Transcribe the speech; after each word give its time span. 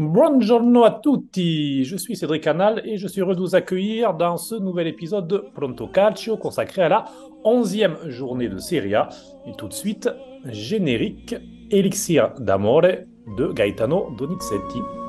Buongiorno 0.00 0.84
a 0.84 0.98
tutti, 0.98 1.84
je 1.84 1.96
suis 1.98 2.16
Cédric 2.16 2.42
Canal 2.44 2.80
et 2.86 2.96
je 2.96 3.06
suis 3.06 3.20
heureux 3.20 3.34
de 3.34 3.40
vous 3.40 3.54
accueillir 3.54 4.14
dans 4.14 4.38
ce 4.38 4.54
nouvel 4.54 4.86
épisode 4.86 5.28
de 5.28 5.44
Pronto 5.54 5.88
Calcio 5.88 6.38
consacré 6.38 6.80
à 6.80 6.88
la 6.88 7.04
11e 7.44 8.08
journée 8.08 8.48
de 8.48 8.56
Serie 8.56 8.94
A. 8.94 9.10
Et 9.46 9.52
tout 9.58 9.68
de 9.68 9.74
suite, 9.74 10.08
générique 10.46 11.36
Elixir 11.70 12.32
d'Amore 12.38 12.80
de 13.36 13.52
Gaetano 13.52 14.16
Donizetti. 14.16 14.99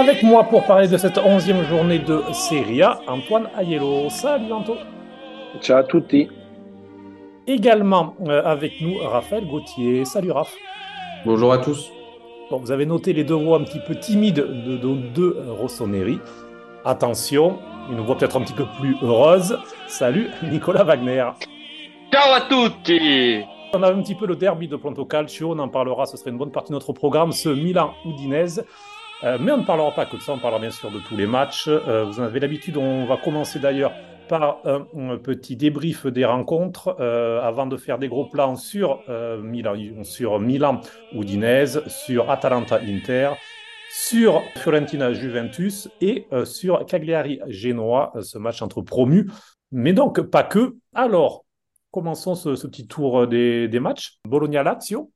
Avec 0.00 0.22
moi 0.22 0.44
pour 0.44 0.64
parler 0.64 0.88
de 0.88 0.96
cette 0.96 1.18
onzième 1.18 1.62
journée 1.62 1.98
de 1.98 2.22
Serie 2.32 2.80
A, 2.80 3.02
Antoine 3.06 3.50
Aiello. 3.60 4.08
Salut 4.08 4.50
Anto. 4.50 4.76
Ciao 5.60 5.76
à 5.76 5.84
tutti. 5.84 6.26
Également 7.46 8.14
euh, 8.26 8.42
avec 8.42 8.80
nous 8.80 8.96
Raphaël 8.96 9.46
Gauthier. 9.46 10.06
Salut 10.06 10.30
Raph. 10.30 10.54
Bonjour 11.26 11.52
à 11.52 11.58
tous. 11.58 11.92
Bon, 12.50 12.56
vous 12.56 12.72
avez 12.72 12.86
noté 12.86 13.12
les 13.12 13.24
deux 13.24 13.34
voix 13.34 13.58
un 13.58 13.64
petit 13.64 13.80
peu 13.86 13.94
timides 13.94 14.36
de 14.36 14.78
nos 14.78 14.94
deux 14.94 15.36
Rossoneri. 15.60 16.18
Attention, 16.86 17.58
une 17.90 18.00
voix 18.00 18.16
peut-être 18.16 18.38
un 18.38 18.40
petit 18.40 18.54
peu 18.54 18.64
plus 18.80 18.96
heureuse. 19.02 19.58
Salut 19.86 20.30
Nicolas 20.50 20.82
Wagner. 20.82 21.28
Ciao 22.10 22.32
à 22.32 22.40
tutti. 22.48 23.42
On 23.74 23.82
a 23.82 23.92
un 23.92 24.00
petit 24.00 24.14
peu 24.14 24.26
le 24.26 24.34
derby 24.34 24.66
de 24.66 24.76
Pronto 24.76 25.04
Calcio, 25.04 25.52
on 25.52 25.58
en 25.58 25.68
parlera, 25.68 26.06
ce 26.06 26.16
serait 26.16 26.30
une 26.30 26.38
bonne 26.38 26.50
partie 26.50 26.70
de 26.70 26.74
notre 26.74 26.92
programme, 26.92 27.30
ce 27.30 27.50
Milan-Udinese. 27.50 28.64
Euh, 29.22 29.36
mais 29.38 29.52
on 29.52 29.58
ne 29.58 29.64
parlera 29.64 29.92
pas 29.92 30.06
que 30.06 30.16
de 30.16 30.22
ça, 30.22 30.32
on 30.32 30.38
parlera 30.38 30.60
bien 30.60 30.70
sûr 30.70 30.90
de 30.90 30.98
tous 30.98 31.16
les 31.16 31.26
matchs. 31.26 31.68
Euh, 31.68 32.04
vous 32.04 32.20
en 32.20 32.22
avez 32.22 32.40
l'habitude, 32.40 32.76
on 32.76 33.04
va 33.04 33.18
commencer 33.18 33.58
d'ailleurs 33.58 33.92
par 34.28 34.60
un, 34.64 35.18
petit 35.18 35.56
débrief 35.56 36.06
des 36.06 36.24
rencontres 36.24 36.96
euh, 37.00 37.42
avant 37.42 37.66
de 37.66 37.76
faire 37.76 37.98
des 37.98 38.08
gros 38.08 38.26
plans 38.26 38.54
sur 38.54 39.02
Milan, 39.42 39.74
sur 40.04 40.38
Milan 40.38 40.80
Udinese, 41.12 41.82
sur 41.88 42.30
Atalanta 42.30 42.76
Inter, 42.76 43.32
sur 43.90 44.40
Fiorentina 44.54 45.12
Juventus 45.12 45.88
et 46.00 46.28
sur 46.44 46.86
Cagliari 46.86 47.40
Genoa, 47.48 48.12
ce 48.22 48.38
match 48.38 48.62
entre 48.62 48.82
promus. 48.82 49.28
Mais 49.72 49.92
donc 49.92 50.20
pas 50.20 50.44
que. 50.44 50.76
Alors, 50.94 51.44
commençons 51.90 52.36
ce, 52.36 52.66
petit 52.68 52.86
tour 52.86 53.26
des, 53.26 53.66
des 53.66 53.80
matchs. 53.80 54.18
Bologna-Lazio. 54.28 55.10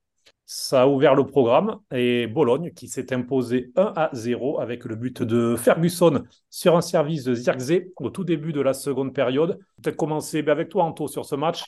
Ça 0.46 0.82
a 0.82 0.86
ouvert 0.86 1.14
le 1.14 1.26
programme 1.26 1.78
et 1.90 2.26
Bologne 2.26 2.70
qui 2.74 2.86
s'est 2.86 3.14
imposé 3.14 3.72
1 3.76 3.92
à 3.96 4.10
0 4.12 4.60
avec 4.60 4.84
le 4.84 4.94
but 4.94 5.22
de 5.22 5.56
Ferguson 5.56 6.24
sur 6.50 6.76
un 6.76 6.82
service 6.82 7.24
de 7.24 7.34
Zirkzee 7.34 7.92
au 7.96 8.10
tout 8.10 8.24
début 8.24 8.52
de 8.52 8.60
la 8.60 8.74
seconde 8.74 9.14
période. 9.14 9.58
Peut-être 9.82 9.96
commencer 9.96 10.42
ben, 10.42 10.52
avec 10.52 10.68
toi, 10.68 10.84
Anto, 10.84 11.08
sur 11.08 11.24
ce 11.24 11.34
match. 11.34 11.64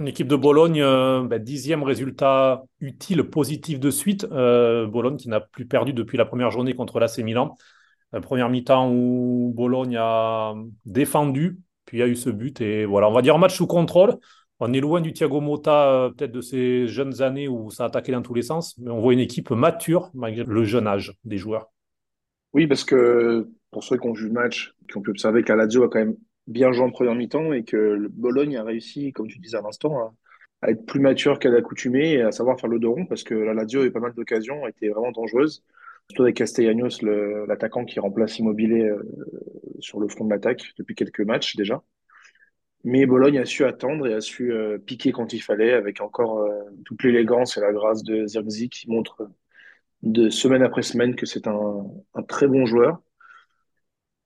Une 0.00 0.08
équipe 0.08 0.26
de 0.26 0.34
Bologne, 0.34 0.82
euh, 0.82 1.22
ben, 1.22 1.40
dixième 1.40 1.84
résultat 1.84 2.64
utile, 2.80 3.22
positif 3.22 3.78
de 3.78 3.90
suite. 3.90 4.26
Euh, 4.32 4.88
Bologne 4.88 5.16
qui 5.16 5.28
n'a 5.28 5.38
plus 5.38 5.66
perdu 5.66 5.92
depuis 5.92 6.18
la 6.18 6.24
première 6.24 6.50
journée 6.50 6.74
contre 6.74 6.98
l'AC 6.98 7.18
Milan. 7.18 7.54
La 8.12 8.20
première 8.20 8.48
mi-temps 8.48 8.90
où 8.90 9.52
Bologne 9.54 9.96
a 10.00 10.54
défendu, 10.84 11.60
puis 11.84 12.02
a 12.02 12.08
eu 12.08 12.16
ce 12.16 12.30
but. 12.30 12.60
Et 12.60 12.86
voilà, 12.86 13.08
on 13.08 13.12
va 13.12 13.22
dire 13.22 13.38
match 13.38 13.54
sous 13.54 13.68
contrôle. 13.68 14.16
On 14.58 14.72
est 14.72 14.80
loin 14.80 15.02
du 15.02 15.12
Thiago 15.12 15.40
Motta, 15.40 15.92
euh, 15.92 16.10
peut-être 16.10 16.32
de 16.32 16.40
ces 16.40 16.86
jeunes 16.86 17.20
années 17.20 17.46
où 17.46 17.70
ça 17.70 17.84
a 17.84 17.86
attaqué 17.88 18.12
dans 18.12 18.22
tous 18.22 18.32
les 18.32 18.42
sens, 18.42 18.76
mais 18.78 18.90
on 18.90 19.00
voit 19.00 19.12
une 19.12 19.20
équipe 19.20 19.50
mature 19.50 20.10
malgré 20.14 20.44
le 20.44 20.64
jeune 20.64 20.86
âge 20.86 21.12
des 21.24 21.36
joueurs. 21.36 21.70
Oui, 22.54 22.66
parce 22.66 22.84
que 22.84 23.50
pour 23.70 23.84
ceux 23.84 23.98
qui 23.98 24.06
ont 24.06 24.14
vu 24.14 24.28
le 24.28 24.32
match, 24.32 24.74
qui 24.88 24.96
ont 24.96 25.02
pu 25.02 25.10
observer 25.10 25.42
que 25.42 25.52
la 25.52 25.56
Lazio 25.56 25.82
a 25.82 25.88
quand 25.90 25.98
même 25.98 26.16
bien 26.46 26.72
joué 26.72 26.84
en 26.86 26.90
première 26.90 27.14
mi-temps 27.14 27.52
et 27.52 27.64
que 27.64 28.08
Bologne 28.08 28.56
a 28.56 28.64
réussi, 28.64 29.12
comme 29.12 29.28
tu 29.28 29.38
disais 29.38 29.58
à 29.58 29.62
l'instant, 29.62 30.14
à, 30.62 30.70
être 30.70 30.86
plus 30.86 31.00
mature 31.00 31.38
qu'à 31.38 31.50
l'accoutumée 31.50 32.14
et 32.14 32.22
à 32.22 32.32
savoir 32.32 32.58
faire 32.58 32.70
le 32.70 32.78
dos 32.78 32.94
rond 32.94 33.04
parce 33.04 33.24
que 33.24 33.34
la 33.34 33.52
Lazio 33.52 33.82
a 33.82 33.84
eu 33.84 33.90
pas 33.90 34.00
mal 34.00 34.14
d'occasions, 34.14 34.66
été 34.66 34.88
vraiment 34.88 35.12
dangereuse. 35.12 35.62
Surtout 36.08 36.22
avec 36.22 36.36
Castellanos, 36.36 37.02
l'attaquant 37.02 37.84
qui 37.84 38.00
remplace 38.00 38.38
Immobilier 38.38 38.84
euh, 38.84 39.02
sur 39.80 40.00
le 40.00 40.08
front 40.08 40.24
de 40.24 40.30
l'attaque 40.30 40.72
depuis 40.78 40.94
quelques 40.94 41.20
matchs 41.20 41.56
déjà. 41.56 41.82
Mais 42.86 43.04
Bologne 43.04 43.38
a 43.38 43.44
su 43.44 43.64
attendre 43.64 44.06
et 44.06 44.14
a 44.14 44.20
su 44.20 44.52
euh, 44.52 44.78
piquer 44.78 45.10
quand 45.10 45.32
il 45.32 45.40
fallait, 45.40 45.72
avec 45.72 46.00
encore 46.00 46.38
euh, 46.42 46.52
toute 46.84 47.02
l'élégance 47.02 47.56
et 47.56 47.60
la 47.60 47.72
grâce 47.72 48.04
de 48.04 48.24
Zirkzee 48.28 48.68
qui 48.68 48.88
montre 48.88 49.28
de 50.02 50.30
semaine 50.30 50.62
après 50.62 50.82
semaine 50.82 51.16
que 51.16 51.26
c'est 51.26 51.48
un, 51.48 51.84
très 52.28 52.46
bon 52.46 52.64
joueur. 52.64 53.02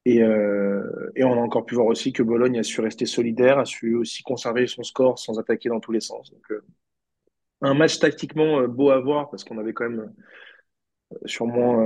Et, 0.04 0.22
euh, 0.22 1.10
on 1.16 1.32
a 1.32 1.40
encore 1.40 1.64
pu 1.64 1.74
voir 1.74 1.86
aussi 1.86 2.12
que 2.12 2.22
Bologne 2.22 2.58
a 2.58 2.62
su 2.62 2.82
rester 2.82 3.06
solidaire, 3.06 3.58
a 3.58 3.64
su 3.64 3.94
aussi 3.94 4.22
conserver 4.22 4.66
son 4.66 4.82
score 4.82 5.18
sans 5.18 5.38
attaquer 5.38 5.70
dans 5.70 5.80
tous 5.80 5.92
les 5.92 6.00
sens. 6.00 6.30
Donc, 6.30 6.60
un 7.62 7.72
match 7.72 7.98
tactiquement 7.98 8.68
beau 8.68 8.90
à 8.90 9.00
voir 9.00 9.30
parce 9.30 9.42
qu'on 9.42 9.56
avait 9.56 9.72
quand 9.72 9.88
même 9.88 10.12
sûrement 11.24 11.82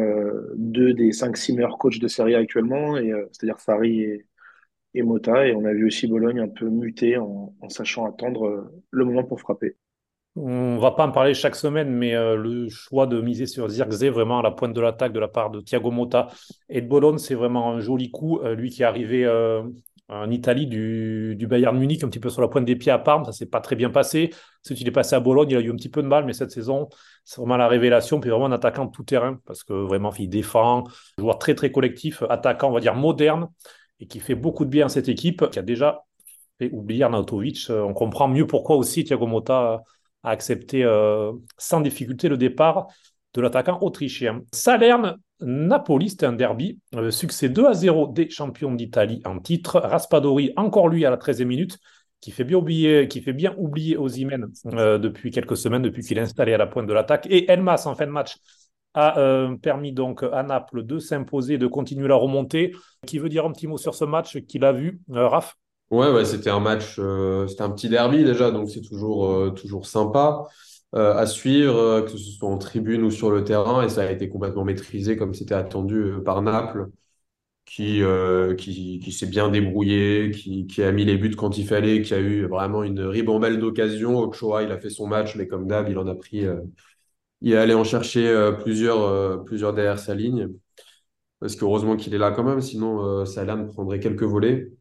deux 0.57 0.93
des 0.93 1.13
cinq 1.13 1.37
six 1.37 1.53
meilleurs 1.55 1.79
coachs 1.79 2.01
de 2.01 2.09
série 2.09 2.35
actuellement, 2.35 2.97
et 2.97 3.13
c'est-à-dire 3.31 3.61
Fari 3.61 4.01
et, 4.01 4.27
et 4.95 5.03
Mota. 5.03 5.47
Et 5.47 5.55
on 5.55 5.65
a 5.65 5.73
vu 5.73 5.87
aussi 5.87 6.07
Bologne 6.07 6.41
un 6.41 6.49
peu 6.49 6.69
muter 6.69 7.19
en, 7.19 7.53
sachant 7.69 8.07
attendre 8.07 8.47
euh, 8.47 8.83
le 8.91 9.05
moment 9.05 9.25
pour 9.25 9.41
frapper. 9.41 9.77
On 10.37 10.79
va 10.79 10.91
pas 10.91 11.07
en 11.07 11.13
parler 11.13 11.33
chaque 11.33 11.55
semaine, 11.55 11.91
mais 11.91 12.15
euh, 12.15 12.37
le 12.37 12.69
choix 12.69 13.07
de 13.07 13.21
miser 13.21 13.47
sur 13.47 13.69
Zirkzee, 13.69 14.09
vraiment 14.09 14.41
à 14.41 14.43
la 14.43 14.51
pointe 14.51 14.73
de 14.73 14.81
l'attaque 14.81 15.13
de 15.13 15.21
la 15.21 15.29
part 15.29 15.51
de 15.51 15.61
Thiago 15.61 15.93
Motta 15.93 16.29
et 16.69 16.81
de 16.81 16.89
Bologne, 16.89 17.19
c'est 17.19 17.37
vraiment 17.37 17.73
un 17.73 17.81
joli 17.81 18.11
coup. 18.11 18.41
Euh, 18.41 18.55
lui 18.55 18.71
qui 18.71 18.83
est 18.83 18.85
arrivé 18.85 19.25
en 20.09 20.31
Italie 20.31 20.67
du, 20.67 21.47
Bayern 21.49 21.79
Munich, 21.79 22.03
un 22.05 22.09
petit 22.09 22.21
peu 22.21 22.29
sur 22.29 22.43
la 22.43 22.49
pointe 22.49 22.65
des 22.65 22.77
pieds 22.77 22.93
à 22.93 22.99
Parme, 22.99 23.25
ça 23.25 23.33
s'est 23.33 23.47
pas 23.47 23.61
très 23.61 23.77
bien 23.77 23.91
passé. 23.91 24.31
C'est 24.63 24.75
qu'il 24.75 24.87
est 24.87 24.93
passé 24.93 25.15
à 25.15 25.21
Bologne, 25.21 25.51
il 25.51 25.57
a 25.57 25.61
eu 25.61 25.71
un 25.71 25.77
petit 25.77 25.89
peu 25.89 26.03
de 26.03 26.09
mal, 26.09 26.27
mais 26.27 26.33
cette 26.33 26.51
saison, 26.51 26.89
c'est 27.25 27.41
vraiment 27.41 27.57
la 27.57 27.69
révélation, 27.69 28.21
puis 28.21 28.29
vraiment 28.29 28.47
un 28.47 28.53
attaquant 28.53 28.89
tout 28.89 29.05
terrain, 29.05 29.39
parce 29.47 29.63
que 29.63 29.73
vraiment, 29.73 30.13
il 30.19 30.29
défend, 30.29 30.85
joueur 31.17 31.39
très 31.39 31.55
très 31.55 31.71
collectif, 31.71 32.23
attaquant, 32.29 32.71
on 32.71 32.75
va 32.75 32.81
dire 32.81 32.95
moderne 32.95 33.49
et 34.01 34.07
qui 34.07 34.21
fait 34.21 34.35
beaucoup 34.35 34.65
de 34.65 34.71
bien 34.71 34.87
à 34.87 34.89
cette 34.89 35.09
équipe, 35.09 35.49
qui 35.51 35.59
a 35.59 35.63
déjà 35.63 36.05
fait 36.59 36.71
oublier 36.73 37.05
Arnautovic. 37.05 37.67
Euh, 37.71 37.83
on 37.83 37.95
comprend 37.95 38.29
mieux 38.29 38.47
pourquoi 38.47 38.77
aussi 38.77 39.05
Thiago 39.05 39.27
Motta 39.27 39.83
a 40.23 40.31
accepté 40.31 40.85
euh, 40.85 41.33
sans 41.59 41.81
difficulté 41.81 42.29
le 42.29 42.37
départ 42.37 42.89
de 43.35 43.41
l'attaquant 43.41 43.79
autrichien. 43.81 44.43
Salerne, 44.53 45.17
Napoli, 45.41 46.11
c'était 46.11 46.27
un 46.27 46.33
derby. 46.33 46.79
Euh, 46.95 47.11
succès 47.11 47.49
2 47.49 47.67
à 47.67 47.75
0 47.75 48.09
des 48.09 48.31
champions 48.31 48.73
d'Italie 48.73 49.21
en 49.25 49.39
titre. 49.41 49.81
Raspadori, 49.81 50.53
encore 50.57 50.89
lui 50.89 51.05
à 51.05 51.11
la 51.11 51.17
13e 51.17 51.45
minute, 51.45 51.79
qui 52.21 52.31
fait 52.31 52.45
bien 52.45 52.59
oublier, 52.59 53.09
qui 53.09 53.21
fait 53.21 53.33
bien 53.33 53.55
oublier 53.59 53.97
depuis 53.97 55.31
quelques 55.31 55.57
semaines, 55.57 55.83
depuis 55.83 56.03
qu'il 56.03 56.17
est 56.17 56.23
installé 56.23 56.55
à 56.55 56.59
la 56.59 56.67
pointe 56.67 56.87
de 56.87 56.93
l'attaque. 56.93 57.27
Et 57.29 57.51
Elmas 57.51 57.83
en 57.87 57.95
fin 57.95 58.07
de 58.07 58.13
match 58.13 58.37
a 58.95 59.19
euh, 59.19 59.57
permis 59.57 59.93
donc 59.93 60.23
à 60.23 60.43
Naples 60.43 60.85
de 60.85 60.99
s'imposer, 60.99 61.59
de 61.59 61.67
continuer 61.67 62.09
la 62.09 62.15
remontée. 62.15 62.75
Qui 63.07 63.19
veut 63.19 63.29
dire 63.29 63.45
un 63.45 63.53
petit 63.53 63.67
mot 63.67 63.77
sur 63.77 63.95
ce 63.95 64.05
match 64.05 64.39
qu'il 64.47 64.65
a 64.65 64.73
vu, 64.73 65.01
euh, 65.11 65.29
Raph? 65.29 65.57
Ouais, 65.91 66.25
c'était 66.25 66.51
un 66.51 66.61
match, 66.61 66.97
euh, 66.99 67.47
c'était 67.47 67.63
un 67.63 67.71
petit 67.71 67.89
derby 67.89 68.25
déjà, 68.25 68.51
donc 68.51 68.71
c'est 68.71 68.81
toujours, 68.81 69.55
toujours 69.55 69.87
sympa 69.87 70.45
à 70.97 71.27
suivre, 71.27 72.03
que 72.03 72.11
ce 72.11 72.19
soit 72.19 72.49
en 72.49 72.57
tribune 72.57 73.03
ou 73.03 73.11
sur 73.11 73.29
le 73.29 73.43
terrain, 73.43 73.83
et 73.83 73.89
ça 73.89 74.03
a 74.03 74.11
été 74.13 74.29
complètement 74.29 74.65
maîtrisé 74.65 75.17
comme 75.17 75.35
c'était 75.35 75.55
attendu 75.55 76.13
par 76.25 76.41
Naples. 76.41 76.87
Qui, 77.65 78.03
s'est 79.11 79.27
bien 79.27 79.49
débrouillé, 79.49 80.31
qui, 80.31 80.67
qui, 80.67 80.83
a 80.85 80.93
mis 80.93 81.05
les 81.05 81.17
buts 81.17 81.35
quand 81.35 81.59
il 81.59 81.67
fallait, 81.67 82.03
qui 82.03 82.15
a 82.15 82.21
eu 82.21 82.47
vraiment 82.47 82.85
une 82.85 83.01
ribambelle 83.01 83.59
d'occasions. 83.59 84.19
Ochoa, 84.21 84.63
il 84.63 84.71
a 84.71 84.79
fait 84.79 84.91
son 84.91 85.09
match, 85.09 85.35
mais 85.35 85.49
comme 85.49 85.67
d'hab, 85.67 85.89
il 85.89 85.99
en 85.99 86.07
a 86.07 86.15
pris 86.15 86.47
il 87.45 87.53
est 87.53 87.57
allé 87.59 87.75
en 87.75 87.85
chercher 87.85 88.27
euh, 88.29 88.53
plusieurs, 88.53 89.03
euh, 89.03 89.37
plusieurs 89.39 89.75
derrière 89.75 89.99
sa 89.99 90.15
ligne. 90.15 90.49
Parce 91.41 91.57
qu'heureusement 91.57 91.97
qu'il 91.97 92.15
est 92.15 92.19
là 92.19 92.31
quand 92.33 92.45
même, 92.45 92.63
sinon 92.63 93.05
euh, 93.05 93.27
Salam 93.27 93.69
prendrait 93.69 94.01
quelques 94.01 94.25
volets. 94.25 94.73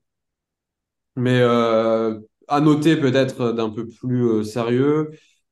Mais 1.16 1.42
à 1.42 2.60
noter 2.62 2.98
peut-être 2.98 3.52
d'un 3.52 3.70
peu 3.70 3.88
plus 3.88 4.44
sérieux, 4.46 5.12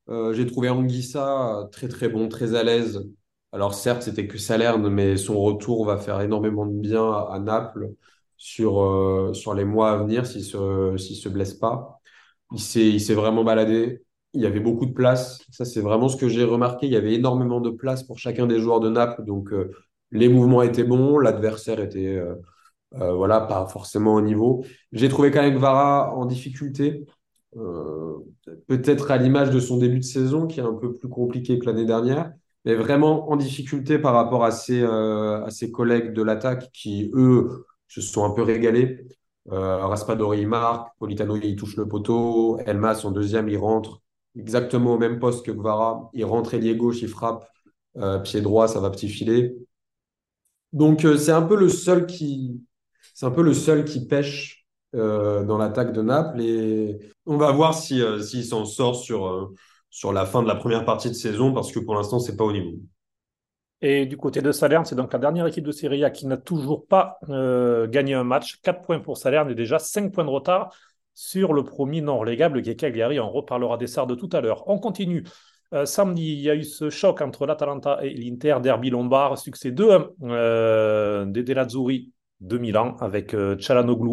j'ai 0.09 0.45
trouvé 0.47 0.69
Anguissa 0.69 1.69
très 1.71 1.87
très 1.87 2.09
bon, 2.09 2.29
très 2.29 2.55
à 2.55 2.63
l'aise. 2.63 3.07
Alors 3.51 3.73
certes, 3.75 4.01
c'était 4.03 4.27
que 4.27 4.37
Salerne, 4.37 4.89
mais 4.89 5.17
son 5.17 5.39
retour 5.39 5.85
va 5.85 5.97
faire 5.97 6.19
énormément 6.21 6.65
de 6.65 6.73
bien 6.79 7.11
à, 7.11 7.39
Naples 7.39 7.91
sur, 8.37 9.31
sur 9.35 9.53
les 9.53 9.65
mois 9.65 9.91
à 9.91 9.97
venir 9.97 10.25
s'il 10.25 10.41
ne 10.41 10.97
se, 10.97 11.13
se 11.13 11.29
blesse 11.29 11.53
pas. 11.53 12.01
Il 12.51 12.59
s'est 12.99 13.13
vraiment 13.13 13.43
baladé. 13.43 14.01
Il 14.33 14.41
y 14.41 14.45
avait 14.45 14.59
beaucoup 14.59 14.85
de 14.85 14.93
place. 14.93 15.41
Ça, 15.51 15.65
c'est 15.65 15.81
vraiment 15.81 16.07
ce 16.09 16.17
que 16.17 16.29
j'ai 16.29 16.43
remarqué. 16.43 16.87
Il 16.87 16.93
y 16.93 16.95
avait 16.95 17.13
énormément 17.13 17.59
de 17.59 17.69
place 17.69 18.03
pour 18.03 18.17
chacun 18.19 18.47
des 18.47 18.59
joueurs 18.59 18.79
de 18.79 18.89
Naples. 18.89 19.23
Donc, 19.25 19.51
euh, 19.51 19.71
les 20.11 20.29
mouvements 20.29 20.61
étaient 20.61 20.83
bons, 20.83 21.19
l'adversaire 21.19 21.79
était 21.79 22.15
euh, 22.17 22.35
euh, 22.95 23.13
voilà, 23.13 23.41
pas 23.41 23.67
forcément 23.67 24.15
au 24.15 24.21
niveau. 24.21 24.65
J'ai 24.93 25.09
trouvé 25.09 25.31
quand 25.31 25.41
même 25.41 25.57
Vara 25.57 26.13
en 26.15 26.25
difficulté. 26.25 27.05
Peut-être 28.67 29.11
à 29.11 29.17
l'image 29.17 29.51
de 29.51 29.59
son 29.59 29.77
début 29.77 29.99
de 29.99 30.05
saison, 30.05 30.47
qui 30.47 30.61
est 30.61 30.63
un 30.63 30.73
peu 30.73 30.93
plus 30.93 31.09
compliqué 31.09 31.59
que 31.59 31.65
l'année 31.65 31.85
dernière, 31.85 32.31
mais 32.63 32.75
vraiment 32.75 33.29
en 33.29 33.35
difficulté 33.35 33.99
par 33.99 34.13
rapport 34.13 34.45
à 34.45 34.51
ses, 34.51 34.83
à 34.83 35.49
ses 35.49 35.69
collègues 35.69 36.13
de 36.13 36.21
l'attaque 36.23 36.71
qui, 36.71 37.11
eux, 37.13 37.65
se 37.89 37.99
sont 37.99 38.23
un 38.23 38.29
peu 38.31 38.41
régalés. 38.41 39.05
Raspadori, 39.49 40.41
il 40.41 40.47
marque, 40.47 40.97
Politano, 40.97 41.35
il 41.35 41.55
touche 41.57 41.75
le 41.75 41.87
poteau, 41.89 42.57
Elmas 42.65 43.01
en 43.03 43.11
deuxième, 43.11 43.49
il 43.49 43.57
rentre 43.57 44.00
exactement 44.37 44.93
au 44.93 44.97
même 44.97 45.19
poste 45.19 45.45
que 45.45 45.51
Guevara. 45.51 46.09
Il 46.13 46.25
rentre 46.25 46.53
ailier 46.53 46.75
gauche, 46.75 47.01
il 47.01 47.07
frappe. 47.07 47.45
Euh, 47.97 48.19
pied 48.19 48.41
droit, 48.41 48.67
ça 48.67 48.79
va 48.79 48.89
petit 48.89 49.09
filet. 49.09 49.53
Donc 50.71 51.03
euh, 51.03 51.17
c'est 51.17 51.31
un 51.31 51.41
peu 51.41 51.57
le 51.57 51.67
seul 51.67 52.05
qui, 52.05 52.61
c'est 53.13 53.25
un 53.25 53.31
peu 53.31 53.41
le 53.41 53.53
seul 53.53 53.83
qui 53.83 54.07
pêche 54.07 54.65
euh, 54.95 55.43
dans 55.43 55.57
l'attaque 55.57 55.91
de 55.91 56.01
Naples 56.01 56.41
et 56.41 56.99
on 57.25 57.35
va 57.37 57.51
voir 57.51 57.73
si 57.73 58.01
s'il 58.23 58.45
s'en 58.45 58.63
sort 58.63 58.95
sur 58.95 59.51
sur 59.89 60.13
la 60.13 60.25
fin 60.25 60.41
de 60.41 60.47
la 60.47 60.55
première 60.55 60.85
partie 60.85 61.09
de 61.09 61.15
saison 61.15 61.53
parce 61.53 61.71
que 61.71 61.79
pour 61.79 61.95
l'instant 61.95 62.19
c'est 62.19 62.37
pas 62.37 62.45
au 62.45 62.53
niveau. 62.53 62.77
Et 63.83 64.05
du 64.05 64.15
côté 64.15 64.41
de 64.41 64.51
Salerne, 64.51 64.85
c'est 64.85 64.95
donc 64.95 65.11
la 65.11 65.17
dernière 65.17 65.47
équipe 65.47 65.65
de 65.65 65.71
Serie 65.71 66.05
A 66.05 66.11
qui 66.11 66.27
n'a 66.27 66.37
toujours 66.37 66.85
pas 66.85 67.19
gagné 67.89 68.13
un 68.13 68.23
match. 68.23 68.61
4 68.61 68.81
points 68.83 68.99
pour 68.99 69.17
Salerne 69.17 69.49
et 69.49 69.55
déjà 69.55 69.79
5 69.79 70.13
points 70.13 70.23
de 70.23 70.29
retard 70.29 70.73
sur 71.21 71.53
le 71.53 71.63
premier 71.63 72.01
non 72.01 72.17
relégable 72.17 72.63
qui 72.63 72.71
est. 72.71 73.19
On 73.19 73.29
reparlera 73.29 73.77
des 73.77 73.85
Sardes 73.85 74.17
tout 74.17 74.29
à 74.33 74.41
l'heure. 74.41 74.67
On 74.67 74.79
continue. 74.79 75.23
Euh, 75.71 75.85
samedi, 75.85 76.33
il 76.33 76.39
y 76.39 76.49
a 76.49 76.55
eu 76.55 76.63
ce 76.63 76.89
choc 76.89 77.21
entre 77.21 77.45
l'Atalanta 77.45 77.99
et 78.01 78.09
l'Inter, 78.09 78.57
Derby 78.61 78.89
Lombard, 78.89 79.37
succès 79.37 79.69
2-1 79.69 80.09
euh, 80.23 81.25
des 81.25 81.43
Delazzurri 81.43 82.11
de 82.39 82.57
Milan 82.57 82.97
avec 82.99 83.35
euh, 83.35 83.55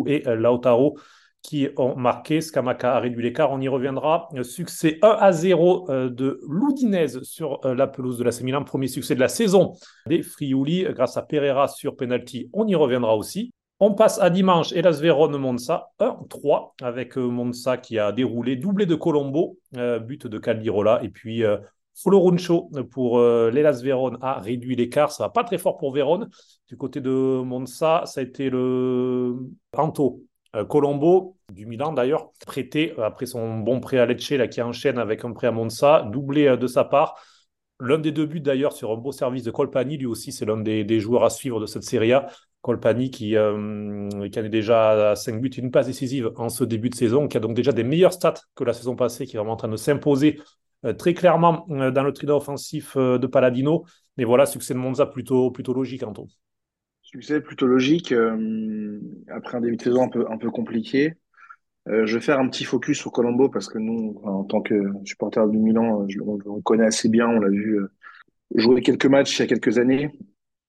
et 0.06 0.28
euh, 0.28 0.34
Lautaro 0.36 0.98
qui 1.40 1.68
ont 1.78 1.96
marqué. 1.96 2.42
Scamaca 2.42 2.96
a 2.96 3.00
réduit 3.00 3.22
l'écart, 3.22 3.52
on 3.52 3.60
y 3.60 3.68
reviendra. 3.68 4.28
Succès 4.42 4.98
1 5.00 5.08
à 5.08 5.32
0 5.32 5.86
de 5.88 6.40
l'Udinese 6.46 7.22
sur 7.22 7.60
la 7.64 7.86
pelouse 7.86 8.18
de 8.18 8.24
la 8.24 8.32
Milan, 8.42 8.64
premier 8.64 8.88
succès 8.88 9.14
de 9.14 9.20
la 9.20 9.28
saison 9.28 9.72
des 10.06 10.22
Friuli 10.22 10.84
grâce 10.90 11.16
à 11.16 11.22
Pereira 11.22 11.68
sur 11.68 11.96
penalty, 11.96 12.50
on 12.52 12.66
y 12.66 12.74
reviendra 12.74 13.16
aussi. 13.16 13.52
On 13.80 13.94
passe 13.94 14.18
à 14.18 14.28
dimanche, 14.28 14.72
Elas 14.72 14.98
Vérone-Monza, 15.00 15.92
1-3, 16.00 16.74
avec 16.82 17.16
euh, 17.16 17.28
Monza 17.28 17.76
qui 17.76 17.96
a 17.96 18.10
déroulé, 18.10 18.56
doublé 18.56 18.86
de 18.86 18.96
Colombo, 18.96 19.56
euh, 19.76 20.00
but 20.00 20.26
de 20.26 20.36
Caldirola, 20.36 20.98
et 21.04 21.08
puis 21.08 21.44
euh, 21.44 21.58
Floruncho 21.94 22.70
pour 22.90 23.20
l'Elas 23.20 23.80
Vérone 23.82 24.18
a 24.20 24.40
réduit 24.40 24.76
l'écart. 24.76 25.12
Ça 25.12 25.24
va 25.24 25.30
pas 25.30 25.42
très 25.42 25.58
fort 25.58 25.78
pour 25.78 25.92
Vérone. 25.92 26.28
Du 26.68 26.76
côté 26.76 27.00
de 27.00 27.10
Monza, 27.10 28.02
ça 28.06 28.20
a 28.20 28.22
été 28.22 28.50
le 28.50 29.36
Anto 29.76 30.22
Colombo, 30.68 31.36
du 31.52 31.66
Milan 31.66 31.92
d'ailleurs, 31.92 32.30
prêté 32.46 32.94
après 32.98 33.26
son 33.26 33.58
bon 33.58 33.80
prêt 33.80 33.98
à 33.98 34.06
Lecce, 34.06 34.32
qui 34.48 34.62
enchaîne 34.62 34.96
avec 34.96 35.24
un 35.24 35.32
prêt 35.32 35.48
à 35.48 35.50
Monza, 35.50 36.08
doublé 36.12 36.56
de 36.56 36.66
sa 36.68 36.84
part. 36.84 37.16
L'un 37.80 37.98
des 37.98 38.12
deux 38.12 38.26
buts 38.26 38.40
d'ailleurs 38.40 38.72
sur 38.72 38.92
un 38.92 38.96
beau 38.96 39.10
service 39.10 39.42
de 39.42 39.50
Colpani, 39.50 39.96
lui 39.98 40.06
aussi 40.06 40.30
c'est 40.30 40.44
l'un 40.44 40.56
des, 40.56 40.84
des, 40.84 41.00
joueurs 41.00 41.24
à 41.24 41.30
suivre 41.30 41.58
de 41.58 41.66
cette 41.66 41.84
Serie 41.84 42.12
A. 42.12 42.28
Colpani 42.62 43.10
qui, 43.10 43.36
euh, 43.36 44.08
en 44.10 44.22
est 44.22 44.48
déjà 44.48 45.10
à 45.10 45.16
5 45.16 45.40
buts 45.40 45.48
une 45.48 45.70
passe 45.70 45.86
décisive 45.86 46.32
en 46.36 46.48
ce 46.48 46.64
début 46.64 46.90
de 46.90 46.94
saison, 46.94 47.28
qui 47.28 47.36
a 47.36 47.40
donc 47.40 47.54
déjà 47.54 47.72
des 47.72 47.84
meilleurs 47.84 48.12
stats 48.12 48.34
que 48.54 48.64
la 48.64 48.72
saison 48.72 48.96
passée, 48.96 49.26
qui 49.26 49.36
est 49.36 49.38
vraiment 49.38 49.54
en 49.54 49.56
train 49.56 49.68
de 49.68 49.76
s'imposer 49.76 50.40
euh, 50.84 50.92
très 50.92 51.14
clairement 51.14 51.66
euh, 51.70 51.90
dans 51.90 52.02
le 52.02 52.12
trio 52.12 52.36
offensif 52.36 52.96
de 52.96 53.26
Paladino. 53.26 53.84
Mais 54.16 54.24
voilà, 54.24 54.46
succès 54.46 54.74
de 54.74 54.78
Monza 54.78 55.06
plutôt, 55.06 55.50
plutôt 55.50 55.72
logique, 55.72 56.02
Anto. 56.02 56.26
Succès 57.02 57.40
plutôt 57.40 57.66
logique, 57.66 58.12
après 59.28 59.56
un 59.56 59.60
début 59.60 59.76
de 59.76 59.82
saison 59.82 60.02
un 60.02 60.36
peu, 60.36 60.50
compliqué. 60.50 61.14
je 61.86 62.14
vais 62.14 62.20
faire 62.20 62.38
un 62.38 62.48
petit 62.48 62.64
focus 62.64 62.98
sur 62.98 63.12
Colombo 63.12 63.48
parce 63.48 63.66
que 63.66 63.78
nous, 63.78 64.20
en 64.24 64.44
tant 64.44 64.60
que 64.60 64.74
supporter 65.04 65.48
du 65.48 65.56
Milan, 65.56 66.06
on, 66.20 66.38
on, 66.44 66.60
connaît 66.60 66.84
assez 66.84 67.08
bien, 67.08 67.26
on 67.28 67.40
l'a 67.40 67.48
vu 67.48 67.80
jouer 68.54 68.82
quelques 68.82 69.06
matchs 69.06 69.38
il 69.38 69.42
y 69.42 69.44
a 69.44 69.46
quelques 69.46 69.78
années. 69.78 70.10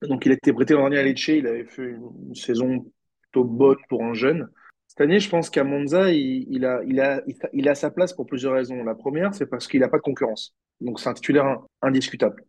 Donc, 0.01 0.25
il 0.25 0.31
a 0.31 0.35
été 0.35 0.53
prêté 0.53 0.73
l'an 0.73 0.81
dernier 0.81 0.99
à 0.99 1.03
Lecce. 1.03 1.27
Il 1.27 1.47
avait 1.47 1.65
fait 1.65 1.89
une, 1.89 2.35
saison 2.35 2.85
plutôt 3.21 3.43
bonne 3.43 3.77
pour 3.89 4.03
un 4.03 4.13
jeune. 4.13 4.49
Cette 4.87 5.01
année, 5.01 5.19
je 5.19 5.29
pense 5.29 5.49
qu'à 5.49 5.63
Monza, 5.63 6.11
il, 6.11 6.65
a, 6.65 6.81
il, 6.85 6.99
a, 6.99 7.21
il, 7.53 7.69
a 7.69 7.75
sa 7.75 7.91
place 7.91 8.13
pour 8.13 8.25
plusieurs 8.25 8.53
raisons. 8.53 8.83
La 8.83 8.95
première, 8.95 9.33
c'est 9.33 9.45
parce 9.45 9.67
qu'il 9.67 9.81
n'a 9.81 9.89
pas 9.89 9.97
de 9.97 10.03
concurrence. 10.03 10.55
Donc, 10.81 10.99
c'est 10.99 11.09
un 11.09 11.13
titulaire 11.13 11.59
indiscutable. 11.81 12.43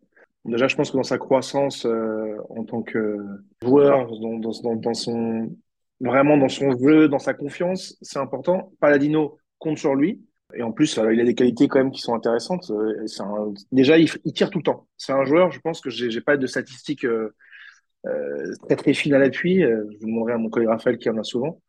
Déjà, 0.45 0.69
je 0.69 0.77
pense 0.77 0.91
que 0.91 0.97
dans 0.97 1.03
sa 1.03 1.19
croissance 1.19 1.85
euh, 1.85 2.37
en 2.49 2.65
tant 2.65 2.83
que 2.83 3.19
joueur, 3.63 4.11
dans, 4.21 4.39
dans, 4.39 4.77
dans, 4.77 4.95
son, 4.95 5.55
vraiment 6.01 6.39
dans 6.39 6.49
son 6.49 6.77
jeu, 6.79 7.09
dans 7.09 7.19
sa 7.19 7.35
confiance, 7.35 7.99
c'est 8.01 8.19
important. 8.19 8.73
Paladino 8.81 9.37
compte 9.59 9.79
sur 9.79 9.95
lui. 9.95 10.23
Et 10.55 10.63
en 10.63 10.73
plus, 10.73 10.97
il 10.97 11.21
a 11.21 11.25
des 11.25 11.35
qualités 11.35 11.69
quand 11.69 11.79
même 11.79 11.91
qui 11.91 12.01
sont 12.01 12.15
intéressantes. 12.15 12.71
Euh, 12.71 13.07
déjà, 13.73 13.99
il, 13.99 14.11
tire 14.33 14.51
tout 14.51 14.59
le 14.59 14.65
temps. 14.65 14.89
C'est 14.97 15.13
un 15.13 15.25
joueur, 15.25 15.51
je 15.51 15.61
pense 15.61 15.81
que 15.81 15.91
j'ai 15.91 16.21
pas 16.21 16.37
de 16.37 16.47
statistiques 16.47 17.05
euh, 17.05 17.35
euh, 18.07 18.53
très 18.67 18.77
très 18.77 18.95
fines 18.95 19.15
à 19.15 19.19
l'appui. 19.19 19.61
je 19.61 19.99
vous 20.01 20.07
demanderai 20.07 20.33
à 20.35 20.39
mon 20.39 20.51
collègue 20.51 20.69
Raphaël 20.69 20.99
qui 20.99 21.11
en 21.11 21.19
a 21.19 21.25
souvent. 21.25 21.61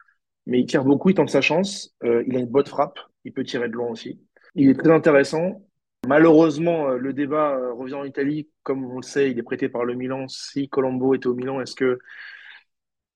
Mais 0.47 0.59
il 0.59 0.65
tire 0.65 0.83
beaucoup, 0.83 1.09
il 1.09 1.15
tente 1.15 1.29
sa 1.29 1.41
chance. 1.41 1.95
il 2.03 2.35
a 2.35 2.39
une 2.39 2.47
bonne 2.47 2.65
frappe. 2.65 2.99
Il 3.25 3.33
peut 3.33 3.43
tirer 3.43 3.67
de 3.67 3.73
loin 3.73 3.89
aussi. 3.89 4.19
Il 4.55 4.69
est 4.69 4.79
très 4.79 4.91
intéressant. 4.91 5.63
Malheureusement, 6.07 6.89
le 6.89 7.13
débat 7.13 7.59
revient 7.73 7.93
en 7.93 8.03
Italie. 8.03 8.49
Comme 8.63 8.83
on 8.85 8.97
le 8.97 9.03
sait, 9.03 9.29
il 9.29 9.37
est 9.37 9.43
prêté 9.43 9.69
par 9.69 9.85
le 9.85 9.93
Milan. 9.93 10.27
Si 10.27 10.67
Colombo 10.67 11.13
était 11.13 11.27
au 11.27 11.35
Milan, 11.35 11.61
est-ce 11.61 11.75
que 11.75 11.99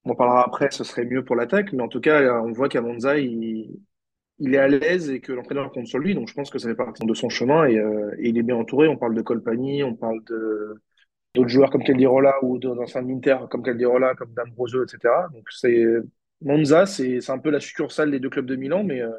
on 0.05 0.11
en 0.11 0.15
parlera 0.15 0.45
après, 0.45 0.69
ce 0.69 0.83
serait 0.83 1.05
mieux 1.05 1.25
pour 1.25 1.35
l'attaque, 1.35 1.73
mais 1.73 1.81
en 1.81 1.87
tout 1.87 1.99
cas, 1.99 2.39
on 2.43 2.51
voit 2.51 2.69
qu'à 2.69 2.81
Monza, 2.81 3.17
il, 3.17 3.79
il 4.39 4.53
est 4.53 4.57
à 4.57 4.67
l'aise 4.67 5.09
et 5.09 5.21
que 5.21 5.31
l'entraîneur 5.31 5.71
compte 5.71 5.87
sur 5.87 5.99
lui. 5.99 6.13
Donc, 6.13 6.27
je 6.27 6.33
pense 6.33 6.49
que 6.49 6.59
ça 6.59 6.67
fait 6.67 6.75
partie 6.75 7.05
de 7.05 7.13
son 7.13 7.29
chemin 7.29 7.65
et, 7.65 7.77
euh, 7.77 8.15
il 8.19 8.37
est 8.37 8.43
bien 8.43 8.55
entouré. 8.55 8.87
On 8.87 8.97
parle 8.97 9.15
de 9.15 9.21
Colpani, 9.21 9.83
on 9.83 9.95
parle 9.95 10.21
d'autres 11.33 11.49
joueurs 11.49 11.69
comme 11.69 11.83
Caldirola 11.83 12.35
ou 12.43 12.57
d'anciens 12.57 13.07
Inter 13.07 13.37
comme 13.49 13.63
Caldirola, 13.63 14.15
comme 14.15 14.33
D'Ambrosio, 14.33 14.83
etc. 14.83 15.13
Donc, 15.33 15.45
c'est 15.51 15.85
Monza, 16.41 16.85
c'est 16.85 17.29
un 17.29 17.39
peu 17.39 17.49
la 17.49 17.59
succursale 17.59 18.11
des 18.11 18.19
deux 18.19 18.29
clubs 18.29 18.45
de 18.45 18.55
Milan, 18.55 18.83
mais, 18.83 19.01
euh, 19.01 19.11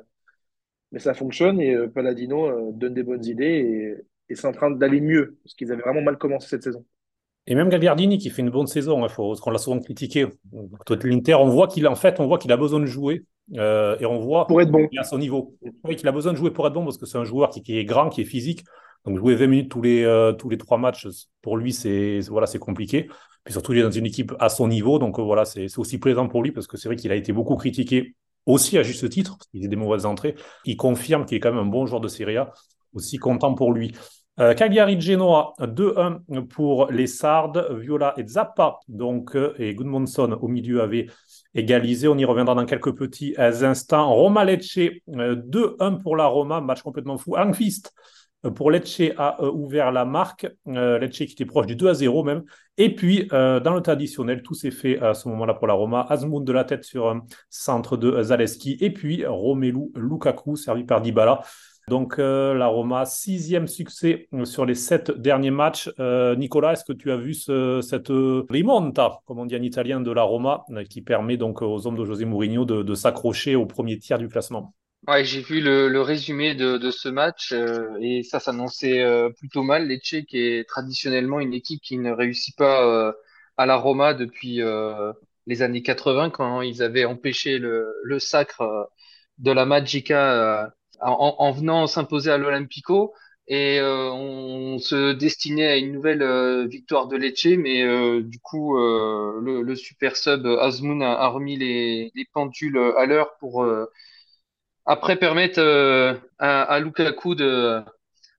mais 0.92 0.98
ça 0.98 1.14
fonctionne 1.14 1.60
et 1.60 1.74
euh, 1.74 1.88
Paladino 1.88 2.72
donne 2.72 2.94
des 2.94 3.02
bonnes 3.02 3.24
idées 3.24 3.96
et, 4.28 4.34
c'est 4.34 4.48
en 4.48 4.52
train 4.52 4.72
d'aller 4.72 5.00
mieux 5.00 5.38
parce 5.44 5.54
qu'ils 5.54 5.70
avaient 5.70 5.82
vraiment 5.82 6.02
mal 6.02 6.18
commencé 6.18 6.48
cette 6.48 6.64
saison. 6.64 6.84
Et 7.46 7.54
même 7.54 7.68
Gagliardini 7.68 8.18
qui 8.18 8.28
fait 8.28 8.42
une 8.42 8.50
bonne 8.50 8.66
saison, 8.66 9.04
hein, 9.04 9.08
faut, 9.08 9.36
qu'on 9.36 9.52
l'a 9.52 9.58
souvent 9.58 9.78
critiqué. 9.78 10.26
L'Inter, 11.04 11.34
on 11.34 11.48
voit 11.48 11.68
qu'il 11.68 11.86
en 11.86 11.94
fait, 11.94 12.18
on 12.18 12.26
voit 12.26 12.38
qu'il 12.38 12.50
a 12.50 12.56
besoin 12.56 12.80
de 12.80 12.86
jouer. 12.86 13.24
Euh, 13.54 13.96
et 14.00 14.06
on 14.06 14.18
voit 14.18 14.46
pour 14.46 14.60
être 14.60 14.70
bon. 14.70 14.88
à 14.98 15.04
son 15.04 15.18
niveau. 15.18 15.56
qu'il 15.96 16.08
a 16.08 16.12
besoin 16.12 16.32
de 16.32 16.36
jouer 16.36 16.50
pour 16.50 16.66
être 16.66 16.72
bon 16.72 16.84
parce 16.84 16.98
que 16.98 17.06
c'est 17.06 17.18
un 17.18 17.24
joueur 17.24 17.50
qui, 17.50 17.62
est 17.78 17.84
grand, 17.84 18.08
qui 18.08 18.22
est 18.22 18.24
physique. 18.24 18.64
Donc 19.04 19.18
jouer 19.18 19.36
20 19.36 19.46
minutes 19.46 19.70
tous 19.70 19.82
les, 19.82 20.02
euh, 20.02 20.32
tous 20.32 20.48
les 20.48 20.58
trois 20.58 20.78
matchs, 20.78 21.06
pour 21.42 21.56
lui, 21.56 21.72
c'est 21.72 22.20
voilà, 22.28 22.46
c'est 22.46 22.58
compliqué. 22.58 23.08
Puis 23.44 23.52
surtout, 23.52 23.72
il 23.72 23.78
est 23.78 23.82
dans 23.82 23.90
une 23.90 24.06
équipe 24.06 24.34
à 24.40 24.48
son 24.48 24.66
niveau. 24.66 24.98
Donc 24.98 25.18
euh, 25.18 25.22
voilà, 25.22 25.44
c'est 25.44 25.78
aussi 25.78 25.98
plaisant 25.98 26.28
pour 26.28 26.42
lui 26.42 26.50
parce 26.50 26.66
que 26.66 26.76
c'est 26.76 26.88
vrai 26.88 26.96
qu'il 26.96 27.12
a 27.12 27.14
été 27.14 27.32
beaucoup 27.32 27.54
critiqué 27.56 28.16
aussi 28.46 28.78
à 28.78 28.82
juste 28.82 29.08
titre, 29.08 29.36
parce 29.38 29.48
qu'il 29.48 29.64
a 29.64 29.68
des 29.68 29.76
mauvaises 29.76 30.06
entrées. 30.06 30.34
Il 30.64 30.76
confirme 30.76 31.24
qu'il 31.24 31.36
est 31.36 31.40
quand 31.40 31.52
même 31.52 31.66
un 31.66 31.70
bon 31.70 31.86
joueur 31.86 32.00
de 32.00 32.08
Serie 32.08 32.36
A. 32.36 32.52
Aussi 32.94 33.18
content 33.18 33.54
pour 33.54 33.72
lui. 33.72 33.92
Euh, 34.38 34.54
Cagliari 34.54 35.00
Genoa 35.00 35.54
2-1 35.60 36.46
pour 36.46 36.90
les 36.90 37.06
Sardes, 37.06 37.66
Viola 37.78 38.14
et 38.16 38.26
Zappa 38.26 38.78
donc 38.88 39.36
et 39.58 39.74
Gudmundsson 39.74 40.38
au 40.40 40.48
milieu 40.48 40.82
avaient 40.82 41.06
égalisé. 41.56 42.06
On 42.06 42.16
y 42.16 42.24
reviendra 42.24 42.54
dans 42.54 42.66
quelques 42.66 42.94
petits 42.94 43.34
instants. 43.38 44.14
Roma 44.14 44.44
Lecce 44.44 44.78
2-1 45.08 46.00
pour 46.02 46.16
la 46.16 46.26
Roma, 46.26 46.60
match 46.60 46.82
complètement 46.82 47.18
fou. 47.18 47.36
Angfist 47.36 47.92
pour 48.54 48.70
Lecce 48.70 49.02
a 49.16 49.42
ouvert 49.42 49.90
la 49.90 50.04
marque. 50.04 50.46
Lecce 50.66 51.18
qui 51.18 51.24
était 51.24 51.44
proche 51.44 51.66
du 51.66 51.74
2 51.74 51.92
0 51.94 52.22
même. 52.22 52.44
Et 52.76 52.94
puis, 52.94 53.26
dans 53.30 53.74
le 53.74 53.80
temps 53.80 53.92
additionnel, 53.92 54.42
tout 54.42 54.54
s'est 54.54 54.70
fait 54.70 55.00
à 55.00 55.14
ce 55.14 55.28
moment-là 55.30 55.54
pour 55.54 55.66
la 55.66 55.74
Roma. 55.74 56.06
Azmoun 56.08 56.44
de 56.44 56.52
la 56.52 56.62
tête 56.64 56.84
sur 56.84 57.08
un 57.08 57.24
centre 57.50 57.96
de 57.96 58.22
Zaleski. 58.22 58.76
Et 58.80 58.92
puis, 58.92 59.24
Romelu 59.26 59.90
Lukaku, 59.96 60.56
servi 60.56 60.84
par 60.84 61.00
Dybala. 61.00 61.40
Donc 61.88 62.18
euh, 62.18 62.52
la 62.54 62.66
Roma, 62.66 63.04
sixième 63.04 63.68
succès 63.68 64.26
euh, 64.34 64.44
sur 64.44 64.66
les 64.66 64.74
sept 64.74 65.12
derniers 65.12 65.52
matchs. 65.52 65.88
Euh, 66.00 66.34
Nicolas, 66.34 66.72
est-ce 66.72 66.84
que 66.84 66.92
tu 66.92 67.12
as 67.12 67.16
vu 67.16 67.32
cette 67.32 68.08
rimonta, 68.50 69.20
comme 69.24 69.38
on 69.38 69.46
dit 69.46 69.54
en 69.54 69.62
italien, 69.62 70.00
de 70.00 70.10
la 70.10 70.22
Roma, 70.22 70.64
qui 70.90 71.00
permet 71.00 71.36
donc 71.36 71.62
aux 71.62 71.86
hommes 71.86 71.96
de 71.96 72.04
José 72.04 72.24
Mourinho 72.24 72.64
de, 72.64 72.94
s'accrocher 72.96 73.54
au 73.54 73.66
premier 73.66 74.00
tiers 74.00 74.18
du 74.18 74.26
classement? 74.26 74.74
Ouais, 75.06 75.24
j'ai 75.24 75.40
vu 75.40 75.60
le, 75.60 76.00
résumé 76.00 76.56
de, 76.56 76.90
ce 76.90 77.08
match 77.08 77.54
et 78.00 78.24
ça 78.24 78.40
s'annonçait 78.40 79.04
plutôt 79.38 79.62
mal. 79.62 79.86
Lecce, 79.86 80.24
qui 80.26 80.38
est 80.38 80.68
traditionnellement 80.68 81.38
une 81.38 81.54
équipe 81.54 81.80
qui 81.80 81.98
ne 81.98 82.10
réussit 82.10 82.56
pas 82.56 83.14
à 83.56 83.66
la 83.66 83.76
Roma 83.76 84.12
depuis 84.12 84.60
les 85.46 85.62
années 85.62 85.82
80, 85.82 86.30
quand 86.30 86.62
ils 86.62 86.82
avaient 86.82 87.04
empêché 87.04 87.58
le, 87.58 87.94
le 88.02 88.18
sacre 88.18 88.90
de 89.38 89.52
la 89.52 89.66
Magica 89.66 90.72
en, 91.00 91.52
venant 91.52 91.86
s'imposer 91.86 92.30
à 92.30 92.38
l'Olympico. 92.38 93.14
Et 93.48 93.80
on 93.82 94.78
se 94.78 95.12
destinait 95.12 95.68
à 95.68 95.76
une 95.76 95.92
nouvelle 95.92 96.66
victoire 96.68 97.06
de 97.08 97.16
Lecce, 97.16 97.46
mais 97.58 97.82
du 98.22 98.40
coup, 98.40 98.76
le, 98.76 99.74
super 99.76 100.16
sub 100.16 100.46
Azmoun 100.46 101.02
a, 101.02 101.28
remis 101.28 101.56
les, 101.56 102.10
les, 102.14 102.24
pendules 102.32 102.78
à 102.96 103.06
l'heure 103.06 103.36
pour 103.38 103.64
après 104.84 105.16
permettre 105.16 105.60
à, 106.38 106.62
à, 106.62 106.80
Lukaku 106.80 107.34
de, 107.36 107.80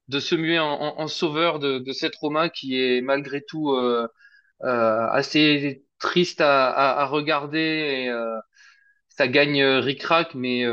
de 0.09 0.19
se 0.19 0.35
muer 0.35 0.59
en, 0.59 0.65
en, 0.99 1.07
sauveur 1.07 1.59
de, 1.59 1.79
de, 1.79 1.93
cette 1.93 2.15
Roma 2.15 2.49
qui 2.49 2.79
est 2.79 3.01
malgré 3.01 3.41
tout 3.41 3.73
assez 4.61 5.85
triste 5.99 6.41
à, 6.41 6.69
à, 6.69 7.01
à 7.03 7.05
regarder. 7.05 8.07
Et, 8.07 8.11
ça 9.17 9.27
gagne 9.27 9.63
ric-rac, 9.63 10.35
mais 10.35 10.63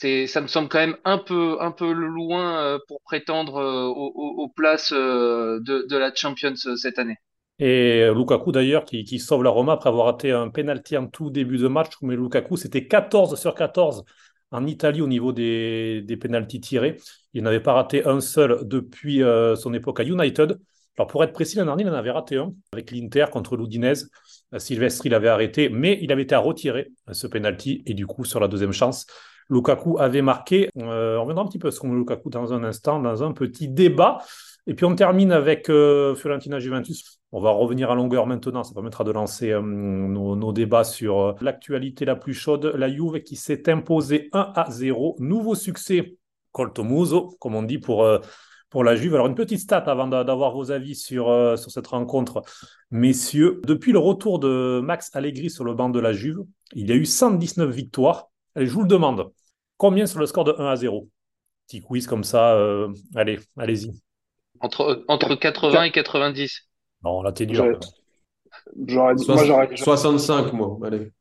c'est, 0.00 0.28
ça 0.28 0.40
me 0.40 0.46
semble 0.46 0.68
quand 0.68 0.78
même 0.78 0.96
un 1.04 1.18
peu, 1.18 1.56
un 1.60 1.72
peu 1.72 1.90
loin 1.90 2.62
euh, 2.62 2.78
pour 2.86 3.00
prétendre 3.02 3.56
euh, 3.56 3.86
aux, 3.86 4.48
places 4.48 4.92
euh, 4.92 5.58
de, 5.60 5.96
la 5.96 6.14
Champions 6.14 6.54
cette 6.76 6.98
année. 6.98 7.16
Et 7.58 8.08
Lukaku 8.14 8.52
d'ailleurs 8.52 8.84
qui, 8.84 9.18
sauve 9.18 9.42
la 9.42 9.50
Roma 9.50 9.72
après 9.72 9.88
avoir 9.88 10.06
raté 10.06 10.30
un 10.30 10.48
penalty 10.48 10.96
en 10.96 11.08
tout 11.08 11.30
début 11.30 11.58
de 11.58 11.66
match. 11.66 11.94
Mais 12.02 12.14
Lukaku, 12.14 12.56
c'était 12.56 12.86
14 12.86 13.38
sur 13.38 13.54
14 13.54 14.04
en 14.52 14.66
Italie 14.66 15.02
au 15.02 15.08
niveau 15.08 15.32
des, 15.32 16.02
des 16.02 16.16
penalties 16.16 16.60
tirés. 16.60 16.96
Il 17.34 17.42
n'avait 17.42 17.60
pas 17.60 17.72
raté 17.72 18.06
un 18.06 18.20
seul 18.20 18.60
depuis 18.62 19.22
son 19.56 19.74
époque 19.74 19.98
à 19.98 20.04
United. 20.04 20.56
Alors 20.96 21.08
pour 21.08 21.24
être 21.24 21.32
précis, 21.32 21.56
l'an 21.56 21.64
dernier, 21.64 21.82
il 21.82 21.88
en 21.88 21.94
avait 21.94 22.12
raté 22.12 22.36
un 22.36 22.52
avec 22.72 22.92
l'Inter 22.92 23.26
contre 23.32 23.56
l'Udinese. 23.56 24.08
Sylvestri 24.56 25.08
l'avait 25.08 25.28
arrêté, 25.28 25.68
mais 25.68 25.98
il 26.00 26.12
avait 26.12 26.22
été 26.22 26.36
à 26.36 26.38
retirer 26.38 26.92
ce 27.10 27.26
penalty 27.26 27.82
et 27.86 27.94
du 27.94 28.06
coup 28.06 28.24
sur 28.24 28.38
la 28.38 28.46
deuxième 28.46 28.72
chance, 28.72 29.06
Lukaku 29.50 29.98
avait 29.98 30.22
marqué. 30.22 30.68
Euh, 30.76 31.16
on 31.16 31.22
reviendra 31.22 31.44
un 31.44 31.46
petit 31.46 31.58
peu 31.58 31.70
sur 31.70 31.86
Lukaku 31.86 32.30
dans 32.30 32.52
un 32.52 32.64
instant, 32.64 33.00
dans 33.00 33.22
un 33.22 33.32
petit 33.32 33.68
débat. 33.68 34.18
Et 34.66 34.74
puis 34.74 34.84
on 34.84 34.94
termine 34.94 35.32
avec 35.32 35.70
euh, 35.70 36.14
Fiorentina 36.14 36.58
Juventus. 36.58 37.20
On 37.32 37.40
va 37.40 37.50
revenir 37.50 37.90
à 37.90 37.94
longueur 37.94 38.26
maintenant, 38.26 38.64
ça 38.64 38.74
permettra 38.74 39.04
de 39.04 39.10
lancer 39.10 39.50
euh, 39.50 39.62
nos, 39.62 40.52
débats 40.52 40.84
sur 40.84 41.34
l'actualité 41.40 42.04
la 42.04 42.16
plus 42.16 42.34
chaude. 42.34 42.72
La 42.76 42.90
Juve 42.90 43.22
qui 43.22 43.36
s'est 43.36 43.70
imposée 43.70 44.28
1 44.32 44.52
à 44.54 44.70
0. 44.70 45.16
Nouveau 45.18 45.54
succès, 45.54 46.16
Coltomuso, 46.52 47.36
comme 47.40 47.54
on 47.54 47.62
dit 47.62 47.78
pour, 47.78 48.06
pour 48.68 48.84
la 48.84 48.96
Juve. 48.96 49.14
Alors 49.14 49.26
une 49.26 49.34
petite 49.34 49.60
stat 49.60 49.78
avant 49.78 50.08
d'avoir 50.08 50.52
vos 50.52 50.70
avis 50.70 50.94
sur, 50.94 51.26
sur 51.58 51.70
cette 51.70 51.86
rencontre, 51.86 52.42
messieurs. 52.90 53.60
Depuis 53.66 53.92
le 53.92 53.98
retour 53.98 54.38
de 54.38 54.80
Max 54.82 55.14
Allegri 55.14 55.48
sur 55.48 55.64
le 55.64 55.72
banc 55.74 55.88
de 55.88 56.00
la 56.00 56.12
Juve, 56.12 56.40
il 56.74 56.88
y 56.88 56.92
a 56.92 56.96
eu 56.96 57.06
119 57.06 57.70
victoires. 57.70 58.28
Allez, 58.58 58.66
je 58.66 58.72
vous 58.72 58.82
le 58.82 58.88
demande. 58.88 59.30
Combien 59.76 60.06
sur 60.06 60.18
le 60.18 60.26
score 60.26 60.42
de 60.42 60.52
1 60.58 60.66
à 60.66 60.74
0 60.74 61.08
Petit 61.68 61.80
quiz 61.80 62.08
comme 62.08 62.24
ça. 62.24 62.54
Euh, 62.56 62.92
allez, 63.14 63.38
allez-y. 63.56 63.92
Entre, 64.58 65.04
entre 65.06 65.36
80 65.36 65.84
et 65.84 65.92
90. 65.92 66.68
Non, 67.04 67.22
là, 67.22 67.30
t'es 67.30 67.46
dur. 67.46 67.78
J'aurais 68.84 69.14
dit, 69.14 69.24
moi, 69.28 69.44
j'aurais, 69.44 69.76
65, 69.76 70.52
moi. 70.54 70.76
Allez. 70.84 71.12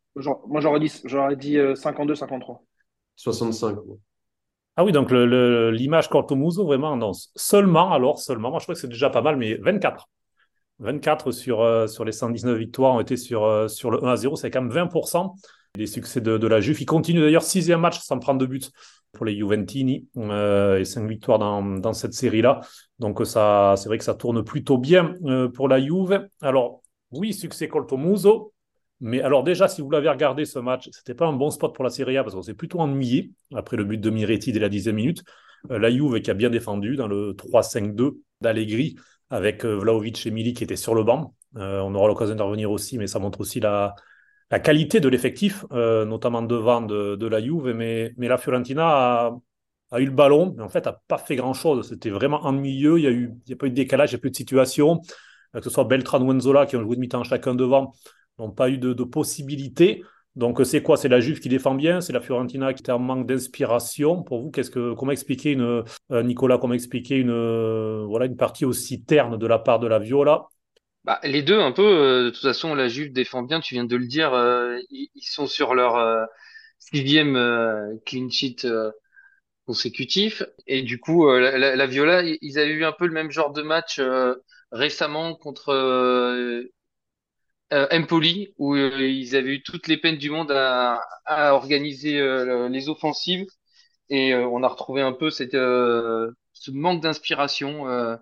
moi, 0.47 0.61
j'aurais 0.61 0.79
dit, 0.79 0.91
j'aurais 1.05 1.35
dit 1.35 1.59
52, 1.75 2.15
53. 2.15 2.63
65, 3.15 3.85
moi. 3.85 3.97
Ah 4.75 4.83
oui, 4.83 4.91
donc 4.91 5.11
l'image 5.11 6.09
Cortomuso, 6.09 6.65
vraiment, 6.65 6.97
non. 6.97 7.11
Seulement, 7.35 7.93
alors, 7.93 8.17
seulement, 8.17 8.49
moi 8.49 8.57
je 8.57 8.65
crois 8.65 8.73
que 8.73 8.81
c'est 8.81 8.87
déjà 8.87 9.11
pas 9.11 9.21
mal, 9.21 9.37
mais 9.37 9.57
24. 9.57 10.09
24 10.79 11.31
sur, 11.31 11.61
euh, 11.61 11.85
sur 11.85 12.03
les 12.03 12.11
119 12.11 12.57
victoires 12.57 12.95
ont 12.95 12.99
été 12.99 13.15
sur, 13.15 13.43
euh, 13.43 13.67
sur 13.67 13.91
le 13.91 14.03
1 14.03 14.07
à 14.07 14.15
0, 14.15 14.35
c'est 14.35 14.49
quand 14.49 14.61
même 14.63 14.71
20% 14.71 15.35
les 15.75 15.87
succès 15.87 16.21
de, 16.21 16.47
la 16.47 16.59
Juve. 16.59 16.81
Il 16.81 16.85
continue 16.85 17.21
d'ailleurs 17.21 17.43
sixième 17.43 17.81
match 17.81 17.99
sans 17.99 18.19
prendre 18.19 18.39
de 18.39 18.45
but 18.45 18.71
pour 19.11 19.25
les 19.25 19.35
Juventini 19.35 20.07
euh, 20.17 20.79
et 20.79 20.85
cinq 20.85 21.07
victoires 21.07 21.39
dans, 21.39 21.93
cette 21.93 22.13
série-là. 22.13 22.61
Donc 22.99 23.25
ça, 23.25 23.75
c'est 23.77 23.89
vrai 23.89 23.97
que 23.97 24.03
ça 24.03 24.13
tourne 24.13 24.43
plutôt 24.43 24.77
bien 24.77 25.13
euh, 25.25 25.49
pour 25.49 25.67
la 25.67 25.79
Juve. 25.79 26.27
Alors 26.41 26.81
oui, 27.11 27.33
succès 27.33 27.67
Coltomuso. 27.67 28.53
Mais 28.99 29.21
alors 29.21 29.43
déjà, 29.43 29.67
si 29.67 29.81
vous 29.81 29.91
l'avez 29.91 30.09
regardé 30.09 30.45
ce 30.45 30.57
match, 30.57 30.89
c'était 30.91 31.13
pas 31.13 31.27
un 31.27 31.33
bon 31.33 31.51
spot 31.51 31.75
pour 31.75 31.83
la 31.83 31.91
Serie 31.91 32.17
A 32.17 32.23
parce 32.23 32.35
qu'on 32.35 32.41
s'est 32.41 32.55
plutôt 32.55 32.79
ennuyé 32.79 33.31
après 33.53 33.77
le 33.77 33.83
but 33.83 33.99
de 33.99 34.09
Miretti 34.09 34.51
dès 34.51 34.59
la 34.59 34.69
dixième 34.69 34.95
minute. 34.95 35.23
Euh, 35.69 35.77
la 35.77 35.91
Juve 35.91 36.19
qui 36.21 36.31
a 36.31 36.33
bien 36.33 36.49
défendu 36.49 36.95
dans 36.95 37.07
le 37.07 37.33
3-5-2 37.33 38.17
d'Allegri 38.41 38.95
avec 39.29 39.65
Vlaovic 39.65 40.25
et 40.25 40.31
Milik 40.31 40.57
qui 40.57 40.63
étaient 40.63 40.75
sur 40.75 40.95
le 40.95 41.03
banc. 41.03 41.35
on 41.55 41.93
aura 41.95 42.07
l'occasion 42.07 42.35
d'en 42.35 42.47
revenir 42.47 42.71
aussi, 42.71 42.97
mais 42.97 43.07
ça 43.07 43.19
montre 43.19 43.41
aussi 43.41 43.59
la, 43.59 43.93
la 44.49 44.59
qualité 44.59 44.99
de 44.99 45.09
l'effectif, 45.09 45.65
euh, 45.73 46.05
notamment 46.05 46.41
devant 46.41 46.81
de, 46.81 47.27
la 47.27 47.41
Juve, 47.41 47.73
mais, 47.73 48.13
la 48.17 48.37
Fiorentina 48.37 49.33
a, 49.91 49.99
eu 49.99 50.05
le 50.05 50.11
ballon, 50.11 50.53
mais 50.57 50.63
en 50.63 50.69
fait 50.69 50.85
n'a 50.85 51.01
pas 51.07 51.17
fait 51.17 51.35
grand-chose. 51.35 51.89
C'était 51.89 52.09
vraiment 52.09 52.45
ennuyeux, 52.45 52.99
il 52.99 53.37
n'y 53.45 53.53
a, 53.53 53.55
a 53.55 53.57
pas 53.57 53.67
eu 53.67 53.69
de 53.69 53.75
décalage, 53.75 54.11
il 54.11 54.15
n'y 54.15 54.19
a 54.19 54.21
plus 54.21 54.31
de 54.31 54.35
situation. 54.35 55.01
Euh, 55.55 55.59
que 55.59 55.63
ce 55.65 55.69
soit 55.69 55.85
Beltran 55.85 56.21
ou 56.21 56.31
Enzola 56.31 56.65
qui 56.65 56.75
ont 56.75 56.81
joué 56.81 56.95
de 56.95 57.01
mi-temps 57.01 57.23
chacun 57.23 57.55
devant, 57.55 57.93
n'ont 58.39 58.51
pas 58.51 58.69
eu 58.69 58.77
de, 58.77 58.93
de 58.93 59.03
possibilité. 59.03 60.03
Donc 60.35 60.63
c'est 60.65 60.83
quoi? 60.83 60.97
C'est 60.97 61.09
la 61.09 61.19
Juve 61.19 61.39
qui 61.39 61.49
défend 61.49 61.73
bien, 61.73 61.99
c'est 61.99 62.13
la 62.13 62.21
Fiorentina 62.21 62.73
qui 62.73 62.83
est 62.83 62.91
en 62.91 62.99
manque 62.99 63.25
d'inspiration. 63.25 64.23
Pour 64.23 64.41
vous, 64.41 64.51
que 64.51 64.93
comment 64.93 65.11
expliquer 65.11 65.53
une 65.53 65.83
euh, 66.11 66.23
Nicolas, 66.23 66.57
comment 66.59 66.75
expliquer 66.75 67.17
une 67.17 68.05
voilà 68.05 68.27
une 68.27 68.37
partie 68.37 68.65
aussi 68.65 69.03
terne 69.03 69.37
de 69.37 69.47
la 69.47 69.57
part 69.59 69.79
de 69.79 69.87
la 69.87 69.99
Viola? 69.99 70.47
Bah, 71.07 71.21
les 71.23 71.41
deux, 71.41 71.59
un 71.59 71.71
peu. 71.71 71.83
Euh, 71.83 72.23
de 72.25 72.29
toute 72.31 72.41
façon, 72.41 72.75
la 72.75 72.89
Juve 72.89 73.13
défend 73.13 73.41
bien, 73.41 73.61
tu 73.61 73.75
viens 73.75 73.85
de 73.85 73.95
le 73.95 74.07
dire. 74.07 74.33
Euh, 74.33 74.77
ils, 74.91 75.09
sont 75.21 75.47
sur 75.47 75.73
leur 75.73 75.95
euh, 75.95 76.25
sixième 76.79 77.35
clean 78.05 78.29
sheet 78.29 78.67
consécutif. 79.65 80.43
Et 80.67 80.81
du 80.83 80.99
coup, 80.99 81.29
la, 81.31 81.75
la, 81.75 81.85
Viola, 81.87 82.23
ils 82.23 82.59
avaient 82.59 82.71
eu 82.71 82.85
un 82.85 82.91
peu 82.91 83.07
le 83.07 83.13
même 83.13 83.31
genre 83.31 83.51
de 83.53 83.61
match 83.61 84.01
récemment 84.71 85.35
contre 85.35 86.67
Empoli, 87.71 88.53
où 88.57 88.75
ils 88.75 89.35
avaient 89.35 89.55
eu 89.55 89.63
toutes 89.63 89.87
les 89.87 89.97
peines 89.97 90.17
du 90.17 90.29
monde 90.29 90.51
à, 90.51 91.01
à 91.25 91.53
organiser 91.53 92.19
les 92.69 92.89
offensives. 92.89 93.45
Et 94.09 94.35
on 94.35 94.63
a 94.63 94.67
retrouvé 94.67 95.01
un 95.01 95.13
peu 95.13 95.29
cette, 95.29 95.55
ce 96.59 96.71
manque 96.71 97.01
d'inspiration 97.01 97.87
euh, 97.87 98.15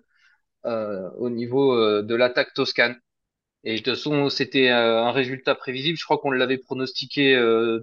au 1.18 1.30
niveau 1.30 1.74
euh, 1.74 2.02
de 2.02 2.14
l'attaque 2.14 2.54
toscane. 2.54 2.96
Et 3.64 3.72
de 3.72 3.78
toute 3.78 3.94
façon, 3.94 4.28
c'était 4.28 4.70
euh, 4.70 5.02
un 5.02 5.10
résultat 5.10 5.54
prévisible. 5.54 5.98
Je 5.98 6.04
crois 6.04 6.18
qu'on 6.18 6.30
l'avait 6.30 6.58
pronostiqué 6.58 7.36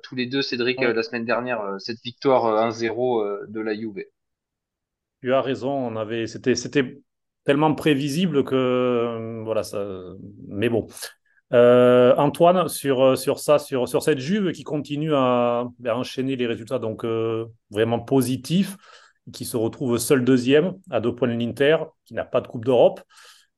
tous 0.03 0.15
les 0.15 0.27
deux, 0.27 0.41
Cédric, 0.41 0.79
la 0.79 1.03
semaine 1.03 1.25
dernière, 1.25 1.61
cette 1.79 2.01
victoire 2.01 2.69
1-0 2.69 3.47
de 3.47 3.59
la 3.59 3.75
Juve. 3.75 4.05
Tu 5.21 5.33
as 5.33 5.41
raison, 5.41 5.71
on 5.71 5.95
avait, 5.97 6.27
c'était, 6.27 6.55
c'était 6.55 7.01
tellement 7.43 7.73
prévisible 7.75 8.45
que 8.45 9.41
voilà 9.43 9.63
ça. 9.63 9.85
Mais 10.47 10.69
bon, 10.69 10.87
Antoine, 11.51 12.69
sur, 12.69 13.17
sur 13.17 13.39
ça, 13.39 13.59
sur, 13.59 13.89
sur 13.89 14.03
cette 14.03 14.19
Juve 14.19 14.53
qui 14.53 14.63
continue 14.63 15.13
à, 15.13 15.67
à 15.85 15.95
enchaîner 15.97 16.37
les 16.37 16.47
résultats 16.47 16.79
donc 16.79 17.05
vraiment 17.71 17.99
positifs 17.99 18.77
qui 19.31 19.45
se 19.45 19.57
retrouve 19.57 19.97
seul 19.97 20.23
deuxième 20.25 20.75
à 20.89 20.99
deux 20.99 21.15
points 21.15 21.27
de 21.27 21.33
l'Inter, 21.33 21.77
qui 22.05 22.13
n'a 22.13 22.25
pas 22.25 22.41
de 22.41 22.47
Coupe 22.47 22.65
d'Europe. 22.65 23.01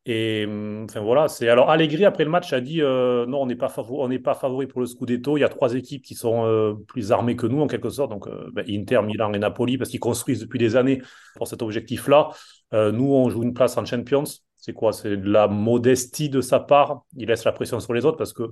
Et 0.07 0.45
hum, 0.45 0.85
enfin 0.87 1.01
voilà, 1.01 1.27
c'est 1.27 1.49
alors 1.49 1.71
Allegri 1.71 2.05
après 2.05 2.23
le 2.25 2.29
match 2.29 2.53
a 2.53 2.61
dit 2.61 2.81
euh, 2.81 3.25
non, 3.25 3.41
on 3.41 3.45
n'est 3.47 3.55
pas 3.55 3.69
favori, 3.69 4.19
pas 4.19 4.35
favori 4.35 4.67
pour 4.67 4.79
le 4.79 4.85
Scudetto. 4.85 5.37
Il 5.37 5.41
y 5.41 5.43
a 5.43 5.49
trois 5.49 5.73
équipes 5.73 6.03
qui 6.03 6.13
sont 6.13 6.45
euh, 6.45 6.75
plus 6.87 7.11
armées 7.11 7.35
que 7.35 7.47
nous 7.47 7.59
en 7.59 7.67
quelque 7.67 7.89
sorte, 7.89 8.11
donc 8.11 8.27
euh, 8.27 8.51
ben, 8.53 8.63
Inter, 8.69 9.01
Milan 9.01 9.33
et 9.33 9.39
Napoli 9.39 9.79
parce 9.79 9.89
qu'ils 9.89 9.99
construisent 9.99 10.41
depuis 10.41 10.59
des 10.59 10.75
années 10.75 11.01
pour 11.35 11.47
cet 11.47 11.63
objectif-là. 11.63 12.29
nous, 12.71 13.13
on 13.13 13.29
joue 13.29 13.43
une 13.43 13.53
place 13.53 13.77
en 13.77 13.85
Champions. 13.85 14.25
C'est 14.55 14.73
quoi? 14.73 14.93
C'est 14.93 15.17
de 15.17 15.29
la 15.29 15.47
modestie 15.47 16.29
de 16.29 16.41
sa 16.41 16.59
part. 16.59 17.03
Il 17.15 17.27
laisse 17.27 17.43
la 17.43 17.51
pression 17.51 17.79
sur 17.79 17.93
les 17.93 18.05
autres 18.05 18.17
parce 18.17 18.33
que 18.33 18.43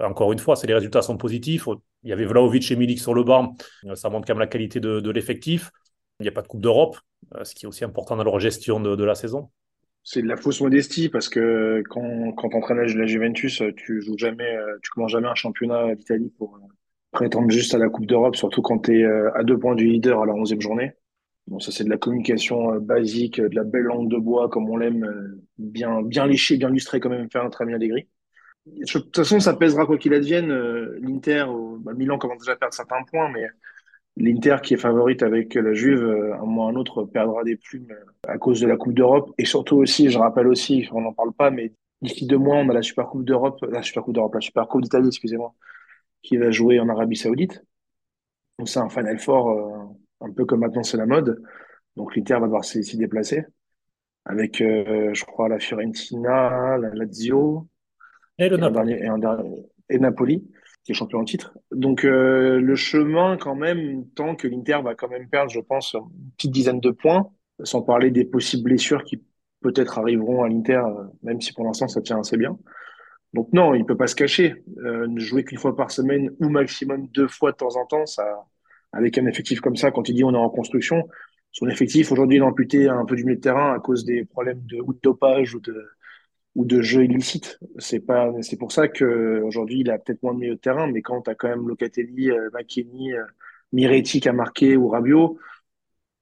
encore 0.00 0.32
une 0.32 0.40
fois, 0.40 0.54
les 0.64 0.74
résultats 0.74 1.02
sont 1.02 1.16
positifs. 1.16 1.68
Il 2.02 2.10
y 2.10 2.12
avait 2.12 2.24
Vlaovic 2.24 2.70
et 2.70 2.76
Milik 2.76 3.00
sur 3.00 3.14
le 3.14 3.22
banc. 3.22 3.56
Ça 3.94 4.10
montre 4.10 4.26
quand 4.26 4.34
même 4.34 4.40
la 4.40 4.48
qualité 4.48 4.80
de 4.80 5.10
l'effectif. 5.10 5.70
Il 6.20 6.24
n'y 6.24 6.28
a 6.28 6.32
pas 6.32 6.42
de 6.42 6.48
Coupe 6.48 6.60
d'Europe, 6.60 6.98
euh, 7.34 7.44
ce 7.44 7.54
qui 7.54 7.64
est 7.64 7.68
aussi 7.68 7.84
important 7.84 8.16
dans 8.16 8.24
leur 8.24 8.38
gestion 8.38 8.80
de, 8.80 9.04
la 9.04 9.14
saison. 9.14 9.50
C'est 10.02 10.22
de 10.22 10.28
la 10.28 10.36
fausse 10.36 10.60
modestie 10.60 11.08
parce 11.08 11.28
que 11.28 11.82
quand, 11.88 12.32
quand 12.32 12.50
tu 12.50 12.56
entraînes 12.56 12.78
la 12.78 13.06
Juventus, 13.06 13.62
tu 13.76 14.02
joues 14.02 14.18
jamais, 14.18 14.56
euh, 14.56 14.78
tu 14.82 14.90
commences 14.90 15.12
jamais 15.12 15.28
un 15.28 15.34
championnat 15.34 15.94
d'Italie 15.94 16.32
pour 16.38 16.56
euh, 16.56 16.60
prétendre 17.10 17.50
juste 17.50 17.74
à 17.74 17.78
la 17.78 17.88
Coupe 17.88 18.06
d'Europe, 18.06 18.36
surtout 18.36 18.62
quand 18.62 18.78
tu 18.78 19.00
es 19.00 19.04
à 19.04 19.42
deux 19.42 19.58
points 19.58 19.74
du 19.74 19.86
leader 19.86 20.22
à 20.22 20.26
la 20.26 20.34
11e 20.34 20.60
journée. 20.60 20.92
Bon, 21.46 21.58
ça, 21.60 21.72
c'est 21.72 21.84
de 21.84 21.90
la 21.90 21.98
communication 21.98 22.76
basique, 22.80 23.40
de 23.40 23.54
la 23.54 23.64
belle 23.64 23.82
langue 23.82 24.10
de 24.10 24.16
bois, 24.16 24.48
comme 24.48 24.68
on 24.70 24.76
l'aime, 24.76 25.38
bien, 25.58 26.02
bien 26.02 26.26
léché, 26.26 26.56
bien 26.56 26.70
illustré, 26.70 27.00
quand 27.00 27.10
même, 27.10 27.30
faire 27.30 27.44
un 27.44 27.50
très 27.50 27.66
bien 27.66 27.78
des 27.78 27.88
gris. 27.88 28.08
De 28.66 28.86
toute 28.86 29.14
façon, 29.14 29.40
ça 29.40 29.54
pèsera 29.54 29.84
quoi 29.84 29.98
qu'il 29.98 30.14
advienne. 30.14 30.50
L'Inter, 31.02 31.44
bah, 31.80 31.92
Milan 31.94 32.18
commence 32.18 32.38
déjà 32.38 32.52
à 32.52 32.56
perdre 32.56 32.74
certains 32.74 33.02
points, 33.04 33.30
mais 33.30 33.46
L'Inter 34.16 34.56
qui 34.62 34.74
est 34.74 34.76
favorite 34.78 35.22
avec 35.22 35.54
la 35.54 35.72
Juve, 35.74 36.04
euh, 36.04 36.34
un 36.34 36.38
moment 36.46 36.66
ou 36.66 36.68
un 36.68 36.76
autre, 36.76 37.04
perdra 37.04 37.42
des 37.42 37.56
plumes 37.56 37.90
euh, 37.90 38.04
à 38.28 38.38
cause 38.38 38.60
de 38.60 38.66
la 38.66 38.76
Coupe 38.76 38.94
d'Europe. 38.94 39.32
Et 39.38 39.44
surtout 39.44 39.76
aussi, 39.76 40.10
je 40.10 40.18
rappelle 40.18 40.46
aussi, 40.46 40.88
on 40.92 41.00
n'en 41.00 41.12
parle 41.12 41.32
pas, 41.32 41.50
mais 41.50 41.72
d'ici 42.00 42.26
deux 42.26 42.38
mois, 42.38 42.56
on 42.56 42.68
a 42.68 42.72
la 42.72 42.82
Super 42.82 43.06
Coupe 43.06 43.24
d'Europe, 43.24 43.64
la 43.68 43.82
Super 43.82 44.04
Coupe 44.04 44.14
d'Europe, 44.14 44.34
la 44.34 44.40
Super 44.40 44.68
Coupe 44.68 44.82
d'Italie, 44.82 45.08
excusez-moi, 45.08 45.52
qui 46.22 46.36
va 46.36 46.50
jouer 46.50 46.78
en 46.80 46.88
Arabie 46.88 47.16
Saoudite. 47.16 47.64
Donc 48.58 48.68
c'est 48.68 48.78
un 48.78 48.88
Final 48.88 49.18
Four, 49.18 49.50
euh, 49.50 50.26
un 50.26 50.32
peu 50.32 50.44
comme 50.44 50.60
maintenant 50.60 50.82
c'est 50.84 50.96
la 50.96 51.06
mode. 51.06 51.42
Donc 51.96 52.14
l'Inter 52.14 52.34
va 52.34 52.42
devoir 52.46 52.64
s'y 52.64 52.96
déplacer 52.96 53.44
avec, 54.24 54.60
euh, 54.60 55.12
je 55.12 55.24
crois, 55.24 55.48
la 55.48 55.58
Fiorentina, 55.58 56.78
la 56.78 56.90
Lazio 56.94 57.68
et 58.38 58.48
le 58.48 58.58
et, 58.58 58.62
un 58.62 58.70
Napoli. 58.70 58.70
dernier, 58.70 58.98
et, 59.04 59.06
un 59.06 59.18
dernier- 59.18 59.66
et 59.90 59.98
Napoli, 59.98 60.48
qui 60.84 60.92
est 60.92 60.94
champion 60.94 61.20
en 61.20 61.24
titre. 61.24 61.56
Donc 61.72 62.04
euh, 62.04 62.60
le 62.60 62.76
chemin, 62.76 63.36
quand 63.38 63.54
même, 63.54 64.06
tant 64.10 64.36
que 64.36 64.46
l'Inter 64.46 64.80
va 64.84 64.94
quand 64.94 65.08
même 65.08 65.28
perdre, 65.28 65.50
je 65.50 65.60
pense, 65.60 65.94
une 65.94 66.30
petite 66.36 66.52
dizaine 66.52 66.80
de 66.80 66.90
points, 66.90 67.30
sans 67.62 67.82
parler 67.82 68.10
des 68.10 68.24
possibles 68.24 68.64
blessures 68.64 69.02
qui 69.04 69.22
peut-être 69.62 69.98
arriveront 69.98 70.44
à 70.44 70.48
l'Inter, 70.48 70.82
euh, 70.86 71.04
même 71.22 71.40
si 71.40 71.52
pour 71.52 71.64
l'instant 71.64 71.88
ça 71.88 72.02
tient 72.02 72.20
assez 72.20 72.36
bien. 72.36 72.58
Donc 73.32 73.48
non, 73.52 73.74
il 73.74 73.84
peut 73.84 73.96
pas 73.96 74.06
se 74.06 74.14
cacher. 74.14 74.62
Euh, 74.78 75.06
ne 75.08 75.18
jouer 75.18 75.42
qu'une 75.44 75.58
fois 75.58 75.74
par 75.74 75.90
semaine 75.90 76.30
ou 76.38 76.48
maximum 76.50 77.08
deux 77.08 77.28
fois 77.28 77.52
de 77.52 77.56
temps 77.56 77.76
en 77.76 77.86
temps, 77.86 78.06
ça, 78.06 78.44
avec 78.92 79.16
un 79.16 79.26
effectif 79.26 79.60
comme 79.60 79.76
ça, 79.76 79.90
quand 79.90 80.08
il 80.08 80.14
dit 80.14 80.22
on 80.22 80.34
est 80.34 80.36
en 80.36 80.50
construction, 80.50 81.08
son 81.50 81.66
effectif 81.68 82.12
aujourd'hui 82.12 82.38
est 82.38 82.42
amputé 82.42 82.88
un 82.88 83.06
peu 83.06 83.16
du 83.16 83.24
milieu 83.24 83.36
de 83.36 83.40
terrain 83.40 83.74
à 83.74 83.80
cause 83.80 84.04
des 84.04 84.24
problèmes 84.24 84.60
de, 84.66 84.80
ou 84.80 84.92
de 84.92 85.00
dopage 85.02 85.54
ou 85.54 85.60
de, 85.60 85.88
ou 86.54 86.64
de 86.64 86.82
jeux 86.82 87.04
illicites. 87.04 87.58
C'est 87.78 88.00
pas, 88.00 88.32
c'est 88.42 88.56
pour 88.56 88.72
ça 88.72 88.88
que 88.88 89.40
aujourd'hui 89.42 89.80
il 89.80 89.90
a 89.90 89.98
peut-être 89.98 90.22
moins 90.22 90.34
de 90.34 90.40
milieu 90.40 90.54
de 90.54 90.60
terrain, 90.60 90.86
mais 90.86 91.02
quand 91.02 91.22
tu 91.22 91.30
as 91.30 91.34
quand 91.34 91.48
même 91.48 91.68
Locatelli, 91.68 92.30
euh, 92.30 92.50
McKennie, 92.52 93.12
euh, 93.12 93.24
Miretti 93.72 94.20
qui 94.20 94.28
a 94.28 94.32
marqué 94.32 94.76
ou 94.76 94.88
Rabiot, 94.88 95.38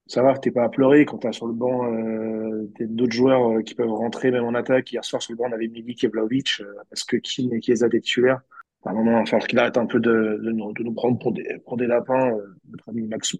ça 0.07 0.23
va, 0.23 0.37
t'es 0.37 0.51
pas 0.51 0.65
à 0.65 0.69
pleurer 0.69 1.05
quand 1.07 1.19
t'as 1.19 1.33
sur 1.33 1.47
le 1.47 1.53
banc 1.53 1.91
euh, 1.91 2.69
d'autres 2.81 3.13
joueurs 3.13 3.59
euh, 3.59 3.63
qui 3.63 3.75
peuvent 3.75 3.93
rentrer 3.93 4.31
même 4.31 4.45
en 4.45 4.55
attaque. 4.55 4.93
Hier 4.93 5.05
soir 5.05 5.23
sur 5.23 5.33
le 5.33 5.39
banc 5.39 5.45
on 5.49 5.53
avait 5.53 5.69
Milik 5.69 6.05
et 6.05 6.09
euh, 6.09 6.65
parce 6.91 7.05
que 7.05 7.17
Keane 7.17 7.53
et 7.53 7.63
Chiesa 7.63 7.89
titulaires. 7.89 8.43
À 8.85 8.91
un 8.91 8.95
moment, 8.95 9.13
il 9.13 9.19
va 9.21 9.27
falloir 9.27 9.47
qu'il 9.47 9.59
arrête 9.61 9.79
un 9.79 9.87
peu 9.87 10.01
de, 10.01 10.41
de, 10.43 10.51
nous, 10.51 10.73
de 10.73 10.83
nous 10.83 10.93
prendre 10.93 11.19
pour 11.19 11.33
des, 11.33 11.47
pour 11.65 11.77
des 11.77 11.87
lapins, 11.87 12.37
notre 12.69 12.89
ami 12.89 13.07
Maxou. 13.07 13.39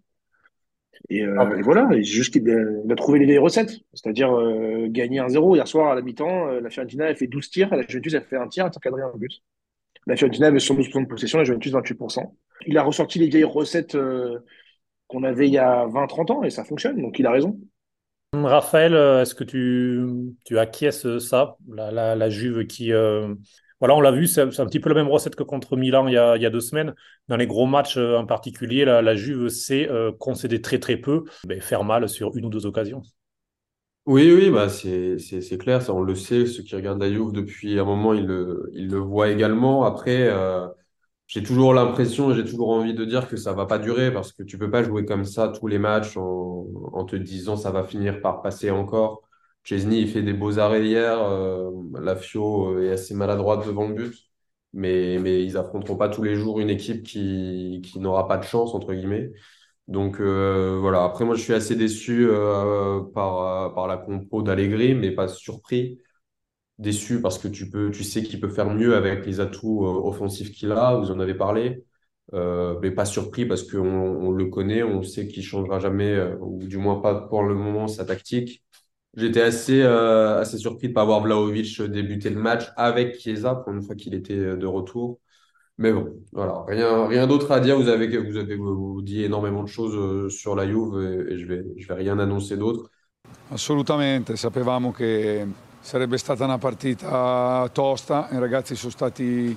Et, 1.11 1.23
euh, 1.23 1.35
Ah. 1.39 1.51
et 1.59 1.63
voilà, 1.63 1.89
et 1.93 2.03
juste 2.03 2.33
qu'il 2.33 2.49
a, 2.51 2.55
il 2.85 2.91
a 2.93 2.95
trouvé 2.97 3.19
les 3.19 3.27
vieilles 3.27 3.39
recettes, 3.39 3.73
c'est-à-dire 3.93 4.33
euh, 4.33 4.87
gagner 4.89 5.21
1-0. 5.21 5.55
Hier 5.57 5.67
soir, 5.69 5.93
à 5.93 5.95
la 5.95 6.03
mi-temps, 6.03 6.49
euh, 6.49 6.61
la 6.61 6.71
Fiorentina 6.71 7.07
a 7.07 7.15
fait 7.15 7.27
12 7.27 7.51
tirs, 7.51 7.75
la 7.75 7.83
Juventus 7.87 8.15
a 8.15 8.21
fait 8.21 8.37
un 8.37 8.49
tir, 8.49 8.65
a 8.65 8.69
encadré 8.69 9.03
un 9.03 9.13
but. 9.17 9.43
La 10.07 10.17
Fiorentina 10.17 10.49
avait 10.49 10.59
72% 10.59 11.03
de 11.03 11.07
possession, 11.09 11.39
la 11.39 11.45
Juventus 11.45 11.73
28%. 11.73 12.35
Il 12.67 12.79
a 12.79 12.83
ressorti 12.83 13.19
les 13.19 13.29
vieilles 13.29 13.45
recettes 13.45 13.95
euh, 13.95 14.39
qu'on 15.09 15.25
avait 15.25 15.49
il 15.49 15.53
y 15.55 15.59
a 15.59 15.87
20-30 15.87 16.31
ans 16.31 16.43
et 16.43 16.51
ça 16.51 16.65
fonctionne, 16.65 17.01
donc 17.01 17.19
il 17.19 17.27
a 17.27 17.31
raison. 17.31 17.59
Raphaël, 18.33 18.95
est-ce 18.95 19.35
que 19.35 19.45
tu, 19.45 20.01
tu 20.47 20.59
acquiesces 20.59 21.19
ça, 21.19 21.57
la, 21.69 21.91
la, 21.91 22.15
la 22.17 22.31
Juve 22.31 22.67
qui... 22.67 22.93
Voilà, 23.83 23.97
on 23.97 24.01
l'a 24.01 24.13
vu, 24.13 24.29
c'est 24.29 24.41
un 24.43 24.67
petit 24.67 24.79
peu 24.79 24.91
la 24.91 24.95
même 24.95 25.09
recette 25.09 25.35
que 25.35 25.43
contre 25.43 25.77
Milan 25.77 26.07
il 26.07 26.13
y 26.13 26.17
a, 26.17 26.51
deux 26.51 26.61
semaines. 26.61 26.95
Dans 27.27 27.37
les 27.37 27.49
gros 27.49 27.67
matchs 27.67 27.97
euh, 27.97 28.17
en 28.17 28.27
particulier, 28.27 28.85
la, 28.85 29.17
Juve 29.17 29.49
sait 29.49 29.91
euh, 29.91 30.13
concéder 30.13 30.63
très 30.63 30.79
très 30.79 30.97
peu, 30.97 31.25
mais 31.49 31.59
faire 31.59 31.83
mal 31.83 32.09
sur 32.09 32.37
une 32.37 32.45
ou 32.45 32.49
deux 32.49 32.65
occasions. 32.65 33.03
Oui, 34.07 34.33
oui, 34.33 34.51
bah 34.51 34.69
c'est 34.69 35.59
clair, 35.59 35.83
ça 35.83 35.95
on 35.95 36.03
le 36.03 36.15
sait. 36.15 36.47
Ceux 36.47 36.63
qui 36.63 36.77
regardent 36.77 37.03
la 37.03 37.11
depuis 37.11 37.77
un 37.77 37.85
moment, 37.85 38.15
ils 38.15 38.25
le 38.25 38.99
voient 38.99 39.31
également. 39.31 39.83
Après, 39.83 40.29
euh, 40.29 40.69
j'ai 41.27 41.43
toujours 41.43 41.75
l'impression 41.75 42.33
j'ai 42.35 42.45
toujours 42.45 42.71
envie 42.71 42.95
de 42.95 43.05
dire 43.05 43.27
que 43.29 43.37
ça 43.37 43.53
va 43.53 43.67
pas 43.67 43.81
durer 43.81 44.13
parce 44.13 44.31
que 44.33 44.45
tu 44.45 44.59
peux 44.59 44.71
pas 44.71 44.85
jouer 44.85 45.05
comme 45.05 45.25
ça 45.25 45.49
tous 45.49 45.67
les 45.67 45.81
matchs 45.81 46.17
en, 46.17 46.69
en 46.93 47.05
te 47.05 47.17
disant 47.17 47.57
ça 47.57 47.73
va 47.73 47.83
finir 47.83 48.21
par 48.21 48.43
passer 48.43 48.71
encore. 48.71 49.23
Chesney, 49.65 50.01
il 50.03 50.09
fait 50.09 50.23
des 50.23 50.33
beaux 50.33 50.59
arrêts 50.59 50.85
hier. 50.85 51.19
Euh, 51.23 51.71
Lafio 52.01 52.81
est 52.83 52.91
assez 52.91 53.15
maladroite 53.15 53.67
devant 53.67 53.87
le 53.89 53.95
but, 53.95 54.15
mais 54.73 55.45
ils 55.45 55.57
affronteront 55.57 55.97
pas 55.97 56.09
tous 56.09 56.23
les 56.23 56.35
jours 56.35 56.61
une 56.61 56.71
équipe 56.71 57.03
qui 57.05 57.83
n'aura 57.97 58.27
pas 58.29 58.39
de 58.39 58.45
chance 58.45 58.75
entre 58.75 58.93
guillemets. 58.95 59.31
Donc 59.89 60.21
euh, 60.21 60.79
voilà, 60.81 61.05
après 61.05 61.25
moi 61.27 61.37
je 61.37 61.43
suis 61.43 61.55
assez 61.55 61.77
déçu 61.77 62.27
euh, 62.31 63.03
par, 63.15 63.79
euh, 63.79 63.89
la 63.89 63.99
compo 63.99 64.43
d'Allegri, 64.43 64.95
mais 64.95 65.13
pas 65.13 65.29
surpris. 65.29 65.99
Déçu 66.79 67.21
parce 67.21 67.39
que 67.39 67.49
tu 67.49 68.05
sais 68.05 68.23
qu'il 68.23 68.41
peut 68.41 68.49
faire 68.49 68.71
mieux 68.71 68.97
avec 68.97 69.25
les 69.27 69.41
atouts 69.41 69.85
euh, 69.87 69.91
offensifs 70.09 70.51
qu'il 70.53 70.73
a, 70.73 70.97
vous 70.97 71.11
en 71.11 71.21
avez 71.21 71.35
parlé, 71.35 71.85
Euh, 72.35 72.79
mais 72.83 72.91
pas 72.93 73.05
surpris 73.05 73.47
parce 73.47 73.63
qu'on 73.65 73.79
on 73.81 74.31
le 74.33 74.47
connaît, 74.47 74.83
on 74.83 75.03
sait 75.03 75.29
qu'il 75.29 75.43
changera 75.45 75.81
jamais, 75.81 76.11
euh, 76.15 76.37
ou 76.41 76.59
du 76.67 76.79
moins 76.79 77.01
pas 77.01 77.15
pour 77.29 77.43
le 77.45 77.55
moment, 77.55 77.89
sa 77.89 78.05
tactique. 78.07 78.65
J'étais 79.15 79.43
assez, 79.43 79.83
euh, 79.83 80.41
assez 80.41 80.57
surpris 80.57 80.87
de 80.89 80.93
ne 80.93 80.95
pas 80.95 81.05
voir 81.05 81.21
Vlahovic 81.21 81.83
débuter 81.83 82.31
le 82.31 82.41
match 82.41 82.73
avec 82.77 83.19
Chiesa 83.21 83.55
pour 83.55 83.73
une 83.73 83.83
fois 83.83 83.95
qu'il 83.95 84.15
était 84.15 84.35
euh, 84.39 84.57
de 84.57 84.67
retour. 84.67 85.19
Mais 85.79 85.93
bon, 85.93 86.15
voilà, 86.33 86.65
rien, 86.67 87.07
rien 87.09 87.27
d'autre 87.27 87.51
à 87.53 87.61
dire. 87.61 87.77
Vous 87.79 87.89
avez, 87.89 88.07
vous 88.17 88.37
avez 88.37 88.57
vous 88.57 89.03
dit 89.03 89.25
énormément 89.25 89.63
de 89.63 89.69
choses 89.69 89.95
euh, 89.97 90.31
sur 90.31 90.55
la 90.55 90.67
Juve 90.67 91.27
et, 91.29 91.39
je 91.39 91.47
vais, 91.47 91.65
je 91.77 91.89
vais 91.89 91.95
rien 91.95 92.19
annoncer 92.19 92.57
d'autre. 92.57 92.91
Assolutamente, 93.51 94.37
sapevamo 94.37 94.93
che 94.93 95.47
sarebbe 95.81 96.17
stata 96.17 96.45
una 96.45 96.59
partita 96.59 97.69
tosta, 97.73 98.29
i 98.33 98.39
ragazzi 98.39 98.75
sono 98.75 98.93
stati 98.93 99.55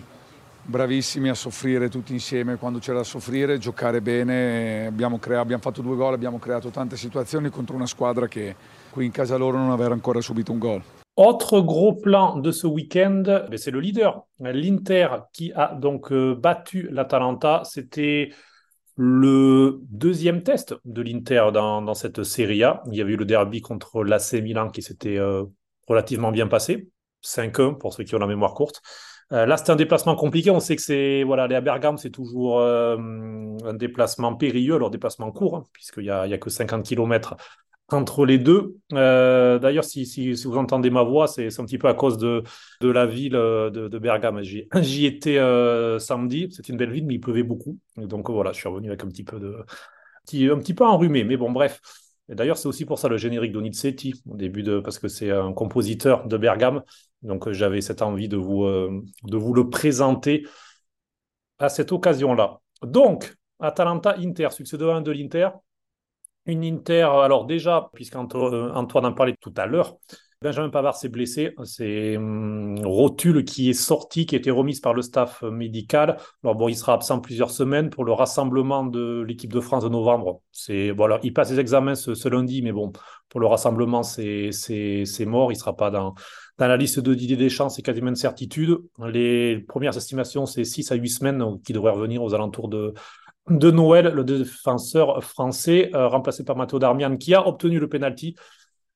bravissimi 0.68 1.30
a 1.30 1.34
soffrire 1.36 1.89
tutti 1.89 2.12
insieme 2.12 2.58
quando 2.58 2.80
c'era 2.80 2.98
da 2.98 3.04
soffrire, 3.04 3.58
giocare 3.58 4.02
bene, 4.02 4.88
abbiamo, 4.88 5.20
crea- 5.20 5.39
abbiamo 5.39 5.62
fatto 5.62 5.82
due 5.82 5.96
gol, 5.96 6.13
abbiamo 6.13 6.39
creato 6.39 6.70
tante 6.70 6.98
situazioni 6.98 7.50
contro 7.50 7.76
una 7.76 7.86
squadra 7.86 8.28
che 8.28 8.56
in 9.03 9.12
casa 9.12 9.36
loro 9.36 9.58
non 9.58 9.71
aveva 9.71 9.93
ancora 9.93 10.21
subito 10.21 10.51
un 10.51 10.60
gol. 10.60 10.84
Autre 11.17 11.62
gros 11.62 11.95
plan 11.95 12.36
de 12.36 12.51
ce 12.51 12.67
week-end, 12.67 13.23
ben, 13.23 13.58
c'est 13.58 13.71
le 13.71 13.79
leader, 13.79 14.25
l'Inter, 14.39 15.08
qui 15.31 15.53
a 15.53 15.73
donc 15.73 16.12
euh, 16.12 16.36
battu 16.36 16.89
l'Atalanta. 16.91 17.62
C'était 17.63 18.34
le 18.97 19.79
deuxième 19.84 20.43
test 20.43 20.75
de 20.84 21.01
l'Inter 21.01 21.51
dans, 21.53 21.93
cette 21.93 22.23
Serie 22.23 22.63
A. 22.63 22.84
Il 22.88 22.97
y 22.97 23.01
avait 23.01 23.13
eu 23.13 23.17
le 23.17 23.23
derby 23.23 23.62
contre 23.62 24.03
l'AC 24.03 24.34
Milan 24.34 24.69
qui 24.69 24.81
s'était 24.81 25.17
euh, 25.17 25.45
relativement 25.88 26.34
bien 26.34 26.47
passé. 26.47 26.89
5-1 27.23 27.77
pour 27.77 27.93
ceux 27.93 28.03
qui 28.03 28.13
ont 28.13 28.19
la 28.19 28.27
mémoire 28.27 28.53
courte. 28.53 28.81
Euh, 29.31 29.45
là, 29.45 29.55
c'était 29.55 29.71
un 29.71 29.77
déplacement 29.77 30.15
compliqué. 30.15 30.51
On 30.51 30.60
sait 30.60 30.75
que 30.75 30.81
c'est 30.81 31.23
voilà, 31.23 31.43
aller 31.43 31.55
à 31.55 31.62
Bergame, 31.62 31.97
c'est 31.97 32.12
toujours 32.12 32.62
un 32.62 33.73
déplacement 33.73 34.36
périlleux, 34.36 34.75
alors 34.75 34.91
déplacement 34.91 35.31
court, 35.31 35.55
hein, 35.55 35.63
puisqu'il 35.71 36.03
n'y 36.03 36.10
a, 36.10 36.21
a 36.21 36.38
que 36.38 36.49
50 36.49 36.84
km 36.84 37.38
entre 37.89 38.26
les 38.26 38.38
deux. 38.38 38.78
Euh, 38.93 39.60
D'ailleurs, 39.60 39.84
si, 39.84 40.34
vous 40.43 40.58
entendez 40.58 40.89
ma 40.89 41.04
voix, 41.04 41.28
c'est 41.28 41.60
un 41.60 41.65
petit 41.65 41.78
peu 41.78 41.88
à 41.88 41.93
cause 41.93 42.17
de, 42.17 42.43
de 42.82 42.89
la 42.89 43.06
ville 43.06 43.36
euh, 43.36 43.69
de, 43.69 44.00
Bergame. 44.00 44.41
J'y 44.82 45.06
étais 45.06 45.38
euh, 45.38 46.00
samedi, 46.00 46.50
c'est 46.52 46.69
une 46.69 46.78
belle 46.78 46.91
ville, 46.91 47.06
mais 47.06 47.15
il 47.15 47.19
pleuvait 47.19 47.43
beaucoup. 47.43 47.78
Donc 47.98 48.30
voilà, 48.30 48.52
je 48.52 48.60
suis 48.60 48.69
revenu 48.69 48.89
avec 48.89 49.04
un 49.04 49.08
petit 49.08 49.24
peu 49.24 49.39
de, 49.39 49.58
un 50.52 50.60
petit 50.60 50.74
peu 50.74 50.86
enrhumé, 50.86 51.24
mais 51.24 51.38
bon, 51.38 51.52
bref. 51.52 51.82
D'ailleurs, 52.28 52.58
c'est 52.58 52.67
aussi 52.67 52.86
pour 52.86 52.98
ça 52.98 53.08
le 53.08 53.17
générique 53.17 53.52
d'Onizetti, 53.52 54.24
au 54.28 54.36
début 54.36 54.63
de, 54.63 54.80
parce 54.80 54.98
que 54.98 55.08
c'est 55.08 55.30
un 55.30 55.54
compositeur 55.54 56.28
de 56.28 56.38
Bergame. 56.38 56.82
Donc, 57.21 57.52
j'avais 57.52 57.82
cette 57.82 58.02
envie 58.02 58.28
de 58.28 58.38
vous, 58.38 58.65
de 58.65 59.38
vous 59.38 59.54
le 59.54 59.69
présenter 59.69 60.43
à 61.60 61.69
cette 61.69 61.91
occasion-là. 61.91 62.62
Donc, 62.82 63.36
Atalanta-Inter, 63.60 64.50
succès 64.52 64.78
de 64.78 64.86
1 64.86 65.02
de 65.02 65.12
l'Inter. 65.12 65.50
Une 66.45 66.63
Inter, 66.63 67.08
alors 67.23 67.45
déjà, 67.45 67.89
puisqu'Antoine 67.93 69.05
en 69.05 69.13
parlait 69.13 69.36
tout 69.39 69.53
à 69.58 69.65
l'heure, 69.65 69.97
Benjamin 70.41 70.69
Pavard 70.69 70.95
s'est 70.95 71.10
blessé. 71.10 71.55
C'est 71.63 72.17
hum, 72.17 72.77
Rotule 72.84 73.45
qui 73.45 73.69
est 73.69 73.73
sorti, 73.73 74.27
qui 74.27 74.36
a 74.36 74.38
été 74.38 74.51
remise 74.51 74.79
par 74.79 74.93
le 74.93 75.01
staff 75.01 75.41
médical. 75.41 76.17
Alors 76.43 76.55
bon, 76.55 76.67
il 76.67 76.75
sera 76.75 76.93
absent 76.93 77.19
plusieurs 77.19 77.49
semaines 77.49 77.89
pour 77.89 78.05
le 78.05 78.12
rassemblement 78.12 78.86
de 78.86 79.23
l'équipe 79.27 79.51
de 79.51 79.60
France 79.60 79.84
de 79.84 79.89
novembre. 79.89 80.41
C'est 80.51 80.93
il 81.23 81.34
passe 81.34 81.49
ses 81.49 81.60
examens 81.60 81.95
ce, 81.95 82.29
lundi, 82.29 82.62
mais 82.62 82.71
bon, 82.71 82.91
pour 83.29 83.39
le 83.39 83.47
rassemblement, 83.47 84.03
c'est 84.03 84.51
c'est 84.51 85.25
mort. 85.25 85.51
Il 85.51 85.55
sera 85.55 85.75
pas 85.75 85.89
dans 85.89 86.13
la 86.60 86.77
liste 86.77 86.99
de 86.99 87.13
Didier 87.13 87.38
Deschamps, 87.38 87.69
c'est 87.69 87.81
quasiment 87.81 88.10
une 88.10 88.15
certitude. 88.15 88.77
Les 88.99 89.60
premières 89.60 89.97
estimations, 89.97 90.45
c'est 90.45 90.63
6 90.63 90.91
à 90.91 90.95
8 90.95 91.10
semaines, 91.10 91.60
qui 91.65 91.73
devrait 91.73 91.91
revenir 91.91 92.21
aux 92.21 92.34
alentours 92.34 92.69
de 92.69 92.93
de 93.49 93.71
Noël, 93.71 94.08
le 94.08 94.23
défenseur 94.23 95.23
français, 95.23 95.91
euh, 95.93 96.08
remplacé 96.08 96.43
par 96.43 96.55
Matteo 96.55 96.79
Darmian, 96.79 97.17
qui 97.17 97.34
a 97.34 97.47
obtenu 97.47 97.79
le 97.79 97.88
penalty 97.88 98.36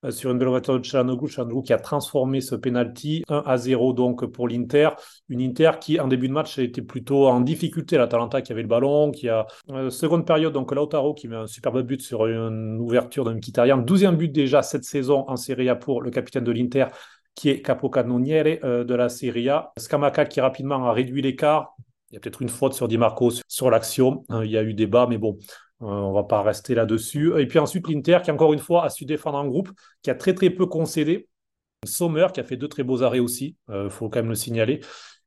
euh, 0.05 0.11
sur 0.11 0.31
une 0.31 0.37
belle 0.37 0.47
ouverture 0.47 0.79
de 0.79 0.83
Chalanoglu. 0.83 1.27
Chalanoglu 1.27 1.61
qui 1.61 1.73
a 1.73 1.77
transformé 1.77 2.39
ce 2.39 2.55
penalty 2.55 3.23
1 3.27 3.43
à 3.45 3.57
0 3.57 3.93
donc 3.93 4.25
pour 4.25 4.47
l'Inter. 4.47 4.89
Une 5.27 5.41
Inter 5.41 5.71
qui, 5.81 5.99
en 5.99 6.07
début 6.07 6.29
de 6.29 6.33
match, 6.33 6.57
était 6.57 6.81
plutôt 6.81 7.27
en 7.27 7.41
difficulté. 7.41 7.97
L'Atalanta 7.97 8.41
qui 8.41 8.51
avait 8.51 8.61
le 8.61 8.67
ballon, 8.67 9.11
qui 9.11 9.27
a 9.27 9.45
euh, 9.71 9.89
seconde 9.89 10.25
période, 10.25 10.53
donc 10.53 10.73
Lautaro 10.73 11.13
qui 11.13 11.27
met 11.27 11.35
un 11.35 11.47
superbe 11.47 11.81
but 11.81 12.01
sur 12.01 12.25
une 12.27 12.79
ouverture 12.79 13.25
d'un 13.25 13.33
Mkhitaryan. 13.33 13.81
12e 13.81 14.15
but 14.15 14.31
déjà 14.31 14.61
cette 14.61 14.85
saison 14.85 15.25
en 15.27 15.35
Serie 15.35 15.69
A 15.69 15.75
pour 15.75 16.01
le 16.01 16.11
capitaine 16.11 16.43
de 16.43 16.51
l'Inter 16.51 16.85
qui 17.35 17.49
est 17.49 17.61
capocannoniere 17.61 18.59
euh, 18.63 18.83
de 18.83 18.95
la 18.95 19.09
Serie 19.09 19.49
A. 19.49 19.71
Scamaca 19.77 20.25
qui 20.25 20.41
rapidement 20.41 20.85
a 20.87 20.93
réduit 20.93 21.21
l'écart. 21.21 21.75
Il 22.11 22.15
y 22.15 22.17
a 22.17 22.19
peut-être 22.19 22.41
une 22.41 22.49
faute 22.49 22.73
sur 22.73 22.87
Di 22.87 22.97
Marco 22.97 23.29
sur, 23.31 23.43
sur 23.47 23.69
l'action. 23.69 24.25
Euh, 24.31 24.45
il 24.45 24.51
y 24.51 24.57
a 24.57 24.63
eu 24.63 24.73
débat, 24.73 25.07
mais 25.07 25.17
bon, 25.17 25.37
euh, 25.81 25.85
on 25.85 26.11
va 26.13 26.23
pas 26.23 26.41
rester 26.41 26.75
là-dessus. 26.75 27.39
Et 27.39 27.47
puis 27.47 27.59
ensuite, 27.59 27.87
l'Inter 27.87 28.19
qui, 28.23 28.31
encore 28.31 28.53
une 28.53 28.59
fois, 28.59 28.85
a 28.85 28.89
su 28.89 29.05
défendre 29.05 29.37
en 29.37 29.47
groupe, 29.47 29.69
qui 30.01 30.09
a 30.09 30.15
très 30.15 30.33
très 30.33 30.49
peu 30.49 30.65
concédé. 30.65 31.27
Sommer 31.85 32.27
qui 32.33 32.41
a 32.41 32.43
fait 32.43 32.57
deux 32.57 32.67
très 32.67 32.83
beaux 32.83 33.03
arrêts 33.03 33.19
aussi, 33.19 33.55
il 33.69 33.89
faut 33.89 34.09
quand 34.09 34.19
même 34.19 34.27
le 34.27 34.35
signaler. 34.35 34.81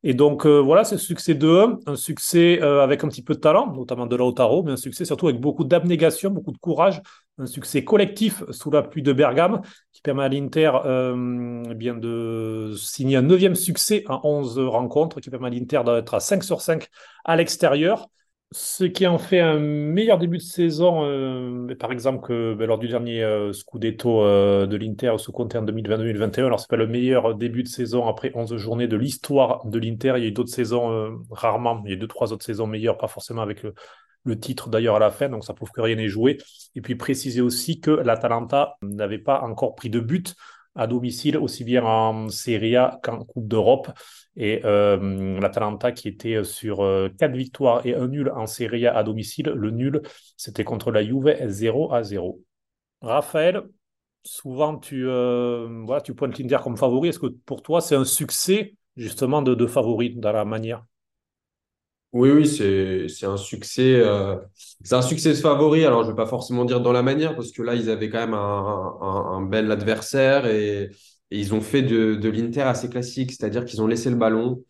Et 0.05 0.15
donc 0.15 0.47
voilà, 0.47 0.85
c'est 0.85 0.99
succès 0.99 1.35
2-1, 1.35 1.79
un 1.87 1.97
succès 1.97 2.61
avec 2.61 3.05
un 3.05 3.09
petit 3.09 3.23
peu 3.23 3.35
de 3.35 3.41
talent, 3.41 3.73
notamment 3.73 4.07
de 4.07 4.17
Lautaro, 4.17 4.63
mais 4.65 4.73
un 4.73 4.77
succès 4.77 5.05
surtout 5.05 5.29
avec 5.29 5.41
beaucoup 5.41 5.65
d'abnégation, 5.65 6.31
beaucoup 6.31 6.51
de 6.51 6.59
courage, 6.59 7.01
un 7.39 7.47
succès 7.47 7.85
collectif 7.85 8.43
sous 8.51 8.71
la 8.71 8.83
pluie 8.83 9.03
de 9.03 9.13
Bergame 9.13 9.63
qui 9.93 10.03
permet 10.03 10.25
à 10.25 10.29
l'Inter 10.29 10.73
eh 10.85 11.75
bien 11.75 11.95
de 11.95 12.75
signer 12.77 13.17
un 13.17 13.23
neuvième 13.23 13.55
succès 13.55 14.03
en 14.09 14.21
11 14.25 14.59
rencontres, 14.59 15.21
qui 15.21 15.31
permet 15.31 15.47
à 15.47 15.51
l'Inter 15.51 15.83
d'être 15.85 16.15
à 16.15 16.21
5 16.21 16.43
sur 16.43 16.61
5 16.61 16.89
à 17.25 17.37
l'extérieur 17.37 18.09
ce 18.53 18.85
qui 18.85 19.07
en 19.07 19.19
fait 19.19 19.41
un 19.41 19.59
meilleur 19.59 20.19
début 20.19 20.39
de 20.39 20.43
saison, 20.43 21.05
euh, 21.05 21.75
par 21.75 21.93
exemple, 21.93 22.27
que 22.27 22.55
ben, 22.55 22.67
lors 22.67 22.79
du 22.79 22.89
dernier 22.89 23.23
euh, 23.23 23.53
Scudetto 23.53 24.23
euh, 24.23 24.67
de 24.67 24.77
l'Inter 24.77 25.15
sous 25.19 25.33
compté 25.33 25.59
en 25.59 25.65
2020-2021. 25.65 26.47
Alors, 26.47 26.61
c'est 26.61 26.71
pas 26.71 26.77
le 26.77 26.87
meilleur 26.87 27.35
début 27.35 27.63
de 27.63 27.69
saison 27.69 28.07
après 28.07 28.31
11 28.35 28.57
journées 28.57 28.89
de 28.89 28.97
l'histoire 28.97 29.67
de 29.67 29.79
l'Inter. 29.79 30.15
Il 30.17 30.23
y 30.23 30.27
a 30.27 30.29
eu 30.29 30.33
d'autres 30.33 30.53
saisons, 30.53 31.19
rarement. 31.31 31.83
Il 31.87 31.91
y 31.91 31.95
a 31.95 31.97
deux, 31.97 32.07
trois 32.07 32.33
autres 32.33 32.45
saisons 32.45 32.67
meilleures, 32.67 32.99
pas 32.99 33.09
forcément 33.09 33.43
avec 33.43 33.65
le 34.25 34.39
titre 34.39 34.69
d'ailleurs 34.69 34.97
à 34.97 35.01
la 35.01 35.11
fin. 35.11 35.29
Donc, 35.29 35.45
ça 35.45 35.55
prouve 35.55 35.71
que 35.71 35.81
rien 35.81 35.97
n'est 35.97 36.09
joué. 36.09 36.39
Et 36.75 36.81
puis, 36.81 36.95
préciser 36.95 37.41
aussi 37.41 37.81
que 37.81 37.91
l'Atalanta 37.91 38.77
n'avait 38.83 39.19
pas 39.19 39.41
encore 39.43 39.75
pris 39.75 39.91
de 39.91 40.01
but 40.01 40.35
à 40.75 40.87
domicile, 40.87 41.37
aussi 41.37 41.65
bien 41.65 41.85
en 41.85 42.29
Serie 42.29 42.77
A 42.77 43.01
qu'en 43.03 43.25
Coupe 43.25 43.49
d'Europe. 43.49 43.89
Et 44.37 44.63
euh, 44.65 45.39
l'Atalanta 45.41 45.93
qui 45.93 46.09
était 46.09 46.43
sur 46.45 46.81
euh, 46.81 47.09
quatre 47.19 47.35
victoires 47.37 47.85
et 47.87 47.95
un 47.95 48.09
nul 48.09 48.31
en 48.31 48.47
Serie 48.47 48.87
A 48.87 48.97
à 48.97 49.03
domicile. 49.03 49.47
Le 49.55 49.71
nul, 49.71 50.03
c'était 50.37 50.65
contre 50.65 50.91
la 50.91 51.05
Juve 51.05 51.37
0 51.47 51.93
à 51.93 52.03
0. 52.03 52.41
Raphaël, 53.03 53.63
souvent 54.25 54.79
tu, 54.79 55.07
euh, 55.07 55.83
voilà, 55.85 56.01
tu 56.01 56.15
pointes 56.15 56.39
l'Inter 56.39 56.59
comme 56.63 56.77
favori. 56.77 57.11
Est-ce 57.11 57.19
que 57.19 57.27
pour 57.27 57.63
toi, 57.63 57.81
c'est 57.81 57.97
un 57.97 58.05
succès 58.05 58.75
justement 58.97 59.43
de, 59.43 59.55
de 59.55 59.67
favori 59.67 60.15
dans 60.17 60.33
la 60.33 60.45
manière? 60.45 60.85
Oui, 62.13 62.31
oui, 62.31 62.47
c'est, 62.47 63.25
un 63.25 63.39
succès, 63.39 63.95
euh, 63.95 64.37
c'est 64.85 64.95
un 64.95 65.01
succès 65.01 65.35
favori. 65.35 65.85
Alors, 65.87 66.05
je 66.05 66.11
vais 66.11 66.17
pas 66.17 66.27
forcément 66.27 66.67
dire 66.67 66.83
dans 66.83 66.93
la 66.93 67.03
manière, 67.03 67.35
parce 67.35 67.53
que 67.53 67.63
là, 67.63 67.75
ils 67.75 67.89
avaient 67.89 68.11
quand 68.11 68.19
même 68.19 68.35
un, 68.35 69.41
bel 69.43 69.71
adversaire 69.71 70.47
et, 70.47 70.91
ils 71.31 71.55
ont 71.55 71.63
fait 71.63 71.81
de, 71.81 72.15
de 72.15 72.29
l'Inter 72.29 72.61
assez 72.63 72.91
classique, 72.91 73.31
c'est-à-dire 73.33 73.65
qu'ils 73.65 73.81
ont 73.81 73.87
laissé 73.87 74.11
le 74.11 74.17
ballon, 74.17 74.63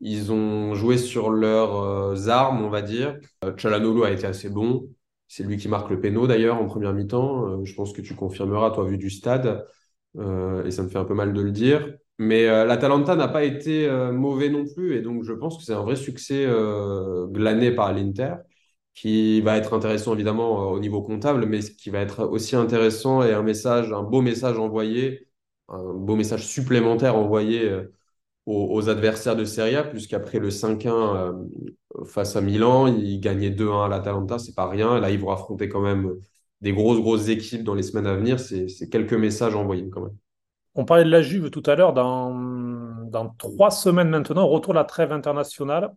ils 0.00 0.32
ont 0.32 0.74
joué 0.74 0.96
sur 0.98 1.30
leurs 1.30 1.76
euh, 1.76 2.28
armes, 2.28 2.64
on 2.64 2.70
va 2.70 2.80
dire. 2.82 3.18
Euh, 3.44 3.54
Chalanolo 3.56 4.04
a 4.04 4.10
été 4.12 4.26
assez 4.26 4.48
bon. 4.48 4.88
C'est 5.28 5.42
lui 5.44 5.58
qui 5.58 5.68
marque 5.68 5.90
le 5.90 6.00
péno 6.00 6.26
d'ailleurs 6.26 6.56
en 6.56 6.66
première 6.66 6.94
mi-temps. 6.94 7.64
je 7.64 7.74
pense 7.74 7.92
que 7.92 8.00
tu 8.02 8.14
confirmeras, 8.14 8.70
toi, 8.70 8.84
vu 8.86 8.96
du 8.98 9.10
stade. 9.10 9.66
et 10.16 10.70
ça 10.70 10.82
me 10.82 10.88
fait 10.88 10.98
un 10.98 11.04
peu 11.04 11.14
mal 11.14 11.32
de 11.32 11.40
le 11.42 11.52
dire. 11.52 11.96
Mais 12.18 12.48
euh, 12.48 12.64
l'Atalanta 12.64 13.14
n'a 13.14 13.28
pas 13.28 13.44
été 13.44 13.86
euh, 13.88 14.12
mauvais 14.12 14.48
non 14.48 14.64
plus. 14.66 14.96
Et 14.96 15.02
donc, 15.02 15.22
je 15.24 15.32
pense 15.32 15.58
que 15.58 15.64
c'est 15.64 15.74
un 15.74 15.82
vrai 15.82 15.96
succès 15.96 16.44
euh, 16.46 17.26
glané 17.26 17.72
par 17.72 17.92
l'Inter, 17.92 18.36
qui 18.94 19.40
va 19.42 19.56
être 19.58 19.74
intéressant 19.74 20.14
évidemment 20.14 20.70
au 20.70 20.78
niveau 20.80 21.02
comptable, 21.02 21.46
mais 21.46 21.60
qui 21.60 21.90
va 21.90 22.00
être 22.00 22.24
aussi 22.24 22.56
intéressant 22.56 23.22
et 23.22 23.32
un 23.34 23.42
message, 23.42 23.92
un 23.92 24.02
beau 24.02 24.22
message 24.22 24.58
envoyé, 24.58 25.28
un 25.68 25.94
beau 25.94 26.16
message 26.16 26.46
supplémentaire 26.46 27.16
envoyé 27.16 27.70
aux, 28.46 28.88
adversaires 28.88 29.36
de 29.36 29.44
Serie 29.44 29.76
A, 29.76 29.84
puisqu'après 29.84 30.38
le 30.38 30.50
5-1 30.50 31.34
face 32.06 32.36
à 32.36 32.40
Milan, 32.40 32.86
ils 32.88 33.20
gagnaient 33.20 33.50
2-1 33.50 33.86
à 33.86 33.88
l'Atalanta, 33.88 34.38
c'est 34.38 34.54
pas 34.54 34.68
rien. 34.68 35.00
Là, 35.00 35.10
ils 35.10 35.18
vont 35.20 35.30
affronter 35.30 35.68
quand 35.68 35.82
même 35.82 36.14
des 36.60 36.72
grosses, 36.72 37.00
grosses 37.00 37.28
équipes 37.28 37.64
dans 37.64 37.74
les 37.74 37.82
semaines 37.82 38.06
à 38.06 38.16
venir. 38.16 38.40
C'est 38.40 38.88
quelques 38.90 39.14
messages 39.14 39.54
envoyés 39.54 39.88
quand 39.90 40.02
même. 40.02 40.16
On 40.78 40.84
parlait 40.84 41.04
de 41.04 41.10
la 41.10 41.22
Juve 41.22 41.50
tout 41.50 41.62
à 41.64 41.74
l'heure. 41.74 41.94
Dans, 41.94 43.34
trois 43.38 43.70
semaines 43.70 44.10
maintenant, 44.10 44.46
retour 44.46 44.74
de 44.74 44.78
la 44.78 44.84
trêve 44.84 45.10
internationale, 45.10 45.94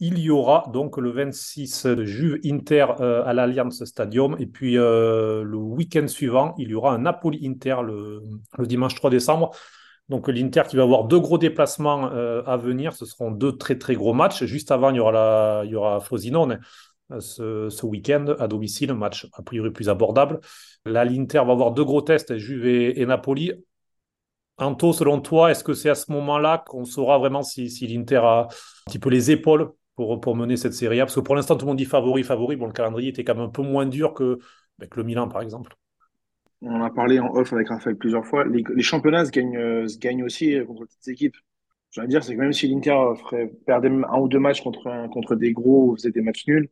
il 0.00 0.18
y 0.18 0.28
aura 0.28 0.64
donc 0.70 0.98
le 0.98 1.10
26 1.10 1.86
de 1.86 2.04
Juve 2.04 2.38
Inter 2.44 2.86
euh, 3.00 3.24
à 3.24 3.32
l'Allianz 3.32 3.84
Stadium. 3.86 4.36
Et 4.38 4.46
puis 4.46 4.76
euh, 4.76 5.42
le 5.44 5.56
week-end 5.56 6.06
suivant, 6.08 6.54
il 6.58 6.68
y 6.68 6.74
aura 6.74 6.92
un 6.92 6.98
Napoli 6.98 7.46
Inter 7.48 7.76
le, 7.82 8.22
dimanche 8.66 8.94
3 8.94 9.08
décembre. 9.08 9.52
Donc 10.10 10.28
l'Inter 10.28 10.64
qui 10.68 10.76
va 10.76 10.82
avoir 10.82 11.04
deux 11.04 11.20
gros 11.20 11.38
déplacements 11.38 12.10
euh, 12.12 12.42
à 12.44 12.58
venir. 12.58 12.92
Ce 12.92 13.06
seront 13.06 13.30
deux 13.30 13.56
très 13.56 13.78
très 13.78 13.94
gros 13.94 14.12
matchs. 14.12 14.44
Juste 14.44 14.72
avant, 14.72 14.90
il 14.90 14.96
y 14.96 15.00
aura, 15.00 15.12
la, 15.12 15.62
il 15.64 15.70
y 15.70 15.74
aura 15.74 16.00
Frosinone 16.00 16.60
ce, 17.18 17.86
week-end 17.86 18.26
à 18.38 18.46
domicile, 18.46 18.92
match 18.92 19.26
a 19.32 19.42
priori 19.42 19.70
plus 19.70 19.88
abordable. 19.88 20.40
Là, 20.84 21.06
l'Inter 21.06 21.38
va 21.46 21.52
avoir 21.52 21.72
deux 21.72 21.84
gros 21.84 22.02
tests, 22.02 22.36
Juve 22.36 22.66
et 22.66 23.06
Napoli. 23.06 23.52
Anto, 24.62 24.92
selon 24.92 25.20
toi, 25.20 25.50
est-ce 25.50 25.64
que 25.64 25.74
c'est 25.74 25.90
à 25.90 25.94
ce 25.94 26.10
moment-là 26.12 26.64
qu'on 26.66 26.84
saura 26.84 27.18
vraiment 27.18 27.42
si, 27.42 27.68
l'Inter 27.86 28.16
a 28.16 28.40
un 28.42 28.48
petit 28.86 28.98
peu 28.98 29.10
les 29.10 29.30
épaules 29.30 29.70
pour, 29.96 30.20
pour 30.20 30.36
mener 30.36 30.56
cette 30.56 30.74
série 30.74 30.98
Parce 30.98 31.14
que 31.14 31.20
pour 31.20 31.34
l'instant, 31.34 31.56
tout 31.56 31.66
le 31.66 31.70
monde 31.70 31.78
dit 31.78 31.84
favori, 31.84 32.22
favori. 32.22 32.56
Bon, 32.56 32.66
le 32.66 32.72
calendrier 32.72 33.10
était 33.10 33.24
quand 33.24 33.34
même 33.34 33.44
un 33.44 33.50
peu 33.50 33.62
moins 33.62 33.86
dur 33.86 34.14
que, 34.14 34.38
ben, 34.78 34.88
le 34.94 35.04
Milan, 35.04 35.28
par 35.28 35.42
exemple. 35.42 35.74
On 36.62 36.80
a 36.80 36.90
parlé 36.90 37.18
en 37.18 37.34
off 37.34 37.52
avec 37.52 37.68
Raphaël 37.68 37.96
plusieurs 37.96 38.24
fois. 38.24 38.44
Les, 38.44 38.82
championnats 38.82 39.24
se 39.24 39.30
gagnent, 39.30 39.56
euh, 39.56 40.24
aussi 40.24 40.54
euh, 40.54 40.64
contre 40.64 40.86
toutes 40.86 41.08
équipes. 41.08 41.36
Je 41.90 42.00
veux 42.00 42.06
dire, 42.06 42.24
c'est 42.24 42.34
que 42.34 42.40
même 42.40 42.52
si 42.52 42.68
l'Inter 42.68 42.96
perdait 43.66 43.88
un 43.88 44.18
ou 44.18 44.28
deux 44.28 44.38
matchs 44.38 44.62
contre, 44.62 45.08
contre 45.10 45.34
des 45.34 45.52
gros 45.52 45.90
ou 45.90 45.96
faisait 45.96 46.10
des 46.10 46.22
matchs 46.22 46.46
nuls, 46.46 46.70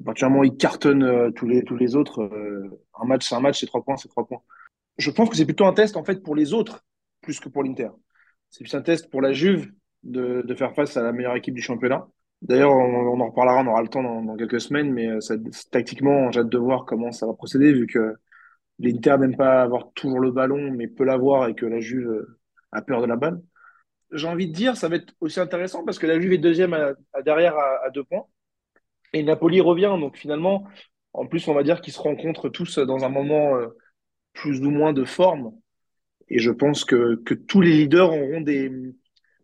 à 0.00 0.04
partir 0.04 0.28
du 0.28 0.32
moment 0.32 0.42
où 0.42 0.44
ils 0.44 0.56
cartonnent 0.56 1.02
euh, 1.02 1.30
tous, 1.30 1.46
les, 1.46 1.62
tous 1.62 1.76
les 1.76 1.94
autres, 1.94 2.30
un 2.98 3.04
match, 3.04 3.28
c'est 3.28 3.34
un 3.34 3.40
match, 3.40 3.60
c'est 3.60 3.66
trois 3.66 3.82
points, 3.82 3.96
c'est 3.96 4.08
trois 4.08 4.26
points. 4.26 4.40
Je 4.96 5.10
pense 5.10 5.28
que 5.28 5.36
c'est 5.36 5.44
plutôt 5.44 5.66
un 5.66 5.72
test 5.72 5.96
en 5.96 6.04
fait 6.04 6.22
pour 6.22 6.34
les 6.34 6.54
autres 6.54 6.84
plus 7.22 7.40
que 7.40 7.48
pour 7.48 7.62
l'Inter. 7.62 7.88
C'est 8.50 8.64
plus 8.64 8.74
un 8.74 8.82
test 8.82 9.10
pour 9.10 9.22
la 9.22 9.32
Juve 9.32 9.72
de, 10.02 10.54
faire 10.54 10.74
face 10.74 10.96
à 10.96 11.02
la 11.02 11.12
meilleure 11.12 11.36
équipe 11.36 11.54
du 11.54 11.62
championnat. 11.62 12.06
D'ailleurs, 12.42 12.72
on, 12.72 13.20
en 13.20 13.30
reparlera, 13.30 13.62
on 13.62 13.66
aura 13.68 13.82
le 13.82 13.88
temps 13.88 14.02
dans, 14.02 14.36
quelques 14.36 14.60
semaines, 14.60 14.92
mais 14.92 15.06
euh, 15.06 15.20
tactiquement, 15.70 16.30
j'ai 16.32 16.40
hâte 16.40 16.48
de 16.48 16.58
voir 16.58 16.84
comment 16.84 17.12
ça 17.12 17.26
va 17.26 17.34
procéder, 17.34 17.72
vu 17.72 17.86
que 17.86 18.14
l'Inter 18.78 19.16
n'aime 19.18 19.36
pas 19.36 19.62
avoir 19.62 19.92
toujours 19.92 20.20
le 20.20 20.32
ballon, 20.32 20.72
mais 20.72 20.88
peut 20.88 21.04
l'avoir 21.04 21.48
et 21.48 21.54
que 21.54 21.66
la 21.66 21.80
Juve 21.80 22.08
euh, 22.08 22.38
a 22.72 22.82
peur 22.82 23.00
de 23.00 23.06
la 23.06 23.16
balle. 23.16 23.40
J'ai 24.12 24.26
envie 24.26 24.48
de 24.48 24.52
dire, 24.52 24.76
ça 24.76 24.88
va 24.88 24.96
être 24.96 25.14
aussi 25.20 25.40
intéressant 25.40 25.84
parce 25.84 25.98
que 25.98 26.06
la 26.06 26.20
Juve 26.20 26.32
est 26.32 26.38
deuxième 26.38 26.74
à, 26.74 26.92
derrière 27.22 27.56
à, 27.56 27.88
deux 27.90 28.04
points. 28.04 28.26
Et 29.12 29.22
Napoli 29.22 29.60
revient, 29.60 29.96
donc 30.00 30.16
finalement, 30.16 30.66
en 31.12 31.26
plus, 31.26 31.46
on 31.48 31.54
va 31.54 31.62
dire 31.62 31.80
qu'ils 31.80 31.92
se 31.92 32.00
rencontrent 32.00 32.48
tous 32.48 32.78
dans 32.78 33.04
un 33.04 33.08
moment 33.08 33.56
euh, 33.56 33.68
plus 34.32 34.60
ou 34.64 34.70
moins 34.70 34.92
de 34.92 35.04
forme. 35.04 35.52
Et 36.34 36.38
je 36.38 36.50
pense 36.50 36.86
que, 36.86 37.16
que 37.16 37.34
tous 37.34 37.60
les 37.60 37.72
leaders 37.72 38.10
auront 38.10 38.40
des, 38.40 38.72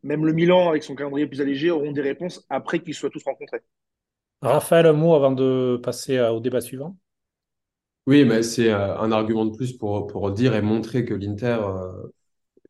même 0.02 0.24
le 0.24 0.32
Milan 0.32 0.70
avec 0.70 0.82
son 0.82 0.94
calendrier 0.94 1.26
plus 1.26 1.42
allégé, 1.42 1.70
auront 1.70 1.92
des 1.92 2.00
réponses 2.00 2.46
après 2.48 2.80
qu'ils 2.80 2.94
soient 2.94 3.10
tous 3.10 3.22
rencontrés. 3.24 3.60
Raphaël, 4.40 4.86
un 4.86 4.94
mot 4.94 5.14
avant 5.14 5.32
de 5.32 5.78
passer 5.82 6.18
au 6.18 6.40
débat 6.40 6.62
suivant? 6.62 6.96
Oui, 8.06 8.24
mais 8.24 8.42
c'est 8.42 8.70
euh, 8.70 8.96
un 8.98 9.12
argument 9.12 9.44
de 9.44 9.54
plus 9.54 9.74
pour, 9.74 10.06
pour 10.06 10.30
dire 10.30 10.54
et 10.54 10.62
montrer 10.62 11.04
que 11.04 11.12
l'Inter 11.12 11.58
euh, 11.60 12.08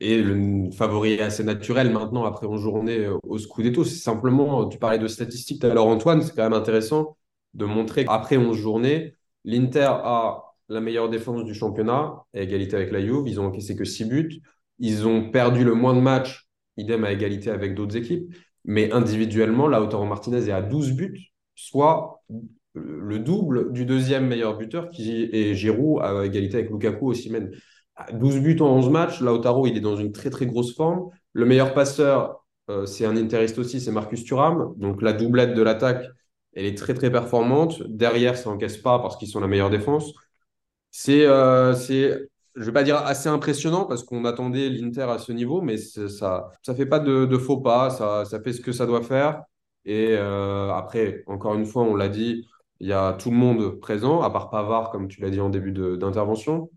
est 0.00 0.16
le 0.18 0.72
favori 0.72 1.20
assez 1.20 1.44
naturel 1.44 1.92
maintenant 1.92 2.24
après 2.24 2.48
une 2.48 2.56
journée 2.56 3.04
euh, 3.06 3.18
au 3.22 3.38
Scudetto. 3.38 3.84
C'est 3.84 4.00
simplement, 4.00 4.68
tu 4.68 4.78
parlais 4.78 4.98
de 4.98 5.06
statistiques 5.06 5.60
tout 5.60 5.68
à 5.68 5.74
l'heure, 5.74 5.86
Antoine, 5.86 6.22
c'est 6.22 6.34
quand 6.34 6.42
même 6.42 6.54
intéressant 6.54 7.16
de 7.54 7.66
montrer 7.66 8.04
qu'après 8.04 8.36
11 8.36 8.56
journées, 8.56 9.14
l'Inter 9.44 9.90
a 10.02 10.47
la 10.68 10.80
meilleure 10.80 11.08
défense 11.08 11.44
du 11.44 11.54
championnat, 11.54 12.14
à 12.34 12.40
égalité 12.40 12.76
avec 12.76 12.90
la 12.90 13.00
Juve. 13.00 13.26
Ils 13.26 13.40
ont 13.40 13.46
encaissé 13.46 13.76
que 13.76 13.84
6 13.84 14.04
buts. 14.04 14.40
Ils 14.78 15.06
ont 15.06 15.30
perdu 15.30 15.64
le 15.64 15.74
moins 15.74 15.94
de 15.94 16.00
matchs, 16.00 16.48
idem 16.76 17.04
à 17.04 17.12
égalité 17.12 17.50
avec 17.50 17.74
d'autres 17.74 17.96
équipes. 17.96 18.32
Mais 18.64 18.92
individuellement, 18.92 19.66
Lautaro 19.66 20.04
Martinez 20.04 20.48
est 20.48 20.52
à 20.52 20.62
12 20.62 20.92
buts, 20.92 21.32
soit 21.54 22.22
le 22.74 23.18
double 23.18 23.72
du 23.72 23.84
deuxième 23.84 24.26
meilleur 24.26 24.56
buteur, 24.56 24.90
qui 24.90 25.28
est 25.32 25.54
Giroud, 25.54 26.02
à 26.02 26.24
égalité 26.24 26.58
avec 26.58 26.70
Lukaku 26.70 27.08
aussi. 27.08 27.32
12 28.12 28.40
buts 28.40 28.58
en 28.60 28.68
11 28.76 28.90
matchs. 28.90 29.20
Lautaro, 29.20 29.66
il 29.66 29.76
est 29.76 29.80
dans 29.80 29.96
une 29.96 30.12
très 30.12 30.30
très 30.30 30.46
grosse 30.46 30.74
forme. 30.74 31.10
Le 31.32 31.46
meilleur 31.46 31.74
passeur, 31.74 32.44
euh, 32.70 32.86
c'est 32.86 33.06
un 33.06 33.16
interiste 33.16 33.58
aussi, 33.58 33.80
c'est 33.80 33.90
Marcus 33.90 34.24
Thuram. 34.24 34.74
Donc 34.76 35.02
la 35.02 35.12
doublette 35.12 35.54
de 35.54 35.62
l'attaque, 35.62 36.04
elle 36.52 36.66
est 36.66 36.76
très 36.76 36.94
très 36.94 37.10
performante. 37.10 37.82
Derrière, 37.88 38.36
ça 38.36 38.50
n'encaisse 38.50 38.76
pas 38.76 38.98
parce 38.98 39.16
qu'ils 39.16 39.28
sont 39.28 39.40
la 39.40 39.48
meilleure 39.48 39.70
défense. 39.70 40.12
C'est, 40.90 41.26
euh, 41.26 41.74
c'est, 41.74 42.28
vais 42.56 42.72
pas 42.72 42.82
dire 42.82 42.96
assez 42.96 43.28
impressionnant 43.28 43.84
parce 43.84 44.02
qu'on 44.02 44.24
attendait 44.24 44.68
l'Inter 44.68 45.02
à 45.02 45.18
ce 45.18 45.32
niveau, 45.32 45.60
mais 45.62 45.76
ça, 45.76 46.50
ça 46.62 46.74
fait 46.74 46.86
pas 46.86 46.98
de, 46.98 47.38
faux 47.38 47.60
pas, 47.60 47.90
ça, 47.90 48.24
ça 48.24 48.40
fait 48.40 48.52
ce 48.52 48.60
que 48.60 48.72
ça 48.72 48.86
doit 48.86 49.02
faire. 49.02 49.42
Et 49.84 50.08
euh, 50.16 50.70
après, 50.72 51.22
encore 51.26 51.54
une 51.54 51.66
fois, 51.66 51.82
on 51.82 51.94
l'a 51.94 52.08
dit, 52.08 52.46
il 52.80 52.88
y 52.88 52.92
a 52.92 53.14
tout 53.14 53.30
le 53.30 53.36
monde 53.36 53.80
présent, 53.80 54.22
à 54.22 54.30
part 54.30 54.50
Pavard, 54.50 54.90
comme 54.90 55.08
tu 55.08 55.20
l'as 55.20 55.30
dit 55.30 55.40
en 55.40 55.50
début 55.50 55.72
d'intervention. 55.72 56.70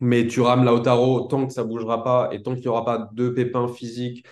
Mais 0.00 0.26
tu 0.26 0.40
rames 0.40 0.64
Lautaro, 0.64 1.22
tant 1.22 1.46
que 1.46 1.52
ça 1.52 1.64
bougera 1.64 2.04
pas 2.04 2.30
et 2.32 2.42
tant 2.42 2.54
qu'il 2.54 2.62
n'y 2.62 2.68
aura 2.68 2.84
pas 2.84 3.10
de 3.12 3.28
pépins 3.30 3.68
physiques 3.68 4.26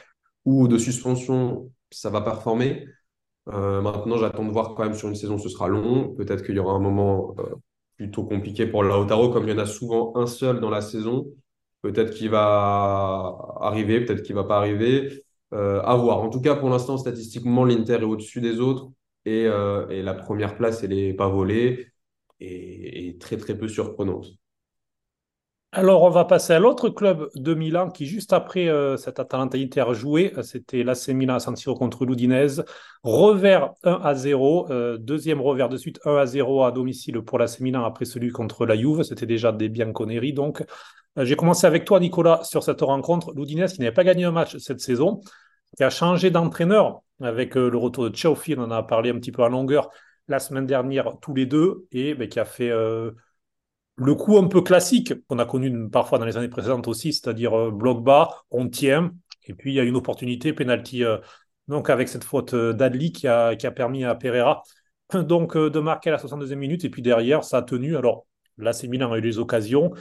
ou 0.45 0.69
de 0.69 0.79
suspension, 0.79 1.73
ça 1.91 2.11
va 2.11 2.21
performer. 2.21 2.87
Euh, 3.49 3.81
maintenant, 3.83 4.17
j'attends 4.19 4.45
de 4.45 4.51
voir 4.53 4.75
quand 4.75 4.85
même 4.85 4.95
sur 4.95 5.09
une 5.09 5.15
saison, 5.17 5.39
ce 5.39 5.49
sera 5.49 5.69
long. 5.69 6.15
Peut-être 6.15 6.45
qu'il 6.45 6.57
y 6.57 6.59
aura 6.59 6.75
un 6.75 6.81
moment 6.81 7.35
euh, 7.41 7.55
plutôt 7.97 8.25
compliqué 8.25 8.67
pour 8.67 8.83
Lautaro, 8.83 9.31
comme 9.31 9.45
il 9.49 9.51
y 9.51 9.55
en 9.55 9.59
a 9.59 9.67
souvent 9.67 10.17
un 10.17 10.27
seul 10.27 10.61
dans 10.61 10.71
la 10.71 10.83
saison. 10.83 11.27
Peut-être 11.83 12.15
qu'il 12.15 12.31
va 12.31 13.57
arriver, 13.61 14.05
peut-être 14.05 14.23
qu'il 14.23 14.35
va 14.35 14.45
pas 14.45 14.59
arriver. 14.59 15.23
à 15.53 15.97
voir. 15.97 16.19
En 16.21 16.29
tout 16.31 16.41
cas, 16.41 16.57
pour 16.57 16.69
l'instant, 16.71 16.99
statistiquement, 16.99 17.65
l'Inter 17.65 17.95
est 18.01 18.05
au-dessus 18.05 18.41
des 18.41 18.61
autres 18.61 18.91
et, 19.25 19.45
et, 19.45 20.03
la 20.03 20.15
première 20.15 20.57
place, 20.57 20.83
elle 20.85 20.91
n'est 20.91 21.15
pas 21.15 21.29
volée 21.29 21.89
et 22.41 23.17
très 23.21 23.37
très 23.39 23.57
peu 23.57 23.69
surprenante. 23.69 24.27
Alors, 25.79 26.05
on 26.05 26.09
va 26.09 26.25
passer 26.25 26.55
à 26.55 26.59
l'autre 26.59 26.89
club 26.89 27.29
de 27.35 27.53
Milan 27.53 27.91
qui, 27.91 28.07
juste 28.07 28.33
après 28.33 28.67
euh, 28.67 28.97
cet 28.97 29.21
Atalanta 29.21 29.59
Inter 29.59 29.85
euh, 29.87 30.43
c'était 30.43 30.83
l'AC 30.83 31.09
Milan 31.09 31.35
à 31.35 31.39
San 31.39 31.55
Siro 31.55 31.77
contre 31.77 32.07
l'Udinese. 32.07 32.65
Revers 33.03 33.75
1 33.85 34.01
à 34.03 34.15
0, 34.15 34.71
euh, 34.71 34.97
deuxième 34.97 35.39
revers 35.39 35.69
de 35.69 35.77
suite 35.77 36.01
1 36.07 36.17
à 36.17 36.25
0 36.25 36.65
à 36.65 36.73
domicile 36.73 37.21
pour 37.21 37.39
l'AC 37.39 37.61
Milan 37.61 37.85
après 37.85 38.07
celui 38.07 38.31
contre 38.31 38.65
la 38.65 38.75
Juve. 38.75 39.03
C'était 39.03 39.27
déjà 39.27 39.53
des 39.53 39.69
Bianconeri. 39.69 40.33
Donc, 40.33 40.65
j'ai 41.19 41.37
commencé 41.37 41.67
avec 41.67 41.85
toi, 41.85 42.01
Nicolas, 42.01 42.43
sur 42.43 42.63
cette 42.63 42.81
rencontre. 42.81 43.35
L'Udinese 43.37 43.75
qui 43.75 43.81
n'avait 43.81 43.93
pas 43.93 44.05
gagné 44.05 44.25
un 44.25 44.33
match 44.33 44.57
cette 44.57 44.81
saison, 44.81 45.21
qui 45.77 45.85
a 45.85 45.91
changé 45.91 46.31
d'entraîneur 46.31 47.03
avec 47.21 47.55
le 47.55 47.77
retour 47.77 48.09
de 48.09 48.17
Ciaufi, 48.17 48.55
on 48.57 48.63
en 48.63 48.71
a 48.71 48.83
parlé 48.83 49.11
un 49.11 49.17
petit 49.17 49.31
peu 49.31 49.43
en 49.43 49.51
longueur 49.51 49.91
la 50.27 50.39
semaine 50.39 50.65
dernière 50.65 51.19
tous 51.21 51.35
les 51.35 51.45
deux, 51.45 51.87
et 51.93 52.15
ben, 52.15 52.29
qui 52.29 52.41
a 52.41 52.47
fait 52.47 52.73
le 53.97 54.15
coup 54.15 54.39
un 54.39 54.47
peu 54.47 54.61
classique 54.61 55.15
qu'on 55.27 55.39
a 55.39 55.47
connu 55.47 55.89
parfois 55.89 56.19
dans 56.19 56.27
les 56.27 56.37
années 56.37 56.49
précédentes 56.49 56.87
aussi, 56.87 57.13
c'est-à-dire 57.13 57.55
euh, 57.55 57.71
bloc 57.71 58.03
bas, 58.05 58.29
on 58.51 58.69
tient, 58.69 59.13
et 59.45 59.55
puis 59.55 59.73
il 59.73 59.75
y 59.77 59.81
a 59.81 59.85
une 59.85 59.97
opportunité, 59.97 60.53
penalty, 60.53 61.03
euh, 61.03 61.19
donc 61.69 61.91
avec 61.91 62.09
cette 62.09 62.25
faute 62.25 62.55
euh, 62.55 62.73
d'Adli 62.73 63.13
qui 63.13 63.27
a, 63.27 63.57
qui 63.57 63.67
a 63.67 63.71
permis 63.71 64.05
à 64.05 64.15
Pereira 64.15 64.63
donc 65.15 65.57
de 65.57 65.81
marquer 65.81 66.11
à 66.11 66.13
la 66.13 66.19
62e 66.19 66.57
minute, 66.57 66.85
et 66.85 66.91
puis 66.91 67.03
derrière, 67.03 67.45
ça 67.45 67.59
a 67.59 67.63
tenu. 67.63 67.97
Alors 67.97 68.27
là, 68.59 68.73
c'est 68.73 68.89
Milan 68.89 69.13
a 69.13 69.19
eu 69.19 69.23
des 69.23 69.39
occasions, 69.39 69.93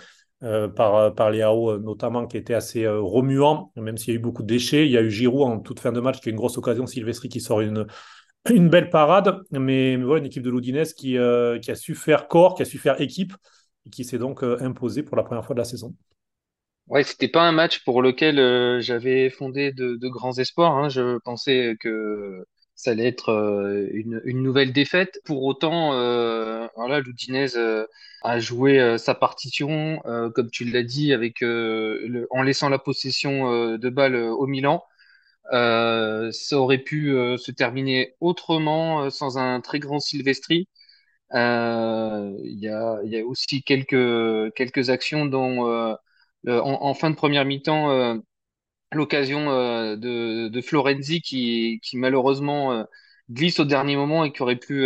par, 0.76 1.16
par 1.16 1.32
les 1.32 1.42
AO 1.42 1.80
notamment, 1.80 2.28
qui 2.28 2.38
étaient 2.38 2.54
assez 2.54 2.88
remuants, 2.88 3.72
même 3.76 3.98
s'il 3.98 4.14
y 4.14 4.18
a 4.18 4.20
eu 4.20 4.22
beaucoup 4.22 4.42
de 4.42 4.48
déchets. 4.48 4.86
Il 4.86 4.92
y 4.92 4.98
a 4.98 5.02
eu 5.02 5.10
Giroud 5.10 5.44
en 5.44 5.60
toute 5.60 5.80
fin 5.80 5.92
de 5.92 6.00
match 6.00 6.20
qui 6.20 6.30
a 6.30 6.32
une 6.32 6.38
grosse 6.38 6.58
occasion, 6.58 6.86
Silvestri 6.86 7.30
qui 7.30 7.40
sort 7.40 7.62
une, 7.62 7.86
une 8.50 8.70
belle 8.70 8.90
parade, 8.90 9.42
mais, 9.52 9.96
voilà, 9.98 10.20
une 10.20 10.26
équipe 10.26 10.44
de 10.44 10.50
l'Oudinès 10.50 10.94
qui, 10.94 11.18
qui 11.62 11.72
a 11.72 11.76
su 11.76 11.94
faire 11.94 12.28
corps, 12.28 12.56
qui 12.56 12.64
a 12.64 12.66
su 12.66 12.80
faire 12.80 13.00
équipe, 13.00 13.34
et 13.86 13.90
qui 13.90 14.04
s'est 14.04 14.18
donc 14.18 14.44
euh, 14.44 14.58
imposé 14.62 15.04
pour 15.04 15.18
la 15.18 15.24
première 15.24 15.46
fois 15.46 15.54
de 15.54 15.60
la 15.60 15.66
saison. 15.66 15.94
Ouais, 16.88 17.04
c'était 17.04 17.28
pas 17.28 17.42
un 17.42 17.52
match 17.52 17.84
pour 17.84 18.02
lequel 18.02 18.40
euh, 18.40 18.80
j'avais 18.80 19.30
fondé 19.30 19.72
de, 19.72 19.98
grands 20.08 20.38
espoirs. 20.38 20.78
Hein. 20.78 20.90
Je 20.90 21.18
pensais 21.20 21.76
que 21.80 22.46
ça 22.76 22.92
allait 22.92 23.08
être 23.08 23.30
euh, 23.30 23.88
une, 23.92 24.44
nouvelle 24.44 24.72
défaite. 24.72 25.20
Pour 25.26 25.44
autant, 25.44 25.92
voilà, 26.76 27.00
l'Udinese 27.00 27.58
a 28.24 28.40
joué 28.40 28.98
sa 29.00 29.16
partition, 29.16 30.00
comme 30.36 30.52
tu 30.52 30.66
l'as 30.66 30.84
dit, 30.84 31.14
avec 31.14 31.42
en 31.44 32.42
laissant 32.44 32.70
la 32.70 32.80
possession 32.80 33.78
de 33.78 33.90
balle 33.90 34.16
au 34.16 34.46
Milan. 34.46 34.84
ça 35.52 36.32
aurait 36.54 36.78
pu 36.80 37.10
se 37.38 37.52
terminer 37.52 38.16
autrement 38.20 39.10
sans 39.10 39.40
un 39.40 39.60
très 39.62 39.80
grand 39.80 40.00
Silvestri. 40.00 40.68
Euh, 41.34 42.32
il 42.44 42.60
y 42.60 42.70
a, 42.70 43.26
aussi 43.26 43.64
quelques, 43.64 44.54
quelques 44.56 44.90
actions 44.90 45.26
dont, 45.26 45.68
euh, 45.68 45.96
en, 46.48 46.94
fin 46.94 47.10
de 47.10 47.16
première 47.16 47.46
mi-temps, 47.46 47.92
euh, 47.92 48.16
l'occasion 48.94 49.48
de, 49.98 50.62
Florenzi 50.62 51.22
qui, 51.22 51.82
malheureusement 51.94 52.86
glisse 53.32 53.60
au 53.60 53.66
dernier 53.66 53.96
moment 53.98 54.24
et 54.26 54.32
qui 54.32 54.42
aurait 54.44 54.56
pu 54.58 54.86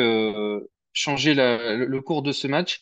changer 0.93 1.33
le, 1.35 1.99
cours 2.01 2.23
de 2.23 2.31
ce 2.31 2.47
match. 2.47 2.81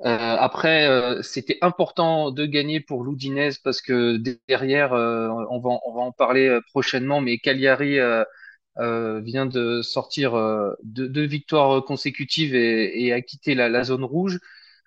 après, 0.00 0.88
c'était 1.22 1.58
important 1.62 2.30
de 2.30 2.46
gagner 2.46 2.80
pour 2.80 3.04
l'Udinese 3.04 3.58
parce 3.58 3.82
que 3.82 4.18
derrière, 4.48 4.92
on, 4.92 5.60
va, 5.60 5.78
on 5.86 5.94
va 5.94 6.00
en 6.02 6.12
parler 6.12 6.58
prochainement, 6.72 7.20
mais 7.20 7.38
Cagliari 7.38 7.98
euh, 8.78 9.20
vient 9.20 9.46
de 9.46 9.80
sortir 9.82 10.34
euh, 10.34 10.74
deux, 10.82 11.24
victoires 11.26 11.84
consécutives 11.84 12.54
et, 12.54 13.06
et 13.06 13.12
a 13.12 13.22
quitté 13.22 13.54
la, 13.54 13.84
zone 13.84 14.04
rouge. 14.04 14.38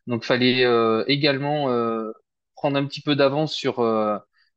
Donc, 0.08 0.24
fallait 0.26 0.66
euh, 0.66 1.04
également 1.08 1.68
prendre 2.56 2.78
un 2.78 2.86
petit 2.86 3.02
peu 3.02 3.16
d'avance 3.16 3.54
sur 3.54 3.84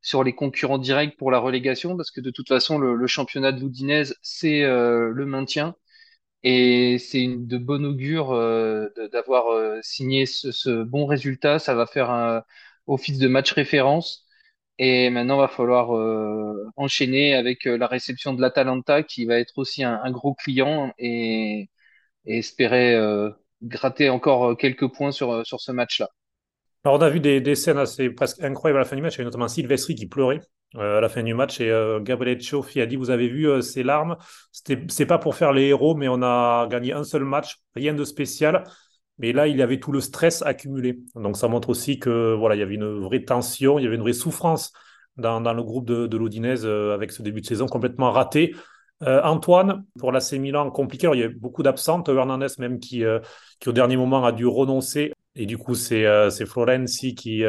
sur 0.01 0.23
les 0.23 0.33
concurrents 0.35 0.77
directs 0.77 1.17
pour 1.17 1.31
la 1.31 1.39
relégation, 1.39 1.95
parce 1.95 2.11
que 2.11 2.19
de 2.21 2.29
toute 2.31 2.49
façon, 2.49 2.77
le, 2.77 3.07
championnat 3.07 3.51
de 3.53 3.61
l'Oudinez, 3.61 4.03
c'est 4.21 4.61
le 4.63 5.25
maintien. 5.25 5.75
Et 6.43 6.97
c'est 6.99 7.27
de 7.27 7.57
bon 7.57 7.85
augure 7.85 8.29
d'avoir 9.11 9.45
signé 9.83 10.25
ce, 10.25 10.51
ce, 10.51 10.83
bon 10.83 11.05
résultat. 11.05 11.59
Ça 11.59 11.73
va 11.75 11.85
faire 11.87 12.11
un 12.11 12.43
office 12.87 13.17
de 13.19 13.27
match 13.27 13.53
référence. 13.53 14.22
Et 14.79 15.09
maintenant, 15.09 15.35
il 15.35 15.41
va 15.41 15.47
falloir 15.47 15.95
euh, 15.95 16.65
enchaîner 16.77 17.35
avec 17.35 17.67
euh, 17.67 17.77
la 17.77 17.87
réception 17.87 18.33
de 18.33 18.41
l'Atalanta, 18.41 19.03
qui 19.03 19.25
va 19.25 19.37
être 19.37 19.57
aussi 19.57 19.83
un, 19.83 20.11
gros 20.11 20.33
client, 20.33 20.93
et, 20.97 21.69
espérer 22.25 22.95
euh, 22.95 23.29
gratter 23.61 24.09
encore 24.09 24.57
quelques 24.57 24.87
points 24.87 25.11
sur, 25.11 25.45
sur 25.45 25.59
ce 25.61 25.71
match-là. 25.71 26.09
Alors, 26.83 26.97
on 26.97 27.01
a 27.01 27.09
vu 27.09 27.19
des, 27.19 27.55
scènes 27.55 27.77
assez 27.77 28.09
presque 28.09 28.41
incroyables 28.41 28.79
à 28.79 28.81
la 28.81 28.87
fin 28.87 28.95
du 28.95 29.01
match. 29.01 29.17
Il 29.17 29.23
notamment 29.23 29.47
Sylvestri 29.47 29.95
qui 29.95 30.07
pleurait 30.07 30.41
à 30.75 30.99
la 30.99 31.07
fin 31.07 31.23
du 31.23 31.33
match. 31.33 31.61
Et 31.61 31.71
Gabriel 32.01 32.41
Cioffi 32.41 32.81
a 32.81 32.85
dit 32.85 32.97
Vous 32.97 33.09
avez 33.09 33.29
vu 33.29 33.61
ses 33.61 33.83
larmes 33.83 34.17
C'est 34.51 35.05
pas 35.05 35.17
pour 35.17 35.35
faire 35.35 35.53
les 35.53 35.67
héros, 35.67 35.95
mais 35.95 36.09
on 36.09 36.21
a 36.23 36.67
gagné 36.69 36.91
un 36.91 37.05
seul 37.05 37.23
match, 37.23 37.59
rien 37.75 37.93
de 37.93 38.03
spécial. 38.03 38.65
Mais 39.19 39.31
là, 39.31 39.47
il 39.47 39.57
y 39.57 39.61
avait 39.61 39.79
tout 39.79 39.91
le 39.91 40.01
stress 40.01 40.41
accumulé. 40.41 40.99
Donc, 41.15 41.37
ça 41.37 41.47
montre 41.47 41.69
aussi 41.69 41.99
que 41.99 42.33
voilà, 42.33 42.55
il 42.55 42.59
y 42.59 42.63
avait 42.63 42.75
une 42.75 42.99
vraie 42.99 43.23
tension, 43.23 43.77
il 43.77 43.83
y 43.83 43.85
avait 43.85 43.95
une 43.95 44.01
vraie 44.01 44.13
souffrance 44.13 44.73
dans, 45.17 45.53
le 45.53 45.63
groupe 45.63 45.85
de, 45.85 46.07
de 46.07 46.65
euh, 46.65 46.93
avec 46.93 47.11
ce 47.11 47.21
début 47.21 47.41
de 47.41 47.45
saison 47.45 47.67
complètement 47.67 48.11
raté. 48.11 48.55
Euh, 49.03 49.21
Antoine, 49.23 49.85
pour 49.99 50.11
l'AC 50.11 50.33
Milan, 50.33 50.71
compliqué. 50.71 51.09
Il 51.13 51.19
y 51.19 51.23
a 51.23 51.29
beaucoup 51.29 51.63
d'absentes. 51.63 52.09
Hernandez, 52.09 52.47
même, 52.59 52.79
qui, 52.79 53.03
euh, 53.03 53.19
qui, 53.59 53.69
au 53.69 53.71
dernier 53.71 53.97
moment 53.97 54.25
a 54.25 54.31
dû 54.31 54.45
renoncer. 54.45 55.11
Et 55.35 55.45
du 55.45 55.57
coup, 55.57 55.75
c'est 55.75 56.05
Florenzi 56.45 57.15
qui, 57.15 57.43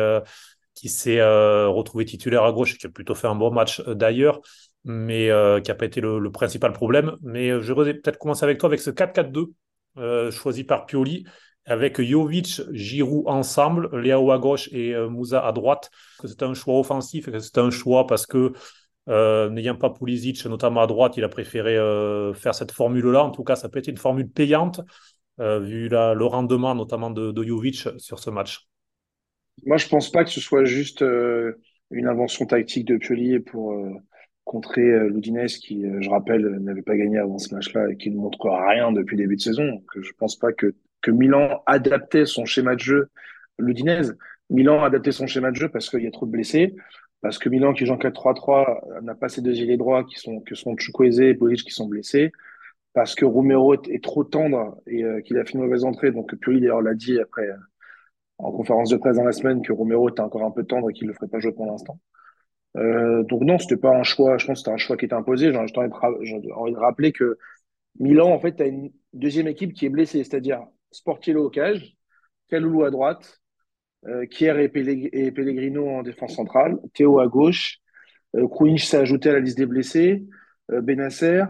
qui 0.75 0.89
s'est 0.89 1.23
retrouvé 1.23 2.07
titulaire 2.07 2.45
à 2.45 2.53
gauche, 2.53 2.79
qui 2.79 2.87
a 2.87 2.91
plutôt 2.91 3.15
fait 3.15 3.27
un 3.27 3.35
bon 3.35 3.51
match 3.51 3.83
d'ailleurs, 3.83 4.41
mais 4.85 5.29
qui 5.63 5.71
n'a 5.71 5.75
pas 5.75 5.85
été 5.85 6.01
le, 6.01 6.19
le, 6.19 6.33
principal 6.33 6.73
problème. 6.73 7.17
Mais 7.21 7.51
je 7.61 7.73
vais 7.75 7.93
peut-être 7.93 8.17
commencer 8.17 8.43
avec 8.43 8.57
toi 8.57 8.69
avec 8.69 8.81
ce 8.81 8.91
4-4-2 8.91 10.31
choisi 10.31 10.65
par 10.65 10.87
Pioli 10.87 11.27
avec 11.67 12.01
Jovic, 12.01 12.61
Giroud 12.73 13.27
ensemble, 13.27 13.89
Léo 13.99 14.31
à 14.31 14.39
gauche 14.39 14.69
et 14.73 14.95
euh, 14.95 15.09
à 15.33 15.53
droite, 15.53 15.91
que 16.19 16.29
c'est 16.29 16.43
un 16.43 16.55
choix 16.55 16.79
offensif, 16.79 17.31
que 17.31 17.39
c'est 17.39 17.59
un 17.59 17.71
choix 17.71 18.07
parce 18.07 18.27
que 18.27 18.53
euh, 19.09 19.51
n'ayant 19.51 19.77
pas 19.77 19.91
Pulisic, 19.91 20.45
notamment 20.47 20.83
à 20.83 20.87
droite, 20.87 21.17
il 21.17 21.25
a 21.25 21.29
préféré 21.29 21.77
euh, 21.77 22.33
faire 22.35 22.55
cette 22.55 22.73
formule-là. 22.73 23.25
En 23.25 23.31
tout 23.31 23.45
cas, 23.45 23.57
ça 23.57 23.69
peut 23.69 23.79
être 23.79 23.89
une 23.89 23.97
formule 23.97 24.29
payante, 24.29 24.81
vu 25.39 25.89
le 25.89 26.25
rendement 26.25 26.75
notamment 26.75 27.11
de, 27.11 27.33
de 27.33 27.43
Jovic 27.43 27.89
sur 27.99 28.19
ce 28.19 28.31
match. 28.31 28.69
Moi, 29.67 29.79
je 29.79 29.89
pense 29.89 30.11
pas 30.11 30.25
que 30.25 30.31
ce 30.31 30.41
soit 30.41 30.65
juste 30.65 31.03
une 31.03 32.07
invention 32.07 32.47
tactique 32.47 32.87
de 32.87 32.97
Pioli 32.97 33.41
pour 33.41 33.75
contrer 34.45 35.09
Loudinez, 35.09 35.47
qui, 35.47 35.85
je 36.01 36.09
rappelle, 36.09 36.47
n'avait 36.61 36.83
pas 36.83 36.97
gagné 36.97 37.19
avant 37.19 37.39
ce 37.39 37.55
match-là 37.55 37.91
et 37.91 37.97
qui 37.97 38.11
ne 38.11 38.17
montre 38.17 38.39
rien 38.49 38.93
depuis 38.93 39.17
le 39.17 39.25
début 39.25 39.37
de 39.37 39.41
saison. 39.41 39.65
Donc, 39.67 39.85
je 40.01 40.13
pense 40.19 40.37
pas 40.37 40.53
que 40.53 40.75
que 41.05 41.11
Milan 41.11 41.63
adaptait 41.67 42.25
son 42.25 42.47
schéma 42.47 42.75
de 42.75 42.81
jeu, 42.81 43.11
l'Udinese. 43.59 44.17
Milan 44.49 44.83
a 44.83 44.87
adapté 44.87 45.13
son 45.13 45.27
schéma 45.27 45.51
de 45.51 45.57
jeu 45.57 45.69
parce 45.69 45.91
qu'il 45.91 46.03
y 46.03 46.07
a 46.07 46.11
trop 46.11 46.25
de 46.25 46.31
blessés, 46.31 46.75
parce 47.21 47.39
que 47.39 47.51
Milan 47.51 47.75
qui 47.75 47.85
joue 47.85 47.93
en 47.93 47.99
4-3-3 47.99 49.03
n'a 49.03 49.15
pas 49.15 49.29
ses 49.29 49.43
deux 49.43 49.61
ailiers 49.61 49.77
droits 49.77 50.05
qui 50.05 50.19
sont, 50.19 50.41
que 50.41 50.55
sont 50.55 50.77
Chukwueze 50.77 51.21
et 51.21 51.35
Bolic 51.35 51.63
qui 51.63 51.73
sont 51.73 51.87
blessés, 51.87 52.33
parce 52.95 53.15
que 53.15 53.27
Romero 53.27 53.75
est, 53.75 54.03
trop 54.03 54.25
tendre 54.25 54.79
et 54.87 55.05
euh, 55.05 55.21
qu'il 55.21 55.37
a 55.39 55.45
fait 55.45 55.53
une 55.53 55.61
mauvaise 55.61 55.85
entrée. 55.85 56.11
Donc 56.11 56.35
Pioli 56.37 56.61
d'ailleurs 56.61 56.81
l'a 56.81 56.95
dit 56.95 57.21
après 57.21 57.49
euh, 57.49 57.57
en 58.39 58.51
conférence 58.53 58.89
de 58.89 58.97
presse 58.97 59.17
dans 59.17 59.25
la 59.25 59.33
semaine 59.33 59.63
que 59.63 59.73
Romero 59.73 60.09
était 60.09 60.21
encore 60.21 60.45
un 60.45 60.51
peu 60.51 60.65
tendre 60.65 60.89
et 60.91 60.95
qu'il 60.95 61.07
ne 61.07 61.13
le 61.13 61.15
ferait 61.15 61.29
pas 61.29 61.39
jouer 61.39 61.53
pour 61.53 61.67
l'instant. 61.67 61.99
Euh, 62.77 63.23
donc 63.25 63.43
non, 63.43 63.59
c'était 63.59 63.77
pas 63.77 63.95
un 63.95 64.05
choix. 64.05 64.39
Je 64.39 64.47
pense 64.47 64.57
que 64.57 64.59
c'était 64.61 64.75
un 64.75 64.79
choix 64.79 64.97
qui 64.97 65.05
était 65.05 65.15
imposé. 65.15 65.53
J'ai 65.53 65.59
envie, 65.59 66.53
envie, 66.53 66.73
de 66.73 66.79
rappeler 66.79 67.13
que 67.13 67.39
Milan 68.01 68.31
en 68.31 68.39
fait 68.39 68.61
a 68.61 68.67
une 68.67 68.91
deuxième 69.13 69.49
équipe 69.49 69.75
qui 69.75 69.87
est 69.87 69.91
blessée, 69.91 70.25
c'est-à-dire 70.25 70.67
Sportiello 70.95 71.47
au 71.47 71.51
cage, 71.51 71.97
Kaloulou 72.49 72.85
à 72.85 72.91
droite, 72.91 73.41
euh, 74.07 74.27
Kier 74.27 74.55
et, 74.63 74.69
Pellegrino 74.69 75.89
en 75.89 76.03
défense 76.03 76.35
centrale, 76.35 76.79
Théo 76.95 77.21
à 77.21 77.27
gauche, 77.27 77.79
euh, 78.37 78.77
s'est 78.79 78.99
ajouté 78.99 79.31
à 79.31 79.35
la 79.35 79.41
liste 79.41 79.59
des 79.59 79.67
blessés, 79.67 80.25
euh, 80.71 80.81
Benasser, 80.81 81.45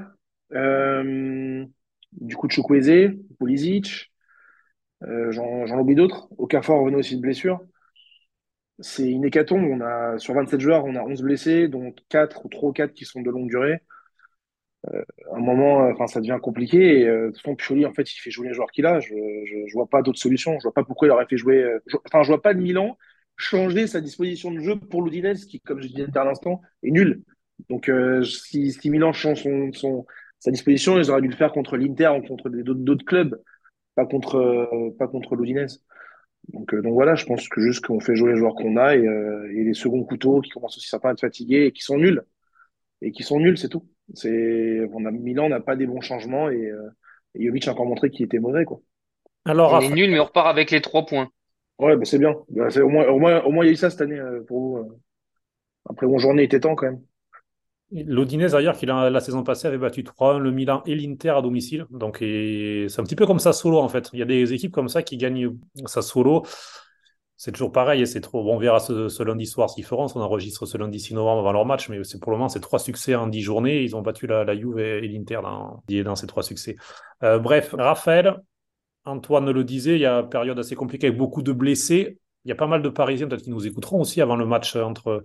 euh, 0.52 1.64
du 2.12 2.37
coup 2.37 2.48
Chukwueze, 2.48 3.12
Pulisic, 3.38 4.12
euh, 5.02 5.30
j'en 5.33 5.78
oublie 5.78 5.94
d'autres. 5.94 6.28
Okafor 6.38 6.80
revenait 6.80 6.96
aussi 6.98 7.16
de 7.16 7.20
blessure. 7.20 7.61
C'est 8.80 9.09
une 9.09 9.24
hécatombe. 9.24 9.64
On 9.64 9.80
a, 9.80 10.18
sur 10.18 10.35
27 10.35 10.61
joueurs, 10.61 10.85
on 10.85 10.94
a 10.96 11.02
11 11.02 11.22
blessés, 11.22 11.68
dont 11.68 11.94
4 12.09 12.44
ou 12.44 12.48
3 12.48 12.70
ou 12.70 12.72
4 12.72 12.92
qui 12.92 13.04
sont 13.04 13.20
de 13.22 13.30
longue 13.30 13.48
durée. 13.48 13.83
Euh, 14.92 15.03
un 15.33 15.40
moment, 15.40 15.87
euh, 15.87 15.92
enfin, 15.92 16.07
ça 16.07 16.20
devient 16.20 16.38
compliqué. 16.42 17.07
Euh, 17.07 17.31
de 17.31 17.55
Pioli, 17.55 17.87
en 17.87 17.92
fait, 17.92 18.12
il 18.12 18.18
fait 18.18 18.31
jouer 18.31 18.49
les 18.49 18.55
joueurs 18.55 18.70
qu'il 18.70 18.87
a. 18.87 19.01
Je, 19.01 19.14
je, 19.14 19.73
vois 19.75 19.87
pas 19.88 20.03
d'autres 20.03 20.18
solutions. 20.18 20.59
Je 20.59 20.64
vois 20.64 20.75
pas 20.75 20.85
pourquoi 20.85 21.09
il 21.09 21.11
aurait 21.11 21.27
fait 21.27 21.37
jouer. 21.37 21.64
enfin, 22.07 22.23
je 22.23 22.29
vois 22.29 22.42
pas 22.42 22.55
de 22.55 22.61
Milan 22.61 22.97
changer 23.37 23.87
sa 23.87 24.01
disposition 24.01 24.51
de 24.53 24.61
jeu 24.61 24.77
pour 24.79 25.03
l'Udinese, 25.03 25.47
qui, 25.47 25.61
comme 25.61 25.81
je 25.81 25.88
disais 25.88 26.07
à 26.16 26.25
l'instant, 26.25 26.61
est 26.83 26.90
nul. 26.90 27.23
Donc, 27.68 27.88
euh, 27.88 28.23
si, 28.25 28.73
si 28.73 28.90
Milan 28.90 29.12
change 29.12 29.42
son, 29.42 29.73
son- 29.73 30.07
sa 30.38 30.51
disposition, 30.51 30.99
ils 30.99 31.11
auraient 31.11 31.23
dû 31.23 31.29
le 31.29 31.37
faire 31.37 31.53
contre 31.53 31.77
l'Inter 31.77 32.11
ou 32.18 32.27
contre 32.27 32.49
d'autres 32.51 33.05
clubs, 33.05 33.40
pas 33.94 34.07
contre, 34.07 34.37
euh, 34.37 35.07
contre. 35.09 35.37
Donc, 36.53 36.75
euh, 36.75 36.83
donc 36.83 36.92
voilà, 36.94 37.14
je 37.14 37.25
pense 37.25 37.49
que 37.49 37.61
juste 37.61 37.85
qu'on 37.87 38.01
fait 38.01 38.16
jouer 38.16 38.33
les 38.33 38.38
joueurs 38.38 38.55
qu'on 38.55 38.77
a 38.77 38.97
et, 38.97 39.07
euh, 39.07 39.51
et 39.53 39.64
les 39.64 39.75
seconds 39.75 40.05
couteaux 40.05 40.40
qui 40.40 40.51
commencent 40.51 40.77
aussi 40.77 40.88
certains 40.88 41.11
à 41.11 41.12
être 41.12 41.20
fatigués 41.20 41.66
et 41.66 41.73
qui 41.73 41.83
sont 41.83 41.99
nuls. 41.99 42.23
Et 43.03 43.12
qui 43.12 43.23
sont 43.25 43.40
nuls, 43.40 43.59
c'est 43.59 43.68
tout. 43.70 43.87
C'est, 44.12 44.86
on 44.92 45.04
a, 45.06 45.10
Milan 45.10 45.48
n'a 45.48 45.60
pas 45.60 45.76
des 45.76 45.86
bons 45.86 46.00
changements 46.00 46.50
et, 46.50 46.66
euh, 46.70 46.90
et 47.34 47.46
Jovic 47.46 47.66
a 47.68 47.72
encore 47.72 47.86
montré 47.86 48.10
qu'il 48.10 48.24
était 48.26 48.38
mauvais, 48.38 48.64
quoi. 48.64 48.80
Alors, 49.46 49.72
On 49.72 49.80
est 49.80 49.88
nul, 49.88 50.10
mais 50.10 50.20
on 50.20 50.24
repart 50.24 50.46
avec 50.48 50.70
les 50.70 50.80
trois 50.80 51.06
points. 51.06 51.30
Ouais, 51.78 51.96
bah 51.96 52.04
c'est 52.04 52.18
bien. 52.18 52.34
Bah, 52.50 52.70
c'est, 52.70 52.80
au 52.82 52.88
moins, 52.88 53.06
au 53.08 53.18
moins, 53.18 53.42
au 53.42 53.50
moins, 53.50 53.64
il 53.64 53.68
y 53.68 53.70
a 53.70 53.72
eu 53.72 53.76
ça 53.76 53.90
cette 53.90 54.00
année 54.00 54.18
euh, 54.18 54.42
pour 54.44 54.60
vous. 54.60 54.76
euh. 54.78 55.00
Après, 55.88 56.06
bon, 56.06 56.18
journée 56.18 56.44
était 56.44 56.60
temps 56.60 56.74
quand 56.74 56.86
même. 56.86 57.02
l'Udinese, 57.90 58.52
d'ailleurs, 58.52 58.76
qui 58.76 58.86
la, 58.86 59.10
la 59.10 59.20
saison 59.20 59.42
passée 59.44 59.68
avait 59.68 59.78
battu 59.78 60.02
3-1 60.02 60.38
le 60.38 60.50
Milan 60.50 60.82
et 60.86 60.94
l'Inter 60.94 61.30
à 61.30 61.42
domicile. 61.42 61.86
Donc, 61.90 62.18
et 62.22 62.86
c'est 62.88 63.00
un 63.00 63.04
petit 63.04 63.16
peu 63.16 63.26
comme 63.26 63.38
ça 63.38 63.52
solo, 63.52 63.78
en 63.78 63.88
fait. 63.88 64.10
Il 64.12 64.18
y 64.18 64.22
a 64.22 64.24
des 64.26 64.52
équipes 64.52 64.72
comme 64.72 64.88
ça 64.88 65.02
qui 65.02 65.16
gagnent 65.16 65.56
ça 65.86 66.02
solo. 66.02 66.44
C'est 67.37 67.51
toujours 67.51 67.73
pareil, 67.73 68.01
et 68.01 68.07
c'est 68.07 68.20
trop. 68.20 68.44
bon, 68.44 68.55
on 68.55 68.59
verra 68.59 68.79
ce, 68.79 69.23
lundi 69.23 69.47
soir 69.47 69.68
qu'ils 69.75 69.85
feront. 69.85 70.07
On 70.14 70.20
enregistre 70.20 70.66
ce 70.66 70.79
lundi 70.79 71.01
6 71.01 71.14
novembre 71.14 71.40
avant 71.40 71.53
leur 71.53 71.66
match, 71.66 71.88
mais 71.88 72.03
c'est 72.05 72.20
pour 72.20 72.31
le 72.31 72.38
moment, 72.38 72.49
c'est 72.49 72.61
trois 72.61 72.79
succès 72.79 73.14
en 73.16 73.27
10 73.27 73.40
journées. 73.40 73.83
Ils 73.83 73.97
ont 73.97 74.03
battu 74.03 74.27
la, 74.27 74.44
la 74.44 74.57
Juve 74.57 74.79
et, 74.79 75.01
l'Inter 75.09 75.40
dans, 75.42 76.14
ces 76.14 76.27
trois 76.27 76.44
succès. 76.44 76.77
Euh, 77.25 77.38
bref, 77.40 77.75
Raphaël, 77.77 78.40
Antoine 79.05 79.51
le 79.51 79.64
disait, 79.64 79.97
il 79.97 80.01
y 80.01 80.07
a 80.07 80.20
une 80.20 80.29
période 80.29 80.59
assez 80.59 80.77
compliquée 80.77 81.09
avec 81.09 81.18
beaucoup 81.18 81.42
de 81.42 81.53
blessés. 81.53 82.18
Il 82.44 82.51
y 82.51 82.53
a 82.53 82.57
pas 82.57 82.66
mal 82.68 82.83
de 82.83 82.88
Parisiens 82.88 83.27
peut-être 83.27 83.42
qui 83.42 83.51
nous 83.51 83.66
écouteront 83.66 84.01
aussi 84.01 84.20
avant 84.20 84.37
le 84.37 84.47
match 84.47 84.77
entre, 84.77 85.25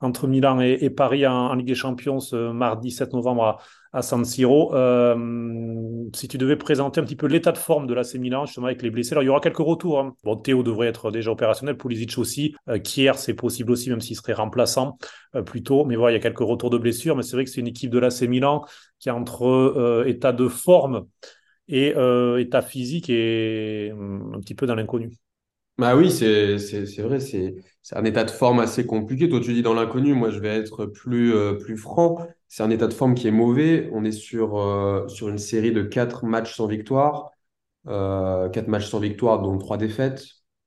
entre 0.00 0.26
Milan 0.26 0.60
et, 0.60 0.78
et 0.80 0.90
Paris 0.90 1.26
en, 1.26 1.32
en 1.32 1.54
Ligue 1.54 1.68
des 1.68 1.74
Champions 1.74 2.20
ce 2.20 2.52
mardi 2.52 2.90
7 2.90 3.14
novembre 3.14 3.44
à, 3.44 3.58
à 3.92 4.02
San 4.02 4.24
Siro. 4.24 4.74
Euh, 4.74 6.04
si 6.14 6.28
tu 6.28 6.38
devais 6.38 6.56
présenter 6.56 7.00
un 7.00 7.04
petit 7.04 7.16
peu 7.16 7.26
l'état 7.26 7.52
de 7.52 7.58
forme 7.58 7.86
de 7.86 7.94
l'AC 7.94 8.18
Milan, 8.18 8.46
justement 8.46 8.66
avec 8.66 8.82
les 8.82 8.90
blessés, 8.90 9.12
alors 9.12 9.22
il 9.22 9.26
y 9.26 9.28
aura 9.28 9.40
quelques 9.40 9.58
retours. 9.58 10.00
hein. 10.00 10.14
Bon, 10.24 10.36
Théo 10.36 10.62
devrait 10.62 10.88
être 10.88 11.10
déjà 11.10 11.30
opérationnel, 11.30 11.76
Pulisic 11.76 12.16
aussi, 12.18 12.54
euh, 12.68 12.78
Kier 12.78 13.12
c'est 13.16 13.34
possible 13.34 13.72
aussi, 13.72 13.90
même 13.90 14.00
s'il 14.00 14.16
serait 14.16 14.32
remplaçant 14.32 14.98
euh, 15.34 15.42
plutôt. 15.42 15.84
Mais 15.84 15.96
voilà, 15.96 16.12
il 16.16 16.18
y 16.18 16.20
a 16.20 16.22
quelques 16.22 16.38
retours 16.40 16.70
de 16.70 16.78
blessures, 16.78 17.16
mais 17.16 17.22
c'est 17.22 17.36
vrai 17.36 17.44
que 17.44 17.50
c'est 17.50 17.60
une 17.60 17.68
équipe 17.68 17.90
de 17.90 17.98
l'AC 17.98 18.26
Milan 18.28 18.64
qui 18.98 19.08
est 19.08 19.12
entre 19.12 19.44
euh, 19.46 20.04
état 20.06 20.32
de 20.32 20.48
forme 20.48 21.06
et 21.68 21.94
état 22.38 22.62
physique 22.62 23.10
et 23.10 23.90
hum, 23.92 24.34
un 24.36 24.40
petit 24.40 24.54
peu 24.54 24.66
dans 24.66 24.76
l'inconnu. 24.76 25.10
Bah 25.78 25.94
oui, 25.94 26.10
c'est 26.10 26.56
vrai, 27.02 27.20
c'est 27.20 27.54
c'est 27.86 27.96
un 27.96 28.04
état 28.04 28.24
de 28.24 28.32
forme 28.32 28.58
assez 28.58 28.84
compliqué. 28.84 29.28
Toi, 29.28 29.38
tu 29.38 29.54
dis 29.54 29.62
dans 29.62 29.72
l'inconnu, 29.72 30.12
moi, 30.12 30.30
je 30.30 30.40
vais 30.40 30.48
être 30.48 30.86
plus 30.86 31.32
euh, 31.32 31.76
franc. 31.76 32.18
C'est 32.48 32.64
un 32.64 32.70
état 32.70 32.88
de 32.88 32.92
forme 32.92 33.14
qui 33.14 33.28
est 33.28 33.30
mauvais. 33.30 33.88
On 33.92 34.04
est 34.04 34.10
sur 34.10 34.58
euh, 34.58 35.06
une 35.22 35.38
série 35.38 35.70
de 35.70 35.82
quatre 35.82 36.24
matchs 36.24 36.56
sans 36.56 36.66
victoire, 36.66 37.30
euh, 37.86 38.48
quatre 38.48 38.66
matchs 38.66 38.88
sans 38.88 38.98
victoire, 38.98 39.40
dont 39.40 39.56
trois 39.58 39.76
défaites. 39.76 40.24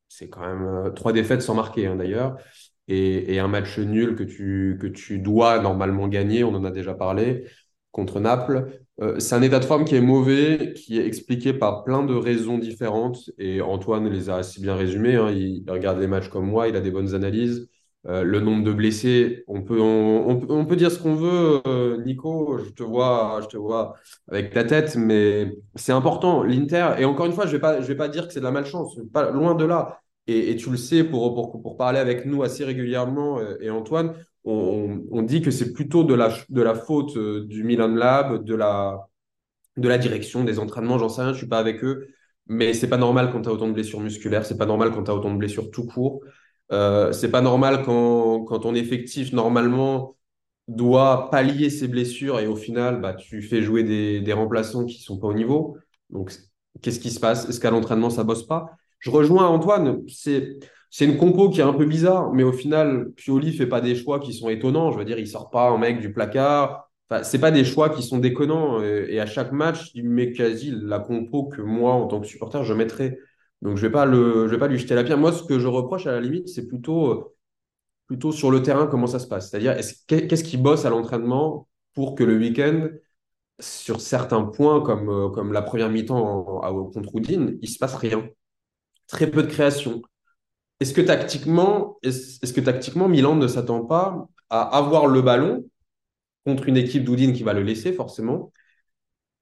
C'est 0.08 0.29
quand 0.29 0.39
même 0.39 0.63
euh, 0.63 0.91
trois 0.91 1.12
défaites 1.12 1.41
sans 1.41 1.55
marquer, 1.55 1.88
hein, 1.88 1.97
d'ailleurs, 1.97 2.38
et 2.88 3.38
un 3.38 3.49
match 3.49 3.77
nul 3.79 4.15
que 4.15 4.23
tu 4.88 5.19
dois 5.19 5.60
normalement 5.60 6.08
gagner. 6.08 6.45
On 6.45 6.55
en 6.55 6.63
a 6.63 6.71
déjà 6.71 6.93
parlé 6.93 7.43
contre 7.91 8.21
Naples. 8.21 8.79
Euh, 9.01 9.19
c'est 9.19 9.35
un 9.35 9.41
état 9.41 9.59
de 9.59 9.65
forme 9.65 9.85
qui 9.85 9.95
est 9.95 10.01
mauvais, 10.01 10.73
qui 10.75 10.99
est 10.99 11.05
expliqué 11.05 11.53
par 11.53 11.83
plein 11.83 12.03
de 12.03 12.13
raisons 12.13 12.57
différentes. 12.57 13.29
Et 13.38 13.62
Antoine 13.62 14.09
les 14.09 14.29
a 14.29 14.38
assez 14.38 14.62
bien 14.62 14.75
résumées. 14.75 15.15
hein. 15.15 15.31
Il, 15.31 15.63
regarde 15.69 15.99
les 15.99 16.07
matchs 16.07 16.29
comme 16.29 16.47
moi, 16.47 16.67
il 16.67 16.75
a 16.75 16.81
des 16.81 16.91
bonnes 16.91 17.15
analyses. 17.15 17.69
Euh, 18.07 18.23
le 18.23 18.39
nombre 18.39 18.63
de 18.63 18.71
blessés, 18.71 19.43
on 19.47 19.62
peut, 19.62 19.79
on, 19.81 20.65
peut, 20.65 20.75
dire 20.77 20.89
ce 20.91 20.99
qu'on 20.99 21.15
veut, 21.15 21.62
euh, 21.67 22.01
Nico. 22.03 22.57
Je 22.57 22.69
te 22.71 22.83
vois, 22.83 23.39
je 23.43 23.47
te 23.47 23.57
vois 23.57 23.95
avec 24.29 24.53
ta 24.53 24.63
tête, 24.63 24.95
mais 24.95 25.53
c'est 25.75 25.91
important. 25.91 26.43
L'Inter, 26.43 26.95
et 26.97 27.05
encore 27.05 27.25
une 27.25 27.33
fois, 27.33 27.45
je 27.45 27.51
vais 27.53 27.59
pas, 27.59 27.79
vais 27.79 27.95
pas 27.95 28.07
dire 28.07 28.27
que 28.27 28.33
c'est 28.33 28.39
de 28.39 28.45
la 28.45 28.51
malchance, 28.51 28.97
pas 29.13 29.31
loin 29.31 29.53
de 29.55 29.65
là. 29.65 30.01
Et, 30.27 30.51
et 30.51 30.55
tu 30.55 30.69
le 30.69 30.77
sais 30.77 31.03
pour, 31.03 31.33
pour, 31.33 31.62
pour 31.62 31.77
parler 31.77 31.99
avec 31.99 32.25
nous 32.25 32.43
assez 32.43 32.63
régulièrement, 32.63 33.39
et 33.59 33.69
Antoine, 33.69 34.13
on, 34.49 35.21
dit 35.21 35.41
que 35.41 35.51
c'est 35.51 35.73
plutôt 35.73 36.03
de 36.03 36.13
la, 36.13 36.33
de 36.49 36.62
la 36.62 36.75
faute 36.75 37.15
euh, 37.17 37.45
du 37.45 37.63
Milan 37.63 37.89
Lab, 37.89 38.43
de 38.43 38.55
la, 38.55 39.07
de 39.77 39.88
la 39.88 39.97
direction, 39.97 40.43
des 40.43 40.59
entraînements, 40.59 40.97
j'en 40.97 41.09
sais 41.09 41.21
rien, 41.21 41.33
je 41.33 41.38
suis 41.39 41.47
pas 41.47 41.59
avec 41.59 41.83
eux. 41.83 42.07
Mais 42.47 42.73
c'est 42.73 42.89
pas 42.89 42.97
normal 42.97 43.31
quand 43.31 43.43
tu 43.43 43.49
as 43.49 43.53
autant 43.53 43.67
de 43.67 43.73
blessures 43.73 43.99
musculaires, 43.99 44.45
c'est 44.45 44.57
pas 44.57 44.65
normal 44.65 44.91
quand 44.91 45.03
tu 45.03 45.12
as 45.12 45.15
autant 45.15 45.31
de 45.31 45.38
blessures 45.38 45.69
tout 45.71 45.85
court. 45.85 46.21
Euh, 46.71 47.12
c'est 47.12 47.31
pas 47.31 47.41
normal 47.41 47.83
quand, 47.83 48.43
quand 48.45 48.59
ton 48.59 48.75
effectif, 48.75 49.33
normalement, 49.33 50.17
doit 50.67 51.29
pallier 51.31 51.69
ses 51.69 51.88
blessures 51.88 52.39
et 52.39 52.47
au 52.47 52.55
final, 52.55 53.01
bah, 53.01 53.13
tu 53.13 53.41
fais 53.41 53.62
jouer 53.62 53.83
des, 53.83 54.21
des 54.21 54.33
remplaçants 54.33 54.85
qui 54.85 55.01
sont 55.01 55.19
pas 55.19 55.27
au 55.27 55.33
niveau. 55.33 55.77
Donc, 56.09 56.31
qu'est-ce 56.81 56.99
qui 56.99 57.12
se 57.12 57.19
passe? 57.19 57.47
Est-ce 57.49 57.59
qu'à 57.59 57.71
l'entraînement, 57.71 58.09
ça 58.09 58.23
bosse 58.23 58.45
pas? 58.45 58.71
Je 58.99 59.09
rejoins 59.09 59.47
Antoine, 59.47 60.01
c'est, 60.07 60.59
c'est 60.89 61.06
une 61.06 61.17
compo 61.17 61.49
qui 61.49 61.60
est 61.60 61.63
un 61.63 61.73
peu 61.73 61.86
bizarre, 61.86 62.34
mais 62.34 62.43
au 62.43 62.52
final, 62.52 63.12
Pioli 63.15 63.54
fait 63.54 63.67
pas 63.67 63.82
des 63.82 63.95
choix 63.95 64.19
qui 64.19 64.34
sont 64.34 64.49
étonnants. 64.49 64.91
Je 64.91 64.97
veux 64.97 65.06
dire, 65.06 65.19
il 65.19 65.28
sort 65.28 65.49
pas 65.49 65.69
un 65.69 65.78
mec 65.78 65.99
du 65.99 66.12
placard. 66.13 66.89
Enfin, 67.10 67.23
c'est 67.23 67.39
pas 67.39 67.52
des 67.52 67.63
choix 67.65 67.89
qui 67.89 68.04
sont 68.04 68.17
déconnants. 68.17 68.82
Et, 68.84 69.19
à 69.19 69.25
chaque 69.25 69.52
match, 69.52 69.91
il 69.95 70.10
met 70.10 70.32
quasi 70.32 70.71
la 70.71 70.99
compo 70.99 71.45
que 71.45 71.62
moi, 71.62 71.93
en 71.93 72.08
tant 72.08 72.19
que 72.19 72.28
supporter, 72.28 72.63
je 72.63 72.73
mettrais. 72.73 73.19
Donc, 73.62 73.78
je 73.78 73.82
vais 73.82 73.91
pas 73.91 74.06
le, 74.06 74.47
je 74.47 74.52
vais 74.52 74.58
pas 74.60 74.67
lui 74.67 74.78
jeter 74.80 74.95
la 74.95 75.04
pierre. 75.04 75.17
Moi, 75.17 75.32
ce 75.34 75.43
que 75.43 75.60
je 75.60 75.67
reproche 75.67 76.08
à 76.08 76.12
la 76.12 76.21
limite, 76.21 76.47
c'est 76.49 76.67
plutôt, 76.67 77.12
euh, 77.12 77.36
plutôt 78.08 78.32
sur 78.32 78.52
le 78.52 78.63
terrain 78.63 78.88
comment 78.88 79.08
ça 79.08 79.19
se 79.19 79.28
passe. 79.28 79.49
C'est-à-dire, 79.49 79.73
est-ce, 79.73 79.95
qu'est- 80.08 80.28
qu'est-ce 80.28 80.43
qui 80.43 80.58
bosse 80.58 80.86
à 80.86 80.89
l'entraînement 80.89 81.67
pour 81.93 82.15
que 82.15 82.23
le 82.23 82.38
week-end, 82.38 82.89
sur 83.60 84.02
certains 84.02 84.43
points, 84.43 84.82
comme, 84.82 85.10
euh, 85.10 85.54
la 85.54 85.62
première 85.62 85.89
mi-temps 85.89 86.62
contre 86.93 87.15
Udine, 87.17 87.58
il 87.62 87.69
se 87.69 87.78
passe 87.80 87.95
rien. 87.95 88.28
Très 89.08 89.30
peu 89.30 89.43
de 89.43 89.47
création. 89.47 90.02
Est-ce 90.79 90.93
que 90.93 91.01
tactiquement, 91.01 91.97
que 92.03 92.61
tactiquement, 92.61 93.07
Milan 93.09 93.35
ne 93.35 93.47
s'attend 93.47 93.85
pas 93.85 94.27
à 94.49 94.61
avoir 94.77 95.07
le 95.07 95.21
ballon 95.21 95.65
contre 96.45 96.67
une 96.69 96.77
équipe 96.77 97.03
d'Udine 97.03 97.33
qui 97.33 97.43
va 97.43 97.53
le 97.53 97.63
laisser 97.63 97.91
forcément? 97.93 98.51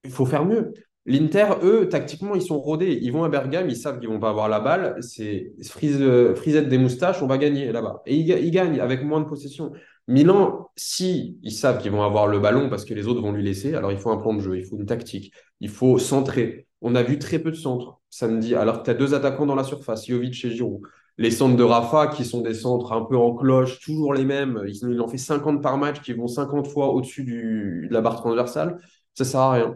Il 0.04 0.12
faut 0.12 0.26
faire 0.26 0.46
mieux. 0.46 0.74
L'Inter, 1.06 1.46
eux, 1.64 1.88
tactiquement, 1.88 2.36
ils 2.36 2.42
sont 2.42 2.60
rodés. 2.60 3.00
Ils 3.02 3.12
vont 3.14 3.24
à 3.24 3.30
Bergame, 3.30 3.70
ils 3.70 3.78
savent 3.78 4.00
qu'ils 4.00 4.10
vont 4.10 4.20
pas 4.20 4.30
avoir 4.30 4.50
la 4.50 4.60
balle. 4.60 4.98
C'est 5.02 5.54
frise, 5.64 6.04
frisette 6.36 6.68
des 6.68 6.78
moustaches, 6.78 7.22
on 7.22 7.28
va 7.28 7.38
gagner 7.38 7.72
là-bas. 7.72 8.02
Et 8.06 8.16
ils 8.16 8.52
gagnent 8.52 8.80
avec 8.80 9.04
moins 9.04 9.22
de 9.22 9.26
possession. 9.26 9.72
Milan, 10.08 10.70
si 10.76 11.38
ils 11.44 11.52
savent 11.52 11.82
qu'ils 11.82 11.92
vont 11.92 12.04
avoir 12.04 12.28
le 12.28 12.40
ballon 12.40 12.70
parce 12.70 12.86
que 12.86 12.94
les 12.94 13.08
autres 13.08 13.22
vont 13.22 13.32
lui 13.32 13.44
laisser, 13.44 13.76
alors 13.76 13.92
il 13.92 13.98
faut 13.98 14.10
un 14.10 14.18
plan 14.18 14.34
de 14.34 14.42
jeu, 14.42 14.58
il 14.58 14.66
faut 14.66 14.78
une 14.78 14.86
tactique, 14.86 15.34
il 15.60 15.70
faut 15.70 15.98
centrer. 15.98 16.68
On 16.82 16.96
a 16.96 17.04
vu 17.04 17.20
très 17.20 17.40
peu 17.40 17.52
de 17.52 17.56
centres 17.56 18.00
samedi, 18.10 18.56
alors 18.56 18.80
que 18.80 18.86
tu 18.86 18.90
as 18.90 18.94
deux 18.94 19.14
attaquants 19.14 19.46
dans 19.46 19.56
la 19.56 19.64
surface, 19.64 20.08
Jovic 20.08 20.44
et 20.46 20.52
Giroud. 20.52 20.82
Les 21.18 21.32
centres 21.32 21.56
de 21.56 21.64
Rafa, 21.64 22.08
qui 22.08 22.26
sont 22.26 22.42
des 22.42 22.54
centres 22.54 22.94
un 22.94 23.04
peu 23.04 23.18
en 23.18 23.34
cloche, 23.36 23.80
toujours 23.80 24.14
les 24.14 24.26
mêmes, 24.26 24.64
ils, 24.68 24.78
ils 24.90 25.02
en 25.02 25.08
fait 25.08 25.18
50 25.18 25.62
par 25.64 25.78
match, 25.78 26.02
qui 26.02 26.14
vont 26.14 26.28
50 26.28 26.68
fois 26.68 26.90
au-dessus 26.94 27.24
de 27.24 27.88
la 27.92 28.02
barre 28.02 28.18
transversale, 28.18 28.80
ça 29.16 29.26
sert 29.26 29.40
à 29.40 29.54
rien. 29.54 29.76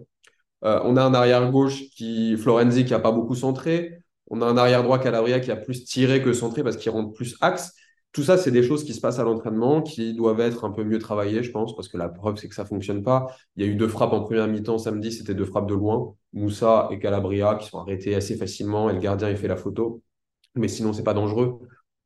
Euh, 0.63 0.79
on 0.83 0.97
a 0.97 1.03
un 1.03 1.13
arrière 1.13 1.49
gauche 1.51 1.89
qui, 1.95 2.37
Florenzi, 2.37 2.85
qui 2.85 2.93
a 2.93 2.99
pas 2.99 3.11
beaucoup 3.11 3.35
centré. 3.35 3.99
On 4.29 4.41
a 4.41 4.45
un 4.45 4.57
arrière 4.57 4.83
droit, 4.83 4.99
Calabria, 4.99 5.39
qui 5.39 5.51
a 5.51 5.55
plus 5.55 5.83
tiré 5.85 6.21
que 6.21 6.33
centré 6.33 6.63
parce 6.63 6.77
qu'il 6.77 6.91
rentre 6.91 7.13
plus 7.13 7.35
axe. 7.41 7.73
Tout 8.11 8.23
ça, 8.23 8.37
c'est 8.37 8.51
des 8.51 8.63
choses 8.63 8.83
qui 8.83 8.93
se 8.93 8.99
passent 9.01 9.19
à 9.19 9.23
l'entraînement, 9.23 9.81
qui 9.81 10.13
doivent 10.13 10.41
être 10.41 10.65
un 10.65 10.71
peu 10.71 10.83
mieux 10.83 10.99
travaillées, 10.99 11.43
je 11.43 11.51
pense, 11.51 11.75
parce 11.75 11.87
que 11.87 11.97
la 11.97 12.09
preuve, 12.09 12.35
c'est 12.37 12.49
que 12.49 12.55
ça 12.55 12.65
fonctionne 12.65 13.03
pas. 13.03 13.27
Il 13.55 13.65
y 13.65 13.69
a 13.69 13.71
eu 13.71 13.75
deux 13.75 13.87
frappes 13.87 14.11
en 14.13 14.21
première 14.21 14.47
mi-temps 14.47 14.77
samedi, 14.77 15.11
c'était 15.11 15.33
deux 15.33 15.45
frappes 15.45 15.67
de 15.67 15.73
loin. 15.73 16.13
Moussa 16.33 16.89
et 16.91 16.99
Calabria 16.99 17.55
qui 17.55 17.67
sont 17.67 17.79
arrêtés 17.79 18.15
assez 18.15 18.35
facilement 18.35 18.89
et 18.89 18.93
le 18.93 18.99
gardien, 18.99 19.29
il 19.29 19.37
fait 19.37 19.47
la 19.47 19.55
photo. 19.55 20.01
Mais 20.55 20.67
sinon, 20.67 20.93
c'est 20.93 21.03
pas 21.03 21.13
dangereux. 21.13 21.59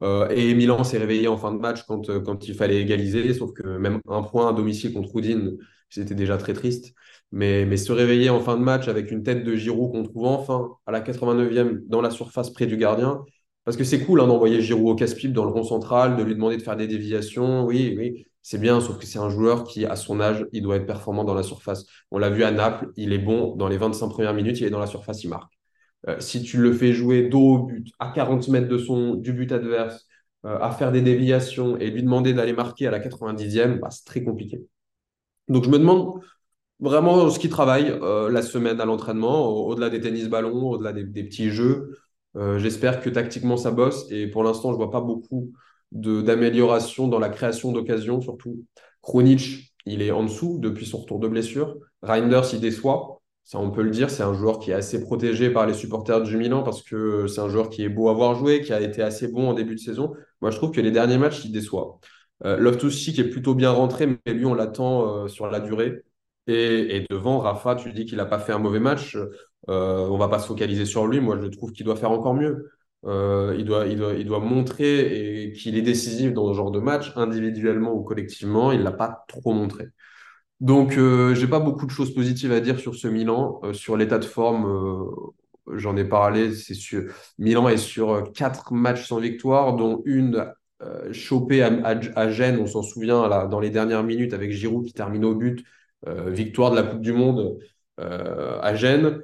Euh, 0.03 0.27
et 0.29 0.53
Milan 0.53 0.83
s'est 0.83 0.97
réveillé 0.97 1.27
en 1.27 1.37
fin 1.37 1.51
de 1.53 1.57
match 1.59 1.83
quand, 1.87 2.09
euh, 2.09 2.19
quand 2.19 2.47
il 2.47 2.53
fallait 2.53 2.81
égaliser, 2.81 3.33
sauf 3.33 3.53
que 3.53 3.63
même 3.77 4.01
un 4.09 4.23
point 4.23 4.49
à 4.49 4.53
domicile 4.53 4.93
contre 4.93 5.15
Udine, 5.17 5.57
c'était 5.89 6.15
déjà 6.15 6.37
très 6.37 6.53
triste. 6.53 6.93
Mais, 7.31 7.65
mais 7.65 7.77
se 7.77 7.91
réveiller 7.91 8.29
en 8.29 8.39
fin 8.39 8.57
de 8.57 8.61
match 8.63 8.87
avec 8.87 9.11
une 9.11 9.23
tête 9.23 9.43
de 9.43 9.55
Giroud 9.55 9.91
qu'on 9.91 10.03
trouve 10.03 10.25
enfin 10.27 10.69
à 10.85 10.91
la 10.91 11.01
89e 11.01 11.83
dans 11.87 12.01
la 12.01 12.11
surface 12.11 12.51
près 12.51 12.67
du 12.67 12.77
gardien, 12.77 13.23
parce 13.63 13.77
que 13.77 13.83
c'est 13.83 14.03
cool 14.05 14.21
hein, 14.21 14.27
d'envoyer 14.27 14.61
Giroud 14.61 14.89
au 14.89 14.95
casse-pipe 14.95 15.33
dans 15.33 15.43
le 15.45 15.51
rond 15.51 15.63
central, 15.63 16.15
de 16.17 16.23
lui 16.23 16.35
demander 16.35 16.57
de 16.57 16.61
faire 16.61 16.77
des 16.77 16.87
déviations, 16.87 17.65
oui, 17.65 17.95
oui, 17.97 18.25
c'est 18.43 18.59
bien, 18.59 18.79
sauf 18.79 18.99
que 18.99 19.05
c'est 19.07 19.17
un 19.19 19.29
joueur 19.29 19.63
qui, 19.63 19.85
à 19.85 19.95
son 19.95 20.19
âge, 20.21 20.45
il 20.51 20.61
doit 20.61 20.75
être 20.75 20.85
performant 20.85 21.23
dans 21.23 21.33
la 21.33 21.41
surface. 21.43 21.85
On 22.11 22.19
l'a 22.19 22.29
vu 22.29 22.43
à 22.43 22.51
Naples, 22.51 22.89
il 22.95 23.11
est 23.13 23.17
bon 23.17 23.55
dans 23.55 23.67
les 23.67 23.77
25 23.77 24.09
premières 24.09 24.33
minutes, 24.35 24.59
il 24.59 24.65
est 24.67 24.69
dans 24.69 24.79
la 24.79 24.87
surface, 24.87 25.23
il 25.23 25.29
marque. 25.29 25.54
Euh, 26.07 26.19
si 26.19 26.43
tu 26.43 26.57
le 26.57 26.71
fais 26.73 26.93
jouer 26.93 27.23
dos 27.29 27.39
au 27.55 27.59
but, 27.63 27.91
à 27.99 28.11
40 28.11 28.47
mètres 28.47 28.67
de 28.67 28.77
son, 28.77 29.15
du 29.15 29.33
but 29.33 29.51
adverse, 29.51 30.05
euh, 30.45 30.59
à 30.59 30.71
faire 30.71 30.91
des 30.91 31.01
déviations 31.01 31.77
et 31.77 31.89
lui 31.89 32.03
demander 32.03 32.33
d'aller 32.33 32.53
marquer 32.53 32.87
à 32.87 32.91
la 32.91 32.99
90e, 32.99 33.79
bah, 33.79 33.89
c'est 33.91 34.05
très 34.05 34.23
compliqué. 34.23 34.61
Donc 35.47 35.63
je 35.63 35.69
me 35.69 35.79
demande 35.79 36.21
vraiment 36.79 37.29
ce 37.29 37.39
qui 37.39 37.49
travaille 37.49 37.89
euh, 37.89 38.29
la 38.31 38.41
semaine 38.41 38.81
à 38.81 38.85
l'entraînement, 38.85 39.47
au- 39.47 39.71
au-delà 39.71 39.89
des 39.89 40.01
tennis-ballons, 40.01 40.69
au-delà 40.71 40.93
des, 40.93 41.05
petits 41.05 41.49
jeux. 41.51 41.97
J'espère 42.57 42.99
que 43.01 43.09
tactiquement 43.09 43.55
ça 43.55 43.71
bosse 43.71 44.07
et 44.11 44.27
pour 44.27 44.43
l'instant 44.43 44.73
je 44.73 44.77
vois 44.77 44.91
pas 44.91 44.99
beaucoup 44.99 45.53
d'amélioration 45.93 47.07
dans 47.07 47.19
la 47.19 47.29
création 47.29 47.71
d'occasions, 47.71 48.19
surtout. 48.21 48.65
Krunic, 49.01 49.73
il 49.85 50.01
est 50.01 50.11
en 50.11 50.23
dessous 50.23 50.59
depuis 50.59 50.85
son 50.85 50.97
retour 50.99 51.19
de 51.19 51.29
blessure. 51.29 51.77
Reinders, 52.01 52.53
il 52.53 52.59
déçoit. 52.59 53.21
Ça, 53.45 53.59
on 53.59 53.69
peut 53.69 53.83
le 53.83 53.91
dire, 53.91 54.09
c'est 54.09 54.23
un 54.23 54.33
joueur 54.33 54.57
qui 54.59 54.71
est 54.71 54.73
assez 54.73 54.99
protégé 55.01 55.51
par 55.51 55.67
les 55.67 55.75
supporters 55.75 56.23
du 56.23 56.35
Milan 56.35 56.63
parce 56.63 56.81
que 56.81 57.27
c'est 57.27 57.41
un 57.41 57.47
joueur 57.49 57.69
qui 57.69 57.83
est 57.83 57.89
beau 57.89 58.09
à 58.09 58.13
voir 58.13 58.33
jouer, 58.33 58.61
qui 58.61 58.73
a 58.73 58.81
été 58.81 59.03
assez 59.03 59.27
bon 59.27 59.49
en 59.49 59.53
début 59.53 59.75
de 59.75 59.79
saison. 59.79 60.13
Moi, 60.41 60.49
je 60.49 60.57
trouve 60.57 60.71
que 60.71 60.81
les 60.81 60.89
derniers 60.91 61.19
matchs, 61.19 61.45
il 61.45 61.51
déçoit. 61.51 61.99
Euh, 62.43 62.57
Loftus 62.57 63.13
qui 63.13 63.21
est 63.21 63.29
plutôt 63.29 63.53
bien 63.53 63.69
rentré, 63.69 64.07
mais 64.07 64.33
lui, 64.33 64.45
on 64.45 64.55
l'attend 64.55 65.25
euh, 65.25 65.27
sur 65.27 65.47
la 65.47 65.59
durée. 65.59 66.03
Et, 66.47 67.05
devant, 67.09 67.39
Rafa, 67.39 67.75
tu 67.75 67.91
dis 67.93 68.05
qu'il 68.05 68.17
n'a 68.17 68.25
pas 68.25 68.39
fait 68.39 68.51
un 68.53 68.59
mauvais 68.59 68.79
match. 68.79 69.15
Euh, 69.69 70.07
on 70.09 70.17
va 70.17 70.27
pas 70.27 70.39
se 70.39 70.47
focaliser 70.47 70.85
sur 70.85 71.05
lui. 71.07 71.19
Moi, 71.19 71.37
je 71.41 71.47
trouve 71.47 71.71
qu'il 71.71 71.85
doit 71.85 71.95
faire 71.95 72.11
encore 72.11 72.33
mieux. 72.33 72.71
Euh, 73.05 73.55
il, 73.59 73.65
doit, 73.65 73.85
il, 73.87 73.97
doit, 73.97 74.13
il 74.13 74.25
doit 74.25 74.39
montrer 74.39 75.53
qu'il 75.55 75.77
est 75.77 75.81
décisif 75.83 76.33
dans 76.33 76.51
ce 76.51 76.57
genre 76.57 76.71
de 76.71 76.79
match, 76.79 77.11
individuellement 77.15 77.93
ou 77.93 78.03
collectivement. 78.03 78.71
Il 78.71 78.79
ne 78.79 78.83
l'a 78.83 78.91
pas 78.91 79.25
trop 79.27 79.53
montré. 79.53 79.85
Donc, 80.61 80.97
euh, 80.97 81.35
j'ai 81.35 81.47
pas 81.47 81.59
beaucoup 81.59 81.85
de 81.85 81.91
choses 81.91 82.13
positives 82.13 82.51
à 82.51 82.59
dire 82.61 82.79
sur 82.79 82.95
ce 82.95 83.07
Milan. 83.07 83.59
Euh, 83.63 83.73
sur 83.73 83.97
l'état 83.97 84.17
de 84.19 84.25
forme, 84.25 84.65
euh, 84.65 85.77
j'en 85.77 85.97
ai 85.97 86.05
parlé. 86.05 86.53
C'est 86.55 86.73
sûr. 86.73 87.13
Milan 87.37 87.67
est 87.67 87.77
sur 87.77 88.31
quatre 88.33 88.73
matchs 88.73 89.07
sans 89.07 89.19
victoire, 89.19 89.75
dont 89.75 90.01
une 90.05 90.51
chopée 91.11 91.63
à, 91.63 92.29
Gênes. 92.29 92.59
On 92.59 92.67
s'en 92.67 92.83
souvient 92.83 93.47
dans 93.47 93.59
les 93.59 93.69
dernières 93.71 94.03
minutes 94.03 94.33
avec 94.33 94.51
Giroud 94.51 94.85
qui 94.85 94.93
termine 94.93 95.25
au 95.25 95.33
but. 95.35 95.63
victoire 96.27 96.71
de 96.71 96.75
la 96.75 96.83
Coupe 96.83 97.01
du 97.01 97.13
Monde 97.13 97.57
à 97.97 98.75
Gênes. 98.75 99.21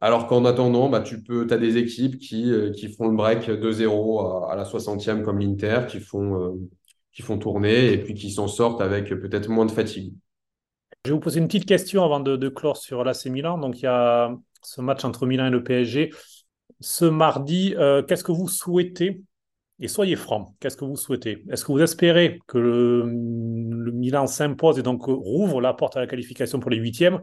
Alors 0.00 0.26
qu'en 0.26 0.44
attendant, 0.44 0.88
bah, 0.88 1.00
tu 1.00 1.22
peux, 1.22 1.46
as 1.50 1.58
des 1.58 1.76
équipes 1.76 2.18
qui, 2.18 2.52
qui 2.74 2.88
font 2.88 3.08
le 3.08 3.16
break 3.16 3.48
2-0 3.48 4.50
à, 4.50 4.56
la 4.56 4.64
60e 4.64 5.22
comme 5.22 5.38
l'Inter, 5.38 5.82
qui 5.88 6.00
font, 6.00 6.58
qui 7.12 7.22
font 7.22 7.38
tourner 7.38 7.92
et 7.92 7.98
puis 7.98 8.14
qui 8.14 8.30
s'en 8.32 8.48
sortent 8.48 8.80
avec 8.80 9.08
peut-être 9.10 9.48
moins 9.48 9.66
de 9.66 9.72
fatigue. 9.72 10.14
Je 11.04 11.10
vais 11.10 11.14
vous 11.16 11.20
poser 11.20 11.38
une 11.38 11.48
petite 11.48 11.66
question 11.66 12.02
avant 12.02 12.18
de, 12.18 12.48
clore 12.48 12.78
sur 12.78 13.04
l'AC 13.04 13.26
Milan. 13.26 13.58
Donc, 13.58 13.78
il 13.80 13.82
y 13.82 13.86
a 13.86 14.34
ce 14.62 14.80
match 14.80 15.04
entre 15.04 15.26
Milan 15.26 15.46
et 15.46 15.50
le 15.50 15.62
PSG. 15.62 16.10
Ce 16.80 17.04
mardi, 17.04 17.74
euh, 17.76 18.02
qu'est-ce 18.02 18.24
que 18.24 18.32
vous 18.32 18.48
souhaitez? 18.48 19.20
Et 19.80 19.88
soyez 19.88 20.16
francs, 20.16 20.54
qu'est-ce 20.60 20.78
que 20.78 20.86
vous 20.86 20.96
souhaitez? 20.96 21.44
Est-ce 21.50 21.62
que 21.66 21.72
vous 21.72 21.82
espérez 21.82 22.40
que 22.46 22.56
le, 22.56 23.04
Milan 23.92 24.26
s'impose 24.26 24.78
et 24.78 24.82
donc 24.82 25.02
rouvre 25.04 25.60
la 25.60 25.74
porte 25.74 25.94
à 25.98 26.00
la 26.00 26.06
qualification 26.06 26.58
pour 26.58 26.70
les 26.70 26.78
huitièmes? 26.78 27.20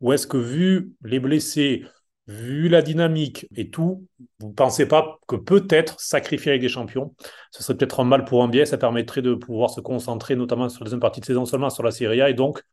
Ou 0.00 0.12
est-ce 0.12 0.26
que, 0.26 0.36
vu 0.36 0.90
les 1.04 1.20
blessés, 1.20 1.84
vu 2.26 2.68
la 2.68 2.82
dynamique 2.82 3.46
et 3.54 3.70
tout, 3.70 4.08
vous 4.40 4.48
ne 4.48 4.54
pensez 4.54 4.88
pas 4.88 5.20
que 5.28 5.36
peut-être 5.36 6.00
sacrifier 6.00 6.50
avec 6.50 6.62
des 6.62 6.68
champions, 6.68 7.14
ce 7.52 7.62
serait 7.62 7.76
peut-être 7.76 8.00
un 8.00 8.04
mal 8.04 8.24
pour 8.24 8.42
un 8.42 8.48
bien, 8.48 8.64
ça 8.64 8.76
permettrait 8.76 9.22
de 9.22 9.34
pouvoir 9.34 9.70
se 9.70 9.80
concentrer 9.80 10.34
notamment 10.34 10.68
sur 10.68 10.80
la 10.80 10.86
deuxième 10.86 11.00
partie 11.00 11.20
de 11.20 11.26
saison 11.26 11.44
seulement 11.44 11.70
sur 11.70 11.84
la 11.84 11.92
Serie 11.92 12.22
A 12.22 12.28
et 12.28 12.34
donc 12.34 12.64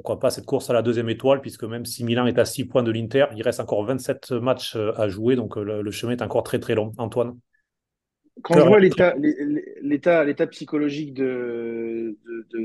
pourquoi 0.00 0.18
pas 0.18 0.30
cette 0.30 0.46
course 0.46 0.70
à 0.70 0.72
la 0.72 0.80
deuxième 0.80 1.10
étoile, 1.10 1.42
puisque 1.42 1.64
même 1.64 1.84
si 1.84 2.04
Milan 2.04 2.24
est 2.24 2.38
à 2.38 2.46
6 2.46 2.64
points 2.64 2.82
de 2.82 2.90
l'Inter, 2.90 3.26
il 3.36 3.42
reste 3.42 3.60
encore 3.60 3.84
27 3.84 4.32
matchs 4.32 4.74
euh, 4.74 4.98
à 4.98 5.08
jouer, 5.08 5.36
donc 5.36 5.58
euh, 5.58 5.82
le, 5.82 5.90
chemin 5.90 6.12
est 6.12 6.22
encore 6.22 6.42
très 6.42 6.58
très 6.58 6.74
long. 6.74 6.92
Antoine? 6.96 7.38
Quand 8.42 8.54
je 8.54 8.64
vois 8.64 8.80
l'état 8.80 10.46
psychologique 10.46 11.12
de, 11.12 12.16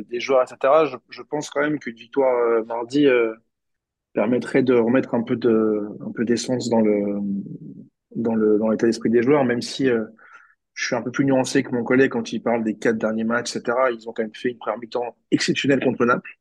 des 0.09 0.19
joueurs, 0.21 0.43
etc., 0.43 0.95
je, 1.09 1.21
pense 1.23 1.49
quand 1.49 1.59
même 1.59 1.77
qu'une 1.77 1.97
victoire 1.97 2.33
euh, 2.37 2.63
mardi 2.63 3.05
permettrait 4.13 4.63
de 4.63 4.73
remettre 4.73 5.13
un 5.13 5.23
peu 5.23 5.35
d'essence 6.23 6.69
dans 6.69 6.79
le 6.79 7.19
dans 8.15 8.33
le 8.33 8.57
dans 8.57 8.69
l'état 8.69 8.87
d'esprit 8.87 9.09
des 9.09 9.23
joueurs, 9.23 9.43
même 9.43 9.61
si 9.61 9.89
je 10.73 10.85
suis 10.85 10.95
un 10.95 11.01
peu 11.01 11.11
plus 11.11 11.25
nuancé 11.25 11.63
que 11.63 11.71
mon 11.71 11.83
collègue 11.83 12.11
quand 12.11 12.31
il 12.31 12.41
parle 12.41 12.63
des 12.63 12.77
quatre 12.77 12.97
derniers 12.97 13.25
matchs, 13.25 13.57
etc. 13.57 13.77
Ils 13.91 14.07
ont 14.07 14.13
quand 14.13 14.23
même 14.23 14.33
fait 14.33 14.51
une 14.51 14.57
première 14.57 14.79
mi-temps 14.79 15.17
exceptionnelle 15.31 15.83
contre 15.83 16.05
Naples 16.05 16.31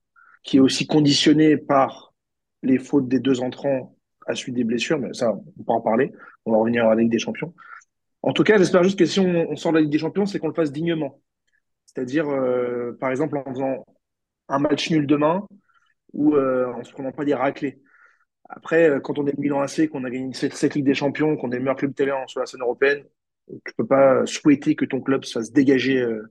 qui 0.45 0.59
est 0.59 0.61
aussi 0.61 0.87
conditionné 0.87 1.57
par 1.57 2.15
les 2.63 2.79
fautes 2.79 3.09
des 3.09 3.19
deux 3.19 3.41
entrants 3.41 3.97
à 4.27 4.35
suite 4.35 4.55
des 4.55 4.65
blessures, 4.65 4.99
mais 4.99 5.13
ça, 5.13 5.33
on 5.33 5.63
peut 5.63 5.73
en 5.73 5.81
parler. 5.81 6.13
On 6.47 6.53
va 6.53 6.59
revenir 6.59 6.87
à 6.87 6.95
la 6.95 7.03
Ligue 7.03 7.11
des 7.11 7.19
Champions. 7.19 7.53
En 8.23 8.33
tout 8.33 8.45
cas, 8.45 8.57
j'espère 8.57 8.83
juste 8.83 8.99
que 8.99 9.05
si 9.05 9.21
on, 9.21 9.55
sort 9.57 9.73
de 9.73 9.79
la 9.79 9.83
Ligue 9.83 9.93
des 9.93 9.99
Champions, 9.99 10.25
c'est 10.25 10.39
qu'on 10.39 10.49
le 10.49 10.55
fasse 10.55 10.73
dignement. 10.73 11.21
C'est-à-dire, 11.85 12.29
euh, 12.29 12.97
par 13.01 13.11
exemple, 13.11 13.37
en 13.37 13.53
faisant 13.53 13.85
un 14.49 14.59
match 14.59 14.91
nul 14.91 15.07
demain 15.07 15.47
ou 16.13 16.35
euh, 16.35 16.73
en 16.73 16.85
se 16.85 16.93
prenant 16.93 17.13
pas 17.13 17.25
des 17.25 17.35
raclés. 17.35 17.81
Après, 18.49 18.89
euh, 18.89 19.01
quand 19.01 19.19
on 19.19 19.27
est 19.27 19.39
Milan 19.39 19.61
AC, 19.61 19.89
qu'on 19.89 20.05
a 20.05 20.11
gagné 20.11 20.33
cette, 20.33 20.75
Ligue 20.75 20.85
des 20.85 20.95
Champions, 20.95 21.37
qu'on 21.37 21.51
est 21.51 21.57
le 21.57 21.63
meilleur 21.63 21.77
club 21.77 21.95
télé 21.95 22.13
sur 22.27 22.41
la 22.41 22.47
scène 22.47 22.63
européenne, 22.63 23.05
tu 23.49 23.75
peux 23.77 23.87
pas 23.87 24.25
souhaiter 24.27 24.75
que 24.75 24.85
ton 24.85 25.01
club 25.01 25.25
se 25.25 25.33
fasse 25.33 25.53
dégager 25.53 26.01
euh, 26.01 26.31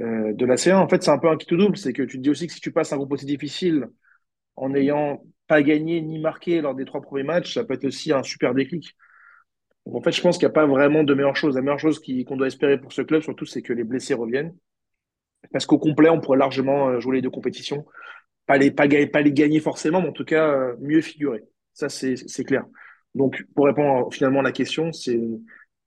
de 0.00 0.46
la 0.46 0.56
C1. 0.56 0.76
En 0.76 0.88
fait, 0.88 1.02
c'est 1.02 1.10
un 1.10 1.18
peu 1.18 1.28
un 1.28 1.36
kit 1.36 1.54
double. 1.56 1.76
C'est 1.76 1.92
que 1.92 2.02
tu 2.02 2.18
te 2.18 2.22
dis 2.22 2.30
aussi 2.30 2.46
que 2.46 2.52
si 2.52 2.60
tu 2.60 2.72
passes 2.72 2.92
un 2.92 2.96
groupe 2.96 3.12
aussi 3.12 3.26
difficile 3.26 3.88
en 4.56 4.70
n'ayant 4.70 5.22
pas 5.48 5.62
gagné 5.62 6.00
ni 6.02 6.18
marqué 6.18 6.60
lors 6.60 6.74
des 6.74 6.84
trois 6.84 7.00
premiers 7.00 7.24
matchs, 7.24 7.54
ça 7.54 7.64
peut 7.64 7.74
être 7.74 7.86
aussi 7.86 8.12
un 8.12 8.22
super 8.22 8.54
déclic. 8.54 8.94
Donc, 9.86 9.96
en 9.96 10.02
fait, 10.02 10.12
je 10.12 10.20
pense 10.20 10.36
qu'il 10.36 10.46
n'y 10.46 10.50
a 10.50 10.54
pas 10.54 10.66
vraiment 10.66 11.02
de 11.02 11.14
meilleure 11.14 11.36
chose. 11.36 11.56
La 11.56 11.62
meilleure 11.62 11.80
chose 11.80 12.00
qu'on 12.00 12.36
doit 12.36 12.46
espérer 12.46 12.78
pour 12.78 12.92
ce 12.92 13.02
club, 13.02 13.22
surtout, 13.22 13.46
c'est 13.46 13.62
que 13.62 13.72
les 13.72 13.84
blessés 13.84 14.14
reviennent. 14.14 14.54
Parce 15.52 15.64
qu'au 15.64 15.78
complet, 15.78 16.10
on 16.10 16.20
pourrait 16.20 16.38
largement 16.38 16.90
euh, 16.90 17.00
jouer 17.00 17.16
les 17.16 17.22
deux 17.22 17.30
compétitions. 17.30 17.86
Pas 18.46 18.58
les, 18.58 18.70
pas, 18.70 18.86
pas 18.86 19.22
les 19.22 19.32
gagner 19.32 19.60
forcément, 19.60 20.02
mais 20.02 20.08
en 20.08 20.12
tout 20.12 20.24
cas, 20.24 20.50
euh, 20.50 20.76
mieux 20.80 21.00
figurer. 21.00 21.44
Ça, 21.72 21.88
c'est 21.88 22.44
clair. 22.44 22.64
Donc, 23.14 23.42
pour 23.54 23.66
répondre 23.66 24.12
finalement 24.12 24.40
à 24.40 24.42
la 24.42 24.52
question, 24.52 24.92
c'est 24.92 25.20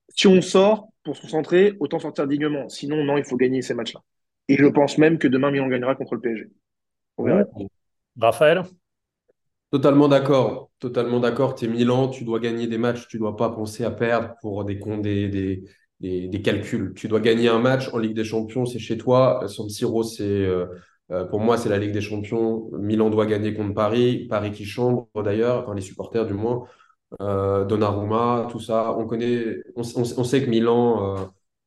si 0.08 0.26
on 0.26 0.40
sort 0.40 0.88
pour 1.02 1.16
se 1.16 1.22
concentrer, 1.22 1.76
autant 1.80 1.98
sortir 1.98 2.26
dignement. 2.26 2.68
Sinon, 2.68 3.04
non, 3.04 3.18
il 3.18 3.24
faut 3.24 3.36
gagner 3.36 3.62
ces 3.62 3.74
matchs-là. 3.74 4.00
Et 4.48 4.56
je 4.56 4.66
pense 4.66 4.98
même 4.98 5.18
que 5.18 5.28
demain, 5.28 5.50
Milan 5.50 5.68
gagnera 5.68 5.94
contre 5.94 6.14
le 6.14 6.20
PSG. 6.20 6.50
Raphaël? 8.20 8.62
Totalement 9.70 10.08
d'accord. 10.08 10.70
Totalement 10.78 11.20
d'accord. 11.20 11.54
Tu 11.54 11.64
es 11.64 11.68
Milan, 11.68 12.08
tu 12.08 12.24
dois 12.24 12.40
gagner 12.40 12.66
des 12.66 12.78
matchs, 12.78 13.08
tu 13.08 13.16
ne 13.16 13.20
dois 13.20 13.36
pas 13.36 13.48
penser 13.48 13.84
à 13.84 13.90
perdre 13.90 14.34
pour 14.40 14.64
des, 14.64 14.74
des, 14.98 15.64
des, 16.00 16.28
des, 16.28 16.42
calculs. 16.42 16.92
Tu 16.94 17.08
dois 17.08 17.20
gagner 17.20 17.48
un 17.48 17.58
match 17.58 17.88
en 17.92 17.98
Ligue 17.98 18.14
des 18.14 18.24
Champions, 18.24 18.66
c'est 18.66 18.78
chez 18.78 18.98
toi. 18.98 19.44
San 19.48 19.68
Siro, 19.68 20.02
c'est. 20.02 20.24
Euh, 20.24 20.66
euh, 21.10 21.24
pour 21.24 21.40
moi, 21.40 21.56
c'est 21.56 21.68
la 21.68 21.78
Ligue 21.78 21.92
des 21.92 22.00
Champions. 22.00 22.70
Milan 22.78 23.10
doit 23.10 23.26
gagner 23.26 23.54
contre 23.54 23.74
Paris. 23.74 24.26
Paris 24.28 24.50
qui 24.50 24.64
chambre 24.64 25.08
d'ailleurs, 25.22 25.62
enfin 25.62 25.74
les 25.74 25.80
supporters 25.80 26.26
du 26.26 26.34
moins 26.34 26.66
euh, 27.20 27.64
Donnarumma, 27.64 28.48
tout 28.50 28.60
ça. 28.60 28.94
On 28.96 29.06
connaît, 29.06 29.62
on, 29.76 29.84
sait 29.84 30.44
que 30.44 30.50
Milan 30.50 31.16
euh, 31.16 31.24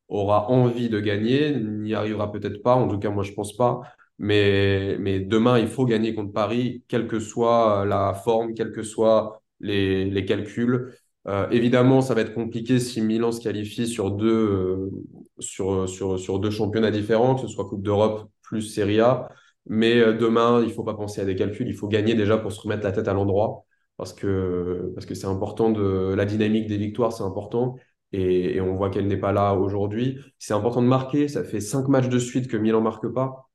aura 0.07 0.49
envie 0.49 0.89
de 0.89 0.99
gagner, 0.99 1.55
n'y 1.55 1.93
arrivera 1.93 2.31
peut-être 2.31 2.61
pas. 2.63 2.75
En 2.75 2.87
tout 2.87 2.99
cas, 2.99 3.09
moi, 3.09 3.23
je 3.23 3.33
pense 3.33 3.55
pas. 3.55 3.81
Mais, 4.17 4.97
mais 4.99 5.19
demain, 5.19 5.59
il 5.59 5.67
faut 5.67 5.85
gagner 5.85 6.15
contre 6.15 6.31
Paris, 6.33 6.83
quelle 6.87 7.07
que 7.07 7.19
soit 7.19 7.85
la 7.85 8.13
forme, 8.13 8.53
quels 8.53 8.71
que 8.71 8.83
soient 8.83 9.41
les, 9.59 10.05
les 10.09 10.25
calculs. 10.25 10.93
Euh, 11.27 11.49
évidemment, 11.49 12.01
ça 12.01 12.13
va 12.13 12.21
être 12.21 12.33
compliqué 12.33 12.79
si 12.79 13.01
Milan 13.01 13.31
se 13.31 13.41
qualifie 13.41 13.87
sur 13.87 14.11
deux, 14.11 14.27
euh, 14.27 14.91
sur, 15.39 15.89
sur, 15.89 16.19
sur 16.19 16.39
deux 16.39 16.51
championnats 16.51 16.91
différents, 16.91 17.35
que 17.35 17.41
ce 17.41 17.47
soit 17.47 17.65
Coupe 17.65 17.81
d'Europe 17.81 18.29
plus 18.43 18.61
Serie 18.61 18.99
A. 18.99 19.29
Mais 19.65 19.99
euh, 19.99 20.13
demain, 20.13 20.61
il 20.61 20.67
ne 20.67 20.73
faut 20.73 20.83
pas 20.83 20.93
penser 20.93 21.21
à 21.21 21.25
des 21.25 21.35
calculs, 21.35 21.67
il 21.67 21.73
faut 21.75 21.87
gagner 21.87 22.13
déjà 22.13 22.37
pour 22.37 22.51
se 22.51 22.61
remettre 22.61 22.83
la 22.83 22.91
tête 22.91 23.07
à 23.07 23.13
l'endroit 23.13 23.65
parce 23.97 24.13
que 24.13 24.91
parce 24.95 25.05
que 25.05 25.15
c'est 25.15 25.27
important 25.27 25.71
de 25.71 26.13
la 26.15 26.25
dynamique 26.25 26.67
des 26.67 26.77
victoires, 26.77 27.13
c'est 27.13 27.23
important. 27.23 27.75
Et, 28.11 28.61
on 28.61 28.73
voit 28.75 28.89
qu'elle 28.89 29.07
n'est 29.07 29.17
pas 29.17 29.33
là 29.33 29.53
aujourd'hui. 29.55 30.19
C'est 30.39 30.53
important 30.53 30.81
de 30.81 30.87
marquer. 30.87 31.27
Ça 31.27 31.43
fait 31.43 31.59
cinq 31.59 31.87
matchs 31.87 32.09
de 32.09 32.19
suite 32.19 32.47
que 32.47 32.57
Milan 32.57 32.81
marque 32.81 33.07
pas 33.07 33.49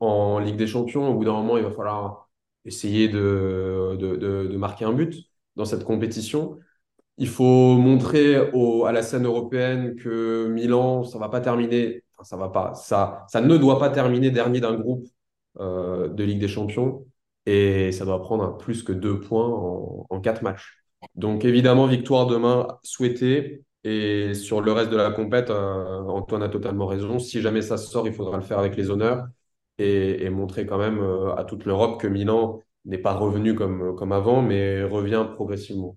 en 0.00 0.38
Ligue 0.38 0.56
des 0.56 0.66
Champions. 0.66 1.08
Au 1.10 1.14
bout 1.14 1.24
d'un 1.24 1.32
moment, 1.32 1.56
il 1.58 1.64
va 1.64 1.70
falloir 1.70 2.30
essayer 2.64 3.08
de, 3.08 3.96
de, 3.98 4.16
de, 4.16 4.56
marquer 4.56 4.84
un 4.84 4.92
but 4.92 5.14
dans 5.56 5.64
cette 5.64 5.84
compétition. 5.84 6.58
Il 7.18 7.28
faut 7.28 7.76
montrer 7.76 8.36
à 8.36 8.92
la 8.92 9.02
scène 9.02 9.26
européenne 9.26 9.96
que 9.96 10.48
Milan, 10.48 11.04
ça 11.04 11.18
va 11.18 11.28
pas 11.28 11.40
terminer. 11.40 12.04
Ça 12.22 12.36
va 12.36 12.48
pas. 12.48 12.74
Ça, 12.74 13.26
ça 13.28 13.40
ne 13.40 13.56
doit 13.58 13.78
pas 13.78 13.90
terminer 13.90 14.30
dernier 14.30 14.60
d'un 14.60 14.74
groupe 14.74 15.06
euh, 15.60 16.08
de 16.08 16.24
Ligue 16.24 16.40
des 16.40 16.48
Champions 16.48 17.06
et 17.46 17.92
ça 17.92 18.04
doit 18.04 18.20
prendre 18.20 18.56
plus 18.58 18.82
que 18.82 18.92
deux 18.92 19.20
points 19.20 19.48
en, 20.10 20.20
quatre 20.20 20.42
matchs. 20.42 20.82
Donc 21.14 21.44
évidemment, 21.44 21.86
victoire 21.86 22.26
demain 22.26 22.66
souhaitée. 22.82 23.62
Et 23.84 24.34
sur 24.34 24.60
le 24.60 24.72
reste 24.72 24.90
de 24.90 24.96
la 24.96 25.12
compète, 25.12 25.48
euh, 25.50 26.00
Antoine 26.08 26.42
a 26.42 26.48
totalement 26.48 26.86
raison. 26.86 27.20
Si 27.20 27.40
jamais 27.40 27.62
ça 27.62 27.76
sort, 27.76 28.08
il 28.08 28.12
faudra 28.12 28.36
le 28.36 28.42
faire 28.42 28.58
avec 28.58 28.76
les 28.76 28.90
honneurs 28.90 29.26
et, 29.78 30.28
montrer 30.30 30.66
quand 30.66 30.78
même 30.78 30.98
euh, 30.98 31.34
à 31.36 31.44
toute 31.44 31.64
l'Europe 31.66 32.00
que 32.00 32.08
Milan 32.08 32.60
n'est 32.84 32.98
pas 32.98 33.12
revenu 33.12 33.54
comme, 33.54 33.94
comme 33.94 34.10
avant, 34.10 34.42
mais 34.42 34.82
revient 34.82 35.26
progressivement. 35.32 35.96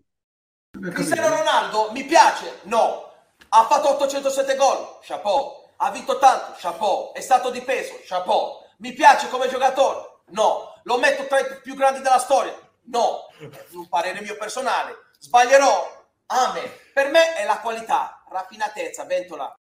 Cristiano 0.94 1.36
Ronaldo, 1.36 1.92
mi 1.94 2.04
piace? 2.04 2.46
No. 2.66 3.06
Ha 3.50 3.64
fatto 3.64 3.98
807 3.98 4.56
gol? 4.56 4.78
Chapeau. 5.02 5.70
Ha 5.78 5.90
vinto 5.92 6.20
tanto? 6.20 6.54
Chapeau. 6.60 7.12
È 7.14 7.22
stato 7.22 7.50
di 7.50 7.62
peso? 7.62 7.96
Chapeau. 8.06 8.60
Mi 8.78 8.94
piace 8.94 9.30
come 9.30 9.50
giocatore? 9.50 10.22
No. 10.32 10.69
Lo 10.90 10.98
metto 10.98 11.28
tra 11.28 11.40
i 11.40 11.44
più 11.62 11.76
grandi 11.76 12.02
della 12.02 12.18
storia? 12.18 12.52
No. 12.86 13.28
Un 13.74 13.88
parere 13.88 14.22
mio 14.22 14.36
personale. 14.38 14.96
Sbaglierò? 15.20 15.86
Amen. 16.26 16.68
Per 16.92 17.12
me 17.12 17.36
è 17.36 17.46
la 17.46 17.60
qualità, 17.60 18.26
raffinatezza, 18.28 19.06
ventola. 19.06 19.56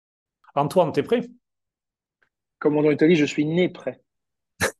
Antoine, 0.55 0.91
t'es 0.91 1.03
prêt? 1.03 1.29
Comme 2.57 2.77
on 2.77 2.81
dans 2.81 2.89
l'Italie, 2.89 3.15
je 3.15 3.25
suis 3.25 3.45
né 3.45 3.69
prêt. 3.69 4.01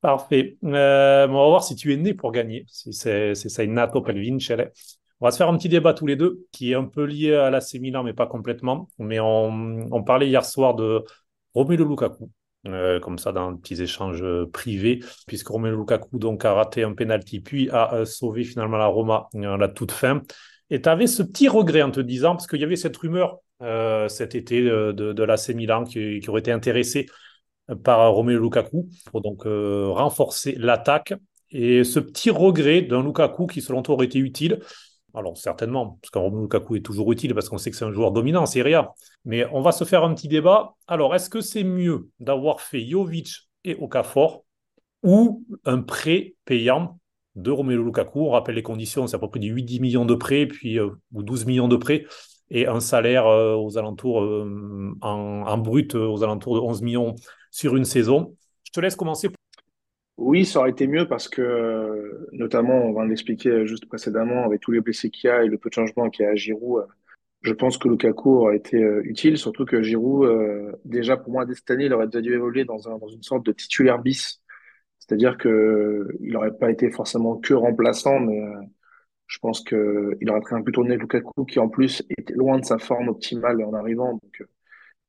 Parfait. 0.00 0.58
Euh, 0.64 1.26
on 1.28 1.32
va 1.32 1.48
voir 1.48 1.64
si 1.64 1.74
tu 1.76 1.94
es 1.94 1.96
né 1.96 2.12
pour 2.12 2.30
gagner, 2.30 2.66
si 2.68 2.92
c'est 2.92 3.34
c'est 3.34 3.66
nato 3.66 4.02
per 4.02 4.12
vincere. 4.12 4.70
On 5.20 5.24
va 5.24 5.30
se 5.30 5.38
faire 5.38 5.48
un 5.48 5.56
petit 5.56 5.70
débat 5.70 5.94
tous 5.94 6.06
les 6.06 6.16
deux, 6.16 6.46
qui 6.52 6.72
est 6.72 6.74
un 6.74 6.84
peu 6.84 7.04
lié 7.04 7.34
à 7.36 7.48
l'AC 7.48 7.80
Milan, 7.80 8.02
mais 8.02 8.12
pas 8.12 8.26
complètement. 8.26 8.90
Mais 8.98 9.18
on, 9.18 9.88
on 9.90 10.02
parlait 10.04 10.28
hier 10.28 10.44
soir 10.44 10.74
de 10.74 11.02
Romelu 11.54 11.84
Lukaku, 11.84 12.30
euh, 12.66 13.00
comme 13.00 13.18
ça 13.18 13.32
dans 13.32 13.54
petits 13.56 13.82
échanges 13.82 14.24
privés, 14.52 15.00
puisque 15.26 15.48
Romelu 15.48 15.76
Lukaku 15.76 16.18
donc 16.18 16.44
a 16.44 16.54
raté 16.54 16.82
un 16.82 16.94
penalty, 16.94 17.40
puis 17.40 17.70
a 17.70 17.94
euh, 17.94 18.04
sauvé 18.04 18.44
finalement 18.44 18.76
la 18.76 18.86
Roma 18.86 19.28
à 19.34 19.56
la 19.56 19.68
toute 19.68 19.92
fin. 19.92 20.22
Et 20.70 20.80
tu 20.80 20.88
avais 20.88 21.06
ce 21.06 21.22
petit 21.22 21.48
regret 21.48 21.82
en 21.82 21.90
te 21.90 22.00
disant, 22.00 22.32
parce 22.32 22.46
qu'il 22.46 22.60
y 22.60 22.64
avait 22.64 22.76
cette 22.76 22.96
rumeur 22.96 23.38
cet 24.08 24.34
été 24.34 24.60
de, 24.60 24.92
de, 24.92 25.22
l'AC 25.22 25.50
Milan 25.50 25.84
qui, 25.84 26.20
qui 26.20 26.28
aurait 26.28 26.40
été 26.40 26.52
intéressé 26.52 27.06
par 27.82 28.12
Romelu 28.12 28.38
Lukaku 28.38 28.88
pour 29.10 29.20
donc 29.20 29.46
euh, 29.46 29.88
renforcer 29.88 30.54
l'attaque. 30.58 31.14
Et 31.50 31.84
ce 31.84 32.00
petit 32.00 32.30
regret 32.30 32.82
d'un 32.82 33.02
Lukaku 33.02 33.46
qui, 33.46 33.60
selon 33.60 33.82
toi, 33.82 33.94
aurait 33.94 34.06
été 34.06 34.18
utile. 34.18 34.60
Alors, 35.14 35.38
certainement, 35.38 35.98
parce 36.02 36.10
qu'un 36.10 36.28
Lukaku 36.28 36.76
est 36.76 36.80
toujours 36.80 37.12
utile 37.12 37.34
parce 37.34 37.48
qu'on 37.48 37.58
sait 37.58 37.70
que 37.70 37.76
c'est 37.76 37.84
un 37.84 37.92
joueur 37.92 38.10
dominant, 38.10 38.46
c'est 38.46 38.62
rien. 38.62 38.88
Mais 39.24 39.46
on 39.52 39.60
va 39.60 39.70
se 39.70 39.84
faire 39.84 40.02
un 40.02 40.12
petit 40.12 40.26
débat. 40.26 40.74
Alors, 40.88 41.14
est-ce 41.14 41.30
que 41.30 41.40
c'est 41.40 41.62
mieux 41.62 42.08
d'avoir 42.18 42.60
fait 42.60 42.84
Jovic 42.84 43.48
et 43.64 43.76
Okafor 43.76 44.44
ou 45.04 45.44
un 45.64 45.82
prêt 45.82 46.34
payant 46.44 46.98
de 47.36 47.50
Romelu 47.52 47.84
Lukaku? 47.84 48.26
On 48.26 48.30
rappelle 48.30 48.56
les 48.56 48.62
conditions, 48.64 49.06
c'est 49.06 49.14
à 49.14 49.20
peu 49.20 49.28
près 49.28 49.38
8-10 49.40 49.80
millions 49.80 50.04
de 50.04 50.14
prêts, 50.14 50.46
puis, 50.46 50.80
euh, 50.80 50.90
ou 51.12 51.22
12 51.22 51.46
millions 51.46 51.68
de 51.68 51.76
prêts, 51.76 52.06
et 52.50 52.66
un 52.66 52.80
salaire 52.80 53.26
euh, 53.28 53.54
aux 53.54 53.78
alentours, 53.78 54.18
en, 55.00 55.42
en, 55.46 55.58
brut, 55.58 55.94
aux 55.94 56.24
alentours 56.24 56.56
de 56.56 56.60
11 56.60 56.82
millions 56.82 57.14
sur 57.52 57.76
une 57.76 57.84
saison. 57.84 58.36
Je 58.64 58.72
te 58.72 58.80
laisse 58.80 58.96
commencer. 58.96 59.28
Oui, 60.16 60.44
ça 60.46 60.60
aurait 60.60 60.70
été 60.70 60.86
mieux 60.86 61.08
parce 61.08 61.28
que, 61.28 62.28
notamment, 62.32 62.74
on 62.84 62.92
va 62.92 63.04
l'expliquer 63.04 63.66
juste 63.66 63.86
précédemment, 63.86 64.44
avec 64.44 64.60
tous 64.60 64.70
les 64.70 64.80
blessés 64.80 65.10
qu'il 65.10 65.28
y 65.28 65.30
a 65.30 65.42
et 65.42 65.48
le 65.48 65.58
peu 65.58 65.68
de 65.70 65.74
changement 65.74 66.08
qu'il 66.08 66.24
y 66.24 66.28
a 66.28 66.30
à 66.30 66.34
Giroud, 66.36 66.86
je 67.42 67.52
pense 67.52 67.78
que 67.78 67.88
Lukaku 67.88 68.30
aurait 68.38 68.56
été 68.56 68.82
euh, 68.82 69.02
utile, 69.04 69.36
surtout 69.38 69.66
que 69.66 69.82
Giroud, 69.82 70.26
euh, 70.26 70.72
déjà 70.84 71.16
pour 71.16 71.32
moi, 71.32 71.44
cette 71.54 71.70
année, 71.70 71.86
il 71.86 71.92
aurait 71.92 72.08
dû 72.08 72.32
évoluer 72.32 72.64
dans, 72.64 72.88
un, 72.88 72.98
dans 72.98 73.08
une 73.08 73.22
sorte 73.22 73.44
de 73.44 73.52
titulaire 73.52 73.98
bis. 74.00 74.40
C'est-à-dire 74.98 75.36
que 75.36 76.08
il 76.20 76.32
n'aurait 76.32 76.56
pas 76.56 76.70
été 76.70 76.90
forcément 76.90 77.36
que 77.38 77.52
remplaçant, 77.54 78.20
mais 78.20 78.40
euh, 78.40 78.60
je 79.26 79.38
pense 79.40 79.62
qu'il 79.62 80.30
aurait 80.30 80.40
pris 80.40 80.54
un 80.54 80.62
peu 80.62 80.72
tourné 80.72 80.96
Lukaku 80.96 81.44
qui, 81.44 81.58
en 81.58 81.68
plus, 81.68 82.02
était 82.16 82.34
loin 82.34 82.58
de 82.58 82.64
sa 82.64 82.78
forme 82.78 83.08
optimale 83.08 83.62
en 83.64 83.74
arrivant. 83.74 84.12
Donc, 84.12 84.44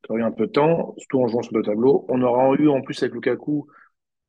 il 0.09 0.19
y 0.19 0.21
un 0.21 0.31
peu 0.31 0.47
de 0.47 0.51
temps, 0.51 0.93
surtout 0.97 1.21
en 1.21 1.27
jouant 1.27 1.41
sur 1.41 1.55
le 1.57 1.63
tableau. 1.63 2.05
On 2.09 2.21
aura 2.21 2.53
eu 2.55 2.67
en 2.69 2.81
plus 2.81 3.01
avec 3.01 3.13
Lukaku, 3.15 3.67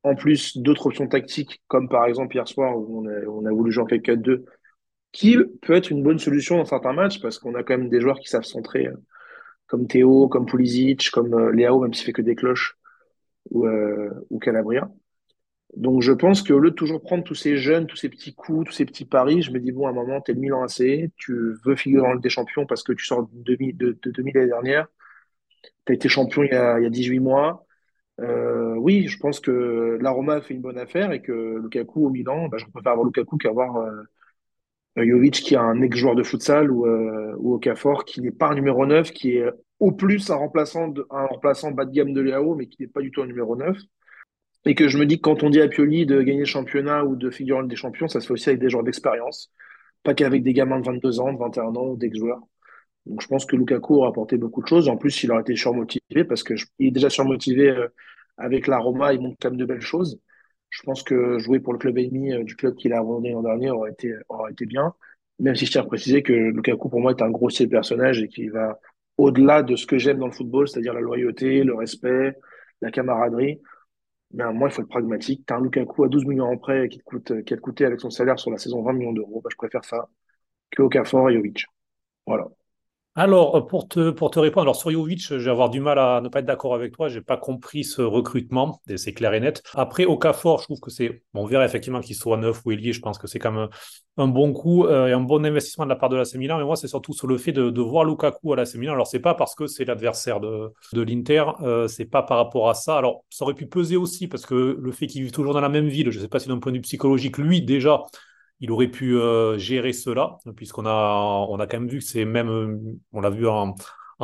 en 0.07 0.15
plus 0.15 0.57
d'autres 0.57 0.87
options 0.87 1.07
tactiques, 1.07 1.61
comme 1.67 1.89
par 1.89 2.05
exemple 2.05 2.35
hier 2.35 2.47
soir 2.47 2.77
où 2.77 3.05
on 3.07 3.45
a, 3.45 3.51
voulu 3.51 3.71
jouer 3.71 3.83
en 3.83 3.87
4-4-2, 3.87 4.45
qui 5.11 5.37
peut 5.61 5.73
être 5.73 5.89
une 5.89 6.03
bonne 6.03 6.19
solution 6.19 6.57
dans 6.57 6.65
certains 6.65 6.93
matchs 6.93 7.21
parce 7.21 7.39
qu'on 7.39 7.55
a 7.55 7.63
quand 7.63 7.77
même 7.77 7.89
des 7.89 8.01
joueurs 8.01 8.19
qui 8.19 8.27
savent 8.27 8.43
centrer, 8.43 8.87
euh, 8.87 8.95
comme 9.67 9.87
Théo, 9.87 10.27
comme 10.27 10.45
Pulisic, 10.45 11.09
comme 11.11 11.33
euh, 11.33 11.51
Léao, 11.51 11.79
même 11.81 11.93
s'il 11.93 12.05
fait 12.05 12.13
que 12.13 12.21
des 12.21 12.35
cloches, 12.35 12.77
ou, 13.51 13.65
euh, 13.65 14.09
Calabria. 14.41 14.89
Donc 15.75 16.01
je 16.01 16.11
pense 16.11 16.41
qu'au 16.41 16.59
lieu 16.59 16.71
de 16.71 16.75
toujours 16.75 17.01
prendre 17.01 17.23
tous 17.23 17.35
ces 17.35 17.57
jeunes, 17.57 17.87
tous 17.87 17.97
ces 17.97 18.09
petits 18.09 18.33
coups, 18.33 18.67
tous 18.67 18.73
ces 18.73 18.85
petits 18.85 19.05
paris, 19.05 19.41
je 19.41 19.51
me 19.51 19.59
dis, 19.59 19.71
bon, 19.71 19.87
à 19.87 19.89
un 19.89 19.93
moment, 19.93 20.21
tu 20.21 20.31
es 20.31 20.33
le 20.33 20.39
Milan 20.39 20.63
AC, 20.63 21.11
tu 21.17 21.55
veux 21.65 21.75
figurer 21.75 22.07
dans 22.07 22.13
le 22.13 22.19
des 22.19 22.29
champions 22.29 22.65
parce 22.65 22.83
que 22.83 22.93
tu 22.93 23.05
sors 23.05 23.27
de 23.27 23.29
demi, 23.43 23.73
de, 23.73 23.97
de 24.01 24.11
demi 24.11 24.31
l'année 24.31 24.47
dernière, 24.47 24.87
tu 25.85 25.91
as 25.91 25.95
été 25.95 26.09
champion 26.09 26.43
il 26.43 26.51
y 26.51 26.55
a 26.55 26.89
18 26.89 27.19
mois. 27.19 27.66
Euh, 28.19 28.75
oui, 28.75 29.07
je 29.07 29.17
pense 29.19 29.39
que 29.39 29.97
la 30.01 30.09
Roma 30.11 30.35
a 30.35 30.41
fait 30.41 30.53
une 30.53 30.61
bonne 30.61 30.77
affaire 30.79 31.11
et 31.11 31.21
que 31.21 31.59
Lukaku 31.61 32.07
au 32.07 32.09
Milan, 32.09 32.47
bah, 32.47 32.57
je 32.57 32.65
préfère 32.65 32.93
avoir 32.93 33.05
Lukaku 33.05 33.37
qu'avoir 33.37 33.77
euh, 33.77 34.03
Jovic 35.05 35.35
qui 35.35 35.53
est 35.53 35.57
un 35.57 35.81
ex-joueur 35.81 36.15
de 36.15 36.23
futsal 36.23 36.71
ou, 36.71 36.87
euh, 36.87 37.35
ou 37.37 37.59
qui 38.05 38.21
n'est 38.21 38.31
pas 38.31 38.47
un 38.49 38.55
numéro 38.55 38.85
9, 38.85 39.11
qui 39.11 39.37
est 39.37 39.45
au 39.79 39.91
plus 39.91 40.31
un 40.31 40.35
remplaçant, 40.35 40.87
de, 40.87 41.05
un 41.11 41.25
remplaçant 41.25 41.71
bas 41.71 41.85
de 41.85 41.91
gamme 41.91 42.13
de 42.13 42.21
Léao, 42.21 42.55
mais 42.55 42.67
qui 42.67 42.81
n'est 42.81 42.87
pas 42.87 43.01
du 43.01 43.11
tout 43.11 43.21
un 43.21 43.27
numéro 43.27 43.55
9. 43.55 43.77
Et 44.65 44.75
que 44.75 44.87
je 44.87 44.97
me 44.97 45.05
dis 45.05 45.17
que 45.17 45.21
quand 45.21 45.43
on 45.43 45.49
dit 45.49 45.61
à 45.61 45.67
Pioli 45.67 46.05
de 46.05 46.21
gagner 46.21 46.39
le 46.39 46.45
championnat 46.45 47.05
ou 47.05 47.15
de 47.15 47.29
figurer 47.29 47.65
des 47.67 47.75
champions, 47.75 48.07
ça 48.07 48.19
se 48.19 48.27
fait 48.27 48.33
aussi 48.33 48.49
avec 48.49 48.59
des 48.59 48.69
joueurs 48.69 48.83
d'expérience, 48.83 49.51
pas 50.03 50.13
qu'avec 50.13 50.43
des 50.43 50.53
gamins 50.53 50.79
de 50.79 50.85
22 50.85 51.19
ans, 51.19 51.33
de 51.33 51.37
21 51.39 51.75
ans 51.75 51.87
ou 51.91 51.97
d'ex-joueurs. 51.97 52.41
Donc 53.07 53.21
je 53.21 53.27
pense 53.27 53.45
que 53.45 53.55
Lukaku 53.55 53.95
aura 53.95 54.09
apporté 54.09 54.37
beaucoup 54.37 54.61
de 54.61 54.67
choses. 54.67 54.89
En 54.89 54.97
plus, 54.97 55.23
il 55.23 55.31
aurait 55.31 55.41
été 55.41 55.55
surmotivé 55.55 56.23
parce 56.27 56.43
qu'il 56.43 56.57
est 56.79 56.91
déjà 56.91 57.09
surmotivé 57.09 57.69
euh, 57.69 57.87
avec 58.37 58.67
la 58.67 58.77
Roma, 58.79 59.13
il 59.13 59.21
montre 59.21 59.37
quand 59.41 59.49
même 59.49 59.59
de 59.59 59.65
belles 59.65 59.81
choses. 59.81 60.19
Je 60.69 60.83
pense 60.83 61.03
que 61.03 61.39
jouer 61.39 61.59
pour 61.59 61.73
le 61.73 61.79
club 61.79 61.97
ennemi 61.97 62.33
euh, 62.33 62.43
du 62.43 62.55
club 62.55 62.75
qu'il 62.75 62.93
a 62.93 62.99
abandonné 62.99 63.31
l'an 63.31 63.43
dernier 63.43 63.71
aurait 63.71 63.91
été, 63.91 64.13
aurait 64.29 64.51
été 64.51 64.65
bien. 64.65 64.93
Même 65.39 65.55
si 65.55 65.65
je 65.65 65.71
tiens 65.71 65.81
à 65.81 65.85
préciser 65.85 66.23
que 66.23 66.33
Lukaku, 66.33 66.89
pour 66.89 66.99
moi, 67.01 67.11
est 67.11 67.21
un 67.21 67.29
grossier 67.29 67.67
personnage 67.67 68.21
et 68.21 68.27
qui 68.27 68.47
va 68.49 68.79
au-delà 69.17 69.63
de 69.63 69.75
ce 69.75 69.85
que 69.87 69.97
j'aime 69.97 70.19
dans 70.19 70.27
le 70.27 70.31
football, 70.31 70.67
c'est-à-dire 70.67 70.93
la 70.93 71.01
loyauté, 71.01 71.63
le 71.63 71.75
respect, 71.75 72.35
la 72.81 72.91
camaraderie. 72.91 73.61
Mais 74.33 74.43
à 74.43 74.51
moi, 74.51 74.69
il 74.69 74.73
faut 74.73 74.81
être 74.81 74.89
pragmatique. 74.89 75.45
Tu 75.47 75.53
as 75.53 75.57
un 75.57 75.61
Lukaku 75.61 76.03
à 76.05 76.09
12 76.09 76.25
millions 76.25 76.45
en 76.51 76.57
prêt 76.57 76.89
qui, 76.89 76.99
te 76.99 77.03
coûte, 77.03 77.43
qui 77.43 77.53
a 77.53 77.57
coûté 77.57 77.85
avec 77.85 78.01
son 78.01 78.09
salaire 78.09 78.39
sur 78.39 78.51
la 78.51 78.57
saison 78.57 78.83
20 78.83 78.93
millions 78.93 79.13
d'euros. 79.13 79.41
Bah, 79.43 79.49
je 79.51 79.57
préfère 79.57 79.85
ça 79.85 80.09
que 80.71 80.81
Okafor 80.83 81.29
et 81.29 81.35
Jovic. 81.35 81.65
Voilà. 82.27 82.47
Alors, 83.19 83.55
euh, 83.55 83.61
pour 83.61 83.87
te, 83.87 84.39
répondre, 84.39 84.61
alors 84.61 84.75
sur 84.75 84.91
Jovic, 84.91 85.19
je 85.27 85.33
vais 85.33 85.49
avoir 85.49 85.71
du 85.71 85.79
mal 85.79 85.97
à 85.97 86.21
ne 86.21 86.29
pas 86.29 86.37
être 86.37 86.45
d'accord 86.45 86.75
avec 86.75 86.93
toi. 86.93 87.07
Je 87.07 87.17
n'ai 87.17 87.23
pas 87.23 87.35
compris 87.35 87.83
ce 87.83 88.03
recrutement, 88.03 88.79
c'est 88.95 89.11
clair 89.11 89.33
et 89.33 89.39
net. 89.39 89.63
Après, 89.73 90.05
Okafor, 90.05 90.59
je 90.59 90.65
trouve 90.65 90.79
que 90.79 90.91
c'est. 90.91 91.23
Bon, 91.33 91.41
on 91.41 91.45
verra 91.47 91.65
effectivement 91.65 91.99
qu'il 91.99 92.15
soit 92.15 92.37
neuf 92.37 92.63
ou 92.63 92.71
ailier. 92.71 92.93
Je 92.93 93.01
pense 93.01 93.17
que 93.17 93.25
c'est 93.25 93.39
quand 93.39 93.51
même 93.51 93.69
un, 94.17 94.27
bon 94.27 94.53
coup 94.53 94.85
euh, 94.85 95.07
et 95.07 95.13
un 95.13 95.19
bon 95.19 95.43
investissement 95.43 95.85
de 95.85 95.89
la 95.89 95.95
part 95.95 96.09
de 96.09 96.15
l'AC 96.15 96.35
Milan. 96.35 96.59
Mais 96.59 96.63
moi, 96.63 96.75
c'est 96.75 96.87
surtout 96.87 97.11
sur 97.11 97.25
le 97.25 97.39
fait 97.39 97.53
de, 97.53 97.81
voir 97.81 98.05
Lukaku 98.05 98.53
à 98.53 98.55
l'AC 98.55 98.75
Milan. 98.75 98.93
Alors, 98.93 99.07
c'est 99.07 99.19
pas 99.19 99.33
parce 99.33 99.55
que 99.55 99.65
c'est 99.65 99.85
l'adversaire 99.85 100.39
de, 100.39 100.71
de 100.93 101.01
l'Inter, 101.01 101.43
euh, 101.63 101.87
c'est 101.87 102.05
pas 102.05 102.21
par 102.21 102.37
rapport 102.37 102.69
à 102.69 102.75
ça. 102.75 102.99
Alors, 102.99 103.25
ça 103.31 103.45
aurait 103.45 103.55
pu 103.55 103.65
peser 103.65 103.95
aussi 103.97 104.27
parce 104.27 104.45
que 104.45 104.77
le 104.79 104.91
fait 104.91 105.07
qu'il 105.07 105.23
vive 105.23 105.31
toujours 105.31 105.55
dans 105.55 105.61
la 105.61 105.69
même 105.69 105.87
ville, 105.87 106.11
je 106.11 106.19
ne 106.19 106.21
sais 106.21 106.29
pas 106.29 106.37
si 106.37 106.49
d'un 106.49 106.59
point 106.59 106.71
de 106.71 106.77
vue 106.77 106.81
psychologique, 106.81 107.39
lui, 107.39 107.63
déjà, 107.63 108.03
il 108.59 108.71
aurait 108.71 108.87
pu 108.87 109.17
euh, 109.17 109.57
gérer 109.57 109.93
cela, 109.93 110.37
puisqu'on 110.55 110.85
a, 110.85 111.45
on 111.49 111.59
a 111.59 111.67
quand 111.67 111.79
même 111.79 111.89
vu 111.89 111.99
que 111.99 112.03
c'est 112.03 112.25
même, 112.25 112.49
euh, 112.49 112.77
on 113.13 113.21
l'a 113.21 113.29
vu 113.29 113.47
en, 113.47 113.75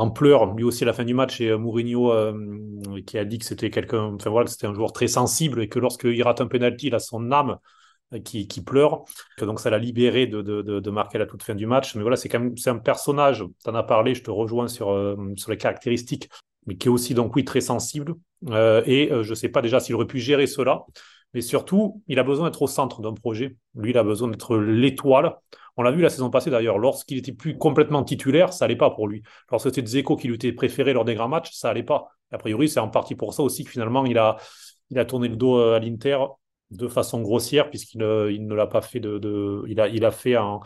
pleurs, 0.10 0.54
lui 0.56 0.64
aussi 0.64 0.84
à 0.84 0.88
la 0.88 0.94
fin 0.94 1.04
du 1.04 1.14
match, 1.14 1.40
et 1.40 1.50
euh, 1.50 1.58
Mourinho 1.58 2.12
qui 3.06 3.18
a 3.18 3.26
dit 3.26 3.38
que 3.38 3.46
c'était 3.46 3.70
quelqu'un, 3.70 4.14
enfin 4.16 4.30
voilà, 4.30 4.46
que 4.46 4.52
c'était 4.52 4.68
un 4.68 4.74
joueur 4.74 4.92
très 4.92 5.08
sensible 5.08 5.62
et 5.62 5.70
que 5.70 5.80
lorsqu'il 5.80 6.22
rate 6.24 6.42
un 6.42 6.48
penalty, 6.48 6.88
il 6.88 6.96
a 6.96 7.00
son 7.00 7.32
âme 7.32 7.58
qui, 8.24 8.46
pleure, 8.64 9.06
que 9.38 9.46
donc 9.46 9.60
ça 9.60 9.72
l'a 9.72 9.80
libéré 9.80 10.28
de, 10.28 10.44
de, 10.44 10.62
de, 10.62 10.92
marquer 10.92 11.18
à 11.18 11.20
la 11.20 11.26
toute 11.26 11.42
fin 11.42 11.56
du 11.56 11.66
match. 11.66 11.96
Mais 11.96 12.02
voilà, 12.02 12.16
c'est 12.16 12.30
quand 12.30 12.40
même 12.40 12.56
c'est 12.58 12.70
un 12.70 12.78
personnage, 12.78 13.44
tu 13.64 13.70
en 13.70 13.74
as 13.74 13.82
parlé, 13.82 14.14
je 14.14 14.22
te 14.22 14.30
rejoins 14.30 14.68
sur, 14.68 15.16
sur 15.36 15.52
les 15.52 15.58
caractéristiques, 15.58 16.30
mais 16.68 16.76
qui 16.76 16.88
est 16.88 16.92
aussi 16.92 17.16
donc 17.16 17.36
oui 17.36 17.44
très 17.44 17.62
sensible. 17.62 18.14
et 18.52 19.10
je 19.12 19.30
ne 19.30 19.36
sais 19.36 19.50
pas 19.50 19.62
déjà 19.62 19.80
s'il 19.80 19.96
aurait 19.96 20.08
pu 20.08 20.20
gérer 20.20 20.48
cela. 20.48 20.86
Mais 21.34 21.42
surtout, 21.42 22.02
il 22.08 22.20
a 22.20 22.24
besoin 22.24 22.50
d'être 22.50 22.62
au 22.62 22.68
centre 22.68 23.02
d'un 23.02 23.14
projet. 23.14 23.58
Lui, 23.76 23.92
il 23.92 23.98
a 23.98 24.04
besoin 24.04 24.28
d'être 24.28 24.58
l'étoile. 24.58 25.36
On 25.78 25.82
l'a 25.82 25.92
vu 25.92 26.02
la 26.02 26.10
saison 26.10 26.30
passée 26.30 26.52
d'ailleurs, 26.52 26.78
lorsqu'il 26.78 27.18
était 27.18 27.32
plus 27.32 27.58
complètement 27.58 28.04
titulaire, 28.04 28.54
ça 28.54 28.66
n'allait 28.66 28.76
pas 28.76 28.92
pour 28.92 29.08
lui. 29.08 29.24
Lorsque 29.52 29.74
c'était 29.74 29.86
Zeko 29.86 30.16
qui 30.16 30.28
lui 30.28 30.36
était 30.36 30.54
préféré 30.54 30.94
lors 30.94 31.06
des 31.06 31.16
grands 31.16 31.30
matchs, 31.30 31.52
ça 31.54 31.70
n'allait 31.70 31.84
pas. 31.84 32.10
A 32.32 32.38
priori, 32.38 32.70
c'est 32.70 32.80
en 32.80 32.90
partie 32.90 33.16
pour 33.16 33.34
ça 33.34 33.42
aussi 33.44 33.64
que 33.64 33.72
finalement, 33.72 34.06
il 34.06 34.18
a, 34.18 34.38
il 34.92 35.00
a 35.00 35.06
tourné 35.06 35.28
le 35.28 35.36
dos 35.36 35.60
à 35.60 35.80
l'Inter 35.80 36.18
de 36.72 36.88
façon 36.88 37.22
grossière, 37.22 37.70
puisqu'il 37.70 38.04
euh, 38.04 38.32
il 38.32 38.48
ne 38.48 38.56
l'a 38.56 38.68
pas 38.68 38.82
fait 38.82 39.00
de. 39.00 39.64
il, 39.68 39.80
a, 39.80 39.88
il 39.88 40.06
a 40.06 40.12
fait 40.12 40.38
en, 40.38 40.62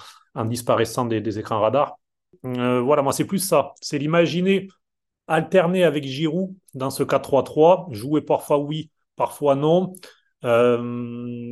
disparaissant 0.45 1.05
des, 1.05 1.39
écrans 1.39 1.59
radars. 1.59 1.97
Euh, 2.45 2.81
voilà, 2.81 3.01
moi, 3.01 3.13
c'est 3.13 3.25
plus 3.25 3.39
ça. 3.39 3.73
C'est 3.81 3.97
l'imaginer 3.97 4.67
alterner 5.27 5.83
avec 5.83 6.05
Giroud 6.05 6.55
dans 6.73 6.89
ce 6.89 7.03
4-3-3, 7.03 7.93
jouer 7.93 8.21
parfois 8.21 8.59
oui, 8.59 8.89
parfois 9.15 9.55
non. 9.55 9.93
Euh, 10.43 10.77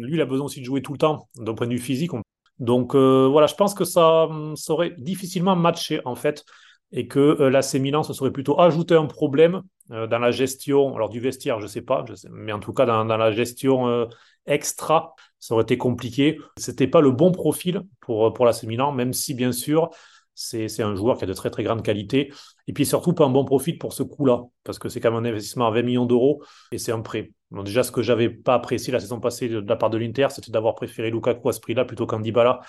lui, 0.02 0.16
il 0.16 0.22
a 0.22 0.26
besoin 0.26 0.46
aussi 0.46 0.60
de 0.60 0.66
jouer 0.66 0.82
tout 0.82 0.94
le 0.94 0.98
temps, 0.98 1.28
d'un 1.36 1.54
point 1.54 1.68
de 1.68 1.74
vue 1.74 1.80
physique. 1.80 2.12
Donc 2.60 2.96
euh, 2.96 3.28
voilà, 3.30 3.48
je 3.48 3.56
pense 3.56 3.74
que 3.74 3.84
ça 3.84 4.30
serait 4.56 4.94
difficilement 4.98 5.56
matché 5.56 6.02
en 6.06 6.16
fait 6.16 6.46
et 6.92 7.08
que 7.08 7.20
euh, 7.20 7.50
l'AC 7.50 7.66
se 7.66 8.14
serait 8.14 8.32
plutôt 8.32 8.60
ajouté 8.62 8.96
un 8.96 9.08
problème 9.08 9.62
dans 9.90 10.18
la 10.18 10.32
gestion, 10.32 10.96
alors 10.96 11.10
du 11.10 11.20
vestiaire, 11.20 11.62
je 11.62 11.68
sais 11.68 11.84
pas, 11.84 12.04
mais 12.32 12.52
en 12.52 12.60
tout 12.60 12.74
cas 12.74 12.88
dans, 12.88 13.04
la 13.04 13.32
gestion 13.32 14.08
extra, 14.48 15.14
ça 15.38 15.54
aurait 15.54 15.62
été 15.62 15.78
compliqué. 15.78 16.40
C'était 16.58 16.88
pas 16.88 17.02
le 17.02 17.12
bon 17.12 17.32
profil 17.32 17.84
pour, 18.00 18.34
pour 18.34 18.46
l'AC 18.48 18.64
même 18.64 19.14
si 19.14 19.36
bien 19.36 19.52
sûr 19.52 19.92
c'est 20.36 20.82
un 20.82 20.96
joueur 20.96 21.18
qui 21.18 21.24
a 21.24 21.28
de 21.28 21.34
très 21.34 21.50
très 21.50 21.64
grandes 21.64 21.84
qualités. 21.84 22.32
Et 22.68 22.74
puis 22.74 22.86
surtout, 22.86 23.14
pas 23.14 23.26
un 23.26 23.30
bon 23.30 23.46
profit 23.46 23.74
pour 23.74 23.94
ce 23.94 24.04
coup-là, 24.04 24.44
parce 24.64 24.80
que 24.80 24.90
c'est 24.90 25.00
quand 25.00 25.12
même 25.12 25.26
un 25.26 25.30
investissement 25.30 25.68
à 25.68 25.72
20 25.72 25.84
millions 25.84 26.06
d'euros 26.06 26.44
et 26.72 26.78
c'est 26.78 26.92
un 26.92 27.02
prêt. 27.02 27.32
Déjà, 27.64 27.84
ce 27.84 27.92
que 27.92 28.02
j'avais 28.02 28.30
pas 28.30 28.56
apprécié 28.56 28.92
la 28.92 29.00
saison 29.00 29.20
passée 29.20 29.48
de 29.48 29.60
la 29.60 29.76
part 29.76 29.90
de 29.90 29.98
l'Inter, 29.98 30.28
c'était 30.30 30.52
d'avoir 30.52 30.76
préféré 30.76 31.10
Lukaku 31.10 31.50
à 31.50 31.54
ce 31.54 31.60
prix-là 31.60 31.86
plutôt 31.86 32.06
qu'un 32.06 32.20
Dybala, 32.20 32.60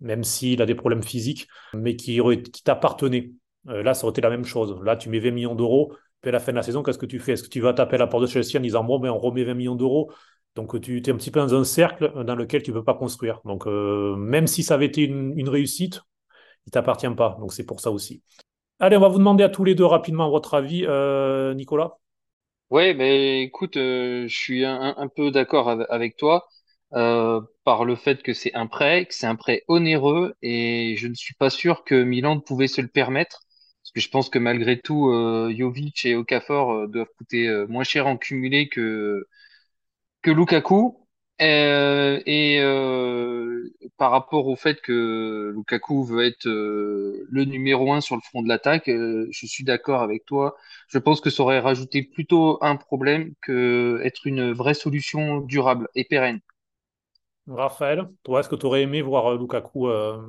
même 0.00 0.24
s'il 0.24 0.60
a 0.62 0.66
des 0.66 0.74
problèmes 0.74 1.02
physiques, 1.02 1.48
mais 1.74 1.96
qui, 1.96 2.20
t'appartenait. 2.64 3.30
Euh, 3.68 3.82
là, 3.82 3.94
ça 3.94 4.04
aurait 4.04 4.10
été 4.10 4.20
la 4.20 4.30
même 4.30 4.44
chose. 4.44 4.76
Là, 4.82 4.96
tu 4.96 5.08
mets 5.08 5.20
20 5.20 5.30
millions 5.30 5.54
d'euros, 5.54 5.94
puis 6.20 6.30
à 6.30 6.32
la 6.32 6.40
fin 6.40 6.52
de 6.52 6.56
la 6.56 6.62
saison, 6.62 6.82
qu'est-ce 6.82 6.98
que 6.98 7.06
tu 7.06 7.18
fais? 7.18 7.32
Est-ce 7.32 7.44
que 7.44 7.48
tu 7.48 7.60
vas 7.60 7.72
taper 7.72 7.96
à 7.96 7.98
la 7.98 8.06
porte 8.06 8.22
de 8.22 8.28
Chelsea 8.28 8.58
en 8.58 8.60
disant 8.60 8.84
bon, 8.84 8.98
ben, 8.98 9.10
on 9.10 9.18
remet 9.18 9.44
20 9.44 9.54
millions 9.54 9.76
d'euros? 9.76 10.12
Donc 10.54 10.78
tu 10.82 10.98
es 10.98 11.10
un 11.10 11.16
petit 11.16 11.30
peu 11.30 11.40
dans 11.40 11.54
un 11.54 11.64
cercle 11.64 12.12
dans 12.24 12.34
lequel 12.34 12.62
tu 12.62 12.72
ne 12.72 12.76
peux 12.76 12.84
pas 12.84 12.94
construire. 12.94 13.40
Donc 13.46 13.64
même 13.66 14.46
si 14.46 14.62
ça 14.62 14.74
avait 14.74 14.84
été 14.84 15.02
une, 15.02 15.32
une 15.38 15.48
réussite, 15.48 16.02
il 16.66 16.68
ne 16.68 16.72
t'appartient 16.72 17.08
pas. 17.08 17.38
Donc 17.40 17.54
c'est 17.54 17.64
pour 17.64 17.80
ça 17.80 17.90
aussi. 17.90 18.22
Allez, 18.78 18.98
on 18.98 19.00
va 19.00 19.08
vous 19.08 19.18
demander 19.18 19.44
à 19.44 19.48
tous 19.48 19.64
les 19.64 19.74
deux 19.74 19.86
rapidement 19.86 20.28
votre 20.28 20.52
avis. 20.52 20.86
Nicolas 21.56 21.96
Ouais, 22.72 22.94
mais 22.94 23.42
écoute, 23.42 23.76
euh, 23.76 24.26
je 24.28 24.34
suis 24.34 24.64
un, 24.64 25.08
peu 25.14 25.30
d'accord 25.30 25.68
avec, 25.68 26.16
toi 26.16 26.48
euh, 26.94 27.40
par 27.64 27.84
le 27.84 27.96
fait 27.96 28.22
que 28.22 28.32
c'est 28.32 28.54
un 28.54 28.66
prêt, 28.66 29.04
que 29.06 29.12
c'est 29.14 29.26
un 29.26 29.36
prêt 29.36 29.62
onéreux, 29.68 30.34
et 30.40 30.96
je 30.96 31.06
ne 31.06 31.12
suis 31.14 31.34
pas 31.34 31.50
sûr 31.50 31.84
que 31.84 32.02
Milan 32.02 32.40
pouvait 32.40 32.68
se 32.68 32.80
le 32.80 32.88
permettre, 32.88 33.42
parce 33.82 33.92
que 33.94 34.00
je 34.00 34.08
pense 34.08 34.30
que 34.30 34.38
malgré 34.38 34.80
tout, 34.80 35.10
euh, 35.10 35.54
Jovic 35.54 36.06
et 36.06 36.14
Okafor 36.16 36.72
euh, 36.72 36.86
doivent 36.88 37.10
coûter 37.18 37.46
moins 37.68 37.84
cher 37.84 38.06
en 38.06 38.16
cumulé 38.16 38.68
que 38.70 39.26
que 40.22 40.30
Lukaku. 40.30 41.01
Euh, 41.42 42.20
et 42.24 42.60
euh, 42.60 43.68
par 43.96 44.12
rapport 44.12 44.46
au 44.46 44.54
fait 44.54 44.80
que 44.80 45.52
Lukaku 45.56 46.04
veut 46.04 46.24
être 46.24 46.46
euh, 46.46 47.26
le 47.30 47.44
numéro 47.44 47.92
un 47.92 48.00
sur 48.00 48.14
le 48.14 48.22
front 48.22 48.42
de 48.42 48.48
l'attaque, 48.48 48.88
euh, 48.88 49.26
je 49.32 49.46
suis 49.46 49.64
d'accord 49.64 50.02
avec 50.02 50.24
toi. 50.24 50.56
Je 50.88 50.98
pense 50.98 51.20
que 51.20 51.30
ça 51.30 51.42
aurait 51.42 51.58
rajouté 51.58 52.04
plutôt 52.04 52.58
un 52.62 52.76
problème 52.76 53.34
que 53.42 54.00
être 54.04 54.26
une 54.26 54.52
vraie 54.52 54.74
solution 54.74 55.40
durable 55.40 55.88
et 55.96 56.04
pérenne. 56.04 56.40
Raphaël, 57.46 58.08
toi, 58.24 58.40
est-ce 58.40 58.48
que 58.48 58.56
tu 58.56 58.66
aurais 58.66 58.82
aimé 58.82 59.00
voir 59.02 59.36
Lukaku 59.36 59.88
euh, 59.88 60.20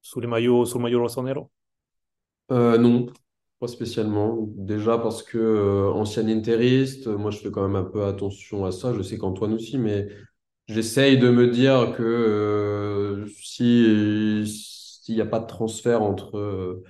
sous 0.00 0.20
les 0.20 0.26
maillots, 0.26 0.64
sous 0.64 0.78
le 0.78 0.84
maillot 0.84 1.02
rossonero? 1.02 1.50
Euh, 2.50 2.78
non, 2.78 3.06
pas 3.58 3.68
spécialement. 3.68 4.36
Déjà 4.56 4.98
parce 4.98 5.22
que 5.22 5.38
euh, 5.38 5.90
ancien 5.92 6.28
interiste, 6.28 7.06
moi 7.06 7.30
je 7.30 7.38
fais 7.38 7.50
quand 7.50 7.62
même 7.66 7.76
un 7.76 7.84
peu 7.84 8.04
attention 8.04 8.64
à 8.64 8.72
ça. 8.72 8.92
Je 8.94 9.02
sais 9.02 9.18
qu'Antoine 9.18 9.54
aussi, 9.54 9.78
mais 9.78 10.08
j'essaye 10.68 11.18
de 11.18 11.30
me 11.30 11.48
dire 11.48 11.94
que 11.96 12.02
euh, 12.02 13.26
si 13.42 14.46
s'il 14.46 15.14
n'y 15.14 15.20
a 15.20 15.26
pas 15.26 15.40
de 15.40 15.46
transfert 15.46 16.02
entre 16.02 16.36
euh, 16.38 16.82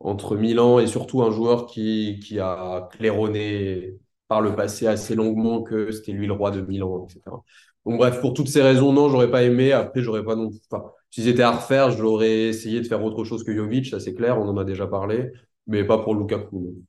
entre 0.00 0.36
Milan 0.36 0.78
et 0.80 0.86
surtout 0.86 1.22
un 1.22 1.30
joueur 1.30 1.66
qui 1.66 2.20
qui 2.20 2.40
a 2.40 2.88
claironné 2.92 3.98
par 4.28 4.40
le 4.40 4.54
passé 4.56 4.86
assez 4.86 5.14
longuement 5.14 5.62
que 5.62 5.90
c'était 5.92 6.12
lui 6.12 6.26
le 6.26 6.32
roi 6.32 6.50
de 6.50 6.60
Milan, 6.62 7.06
etc. 7.08 7.42
Donc 7.86 7.98
bref, 7.98 8.20
pour 8.20 8.34
toutes 8.34 8.48
ces 8.48 8.62
raisons, 8.62 8.92
non, 8.92 9.08
j'aurais 9.08 9.30
pas 9.30 9.42
aimé. 9.42 9.72
Après, 9.72 10.02
j'aurais 10.02 10.24
pas 10.24 10.36
non. 10.36 10.50
Enfin, 10.70 10.84
si 11.10 11.22
c'était 11.24 11.42
à 11.42 11.52
refaire, 11.52 11.90
j'aurais 11.90 12.48
essayé 12.48 12.80
de 12.80 12.86
faire 12.86 13.02
autre 13.04 13.24
chose 13.24 13.42
que 13.44 13.54
Jovic, 13.54 13.86
ça 13.86 14.00
c'est 14.00 14.14
clair, 14.14 14.38
on 14.38 14.48
en 14.48 14.56
a 14.58 14.64
déjà 14.64 14.86
parlé 14.86 15.32
mais 15.70 15.84
pas 15.84 15.98
pour 15.98 16.14
Lukaku. 16.14 16.82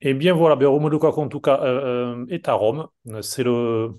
Eh 0.00 0.14
bien 0.14 0.32
voilà, 0.32 0.56
ben, 0.56 0.68
Romelu 0.68 0.96
Lukaku 0.96 1.20
en 1.20 1.28
tout 1.28 1.40
cas 1.40 1.60
euh, 1.62 2.16
euh, 2.16 2.26
est 2.28 2.48
à 2.48 2.54
Rome. 2.54 2.86
C'est 3.20 3.42
le 3.42 3.90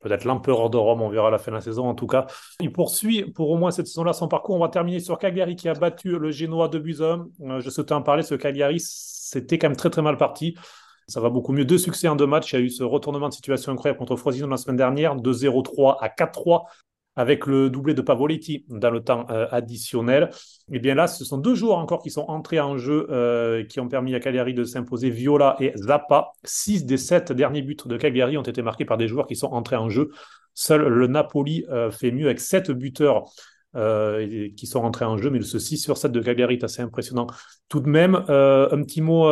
peut-être 0.00 0.24
l'empereur 0.24 0.70
de 0.70 0.76
Rome, 0.76 1.02
on 1.02 1.08
verra 1.08 1.28
à 1.28 1.30
la 1.30 1.38
fin 1.38 1.52
de 1.52 1.56
la 1.56 1.60
saison 1.60 1.86
en 1.88 1.94
tout 1.94 2.06
cas. 2.06 2.26
Il 2.60 2.72
poursuit 2.72 3.24
pour 3.30 3.50
au 3.50 3.56
moins 3.56 3.70
cette 3.70 3.86
saison-là 3.86 4.12
son 4.12 4.28
parcours. 4.28 4.56
On 4.56 4.60
va 4.60 4.68
terminer 4.68 5.00
sur 5.00 5.18
Cagliari 5.18 5.56
qui 5.56 5.68
a 5.68 5.74
battu 5.74 6.18
le 6.18 6.30
Génois 6.30 6.68
de 6.68 6.78
buts 6.78 6.96
euh, 7.00 7.60
Je 7.60 7.70
souhaitais 7.70 7.92
en 7.92 8.02
parler, 8.02 8.22
ce 8.22 8.34
Cagliari, 8.34 8.80
c'était 8.80 9.58
quand 9.58 9.68
même 9.68 9.76
très 9.76 9.90
très 9.90 10.02
mal 10.02 10.16
parti. 10.16 10.56
Ça 11.08 11.20
va 11.20 11.28
beaucoup 11.28 11.52
mieux. 11.52 11.64
Deux 11.64 11.78
succès 11.78 12.08
en 12.08 12.16
deux 12.16 12.26
matchs. 12.26 12.52
Il 12.52 12.56
y 12.56 12.62
a 12.62 12.64
eu 12.64 12.70
ce 12.70 12.84
retournement 12.84 13.28
de 13.28 13.34
situation 13.34 13.72
incroyable 13.72 13.98
contre 13.98 14.16
Frosinone 14.16 14.50
la 14.50 14.56
semaine 14.56 14.76
dernière, 14.76 15.16
de 15.16 15.32
0-3 15.32 15.98
à 16.00 16.08
4-3 16.08 16.64
avec 17.16 17.46
le 17.46 17.70
doublé 17.70 17.94
de 17.94 18.02
Pavoletti 18.02 18.64
dans 18.68 18.90
le 18.90 19.02
temps 19.02 19.26
euh, 19.30 19.46
additionnel. 19.50 20.30
Et 20.70 20.76
eh 20.76 20.78
bien 20.78 20.94
là, 20.94 21.06
ce 21.06 21.24
sont 21.24 21.38
deux 21.38 21.54
joueurs 21.54 21.78
encore 21.78 22.02
qui 22.02 22.10
sont 22.10 22.24
entrés 22.28 22.60
en 22.60 22.78
jeu, 22.78 23.06
euh, 23.10 23.64
qui 23.64 23.80
ont 23.80 23.88
permis 23.88 24.14
à 24.14 24.20
Cagliari 24.20 24.54
de 24.54 24.64
s'imposer, 24.64 25.10
Viola 25.10 25.56
et 25.60 25.72
Zappa. 25.76 26.32
Six 26.44 26.84
des 26.84 26.96
sept 26.96 27.32
derniers 27.32 27.62
buts 27.62 27.76
de 27.84 27.96
Cagliari 27.96 28.38
ont 28.38 28.42
été 28.42 28.62
marqués 28.62 28.84
par 28.84 28.96
des 28.96 29.08
joueurs 29.08 29.26
qui 29.26 29.36
sont 29.36 29.48
entrés 29.48 29.76
en 29.76 29.88
jeu. 29.88 30.10
Seul 30.54 30.82
le 30.82 31.06
Napoli 31.06 31.64
euh, 31.70 31.90
fait 31.90 32.10
mieux 32.10 32.26
avec 32.26 32.40
sept 32.40 32.70
buteurs 32.70 33.24
qui 33.74 34.66
sont 34.66 34.82
rentrés 34.82 35.06
en 35.06 35.16
jeu, 35.16 35.30
mais 35.30 35.40
ce 35.40 35.58
6 35.58 35.78
sur 35.78 35.96
7 35.96 36.12
de 36.12 36.20
Cagliari 36.20 36.56
est 36.56 36.64
assez 36.64 36.82
impressionnant. 36.82 37.26
Tout 37.70 37.80
de 37.80 37.88
même, 37.88 38.16
un 38.16 38.82
petit 38.82 39.00
mot 39.00 39.24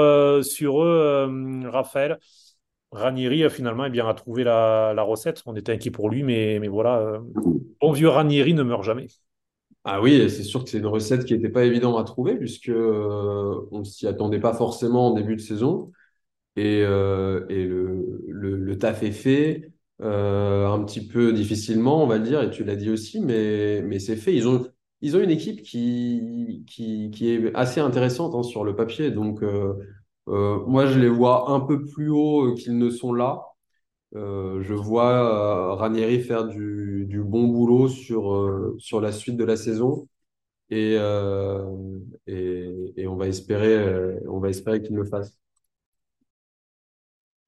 sur 0.42 0.82
eux, 0.82 1.28
Raphaël. 1.66 2.18
Ranieri, 2.92 3.44
euh, 3.44 3.50
finalement, 3.50 3.84
eh 3.84 3.90
bien, 3.90 4.08
a 4.08 4.14
trouvé 4.14 4.44
la, 4.44 4.92
la, 4.94 5.02
recette. 5.02 5.42
On 5.46 5.54
était 5.56 5.72
inquiet 5.72 5.90
pour 5.90 6.10
lui, 6.10 6.22
mais, 6.22 6.58
mais 6.60 6.68
voilà, 6.68 6.98
euh, 6.98 7.18
bon 7.80 7.92
vieux 7.92 8.08
Ranieri 8.08 8.54
ne 8.54 8.62
meurt 8.62 8.82
jamais. 8.82 9.06
Ah 9.84 10.02
oui, 10.02 10.28
c'est 10.28 10.42
sûr 10.42 10.62
que 10.62 10.70
c'est 10.70 10.78
une 10.78 10.86
recette 10.86 11.24
qui 11.24 11.32
n'était 11.34 11.48
pas 11.48 11.64
évidente 11.64 11.98
à 11.98 12.04
trouver, 12.04 12.36
puisque 12.36 12.68
euh, 12.68 13.66
on 13.70 13.82
s'y 13.84 14.06
attendait 14.06 14.40
pas 14.40 14.52
forcément 14.52 15.08
en 15.08 15.14
début 15.14 15.36
de 15.36 15.40
saison. 15.40 15.90
Et, 16.56 16.82
euh, 16.82 17.46
et 17.48 17.64
le, 17.64 18.22
le, 18.28 18.56
le, 18.56 18.78
taf 18.78 19.02
est 19.02 19.12
fait, 19.12 19.72
euh, 20.02 20.68
un 20.68 20.84
petit 20.84 21.06
peu 21.06 21.32
difficilement, 21.32 22.02
on 22.02 22.06
va 22.06 22.18
dire, 22.18 22.42
et 22.42 22.50
tu 22.50 22.64
l'as 22.64 22.76
dit 22.76 22.90
aussi, 22.90 23.20
mais, 23.20 23.82
mais 23.82 23.98
c'est 24.00 24.16
fait. 24.16 24.34
Ils 24.34 24.48
ont, 24.48 24.66
ils 25.00 25.16
ont 25.16 25.20
une 25.20 25.30
équipe 25.30 25.62
qui, 25.62 26.64
qui, 26.66 27.10
qui 27.10 27.30
est 27.30 27.54
assez 27.56 27.80
intéressante 27.80 28.34
hein, 28.34 28.42
sur 28.42 28.64
le 28.64 28.76
papier. 28.76 29.10
Donc, 29.10 29.42
euh, 29.42 29.74
moi, 30.30 30.86
je 30.86 30.98
les 30.98 31.08
vois 31.08 31.50
un 31.50 31.60
peu 31.60 31.84
plus 31.84 32.10
haut 32.10 32.46
euh, 32.52 32.54
qu'ils 32.54 32.78
ne 32.78 32.90
sont 32.90 33.12
là. 33.12 33.42
Euh, 34.16 34.62
je 34.62 34.74
vois 34.74 35.74
Ranieri 35.76 36.20
faire 36.20 36.46
du, 36.46 37.22
bon 37.24 37.48
boulot 37.48 37.88
sur, 37.88 38.74
sur 38.78 39.00
la 39.00 39.12
suite 39.12 39.36
de 39.36 39.44
la 39.44 39.56
saison. 39.56 40.08
Et, 40.70 40.94
et, 42.26 43.06
on 43.06 43.16
va 43.16 43.28
espérer, 43.28 44.16
espérer 44.48 44.82
qu'il 44.82 44.96
le 44.96 45.04
fasse. 45.04 45.40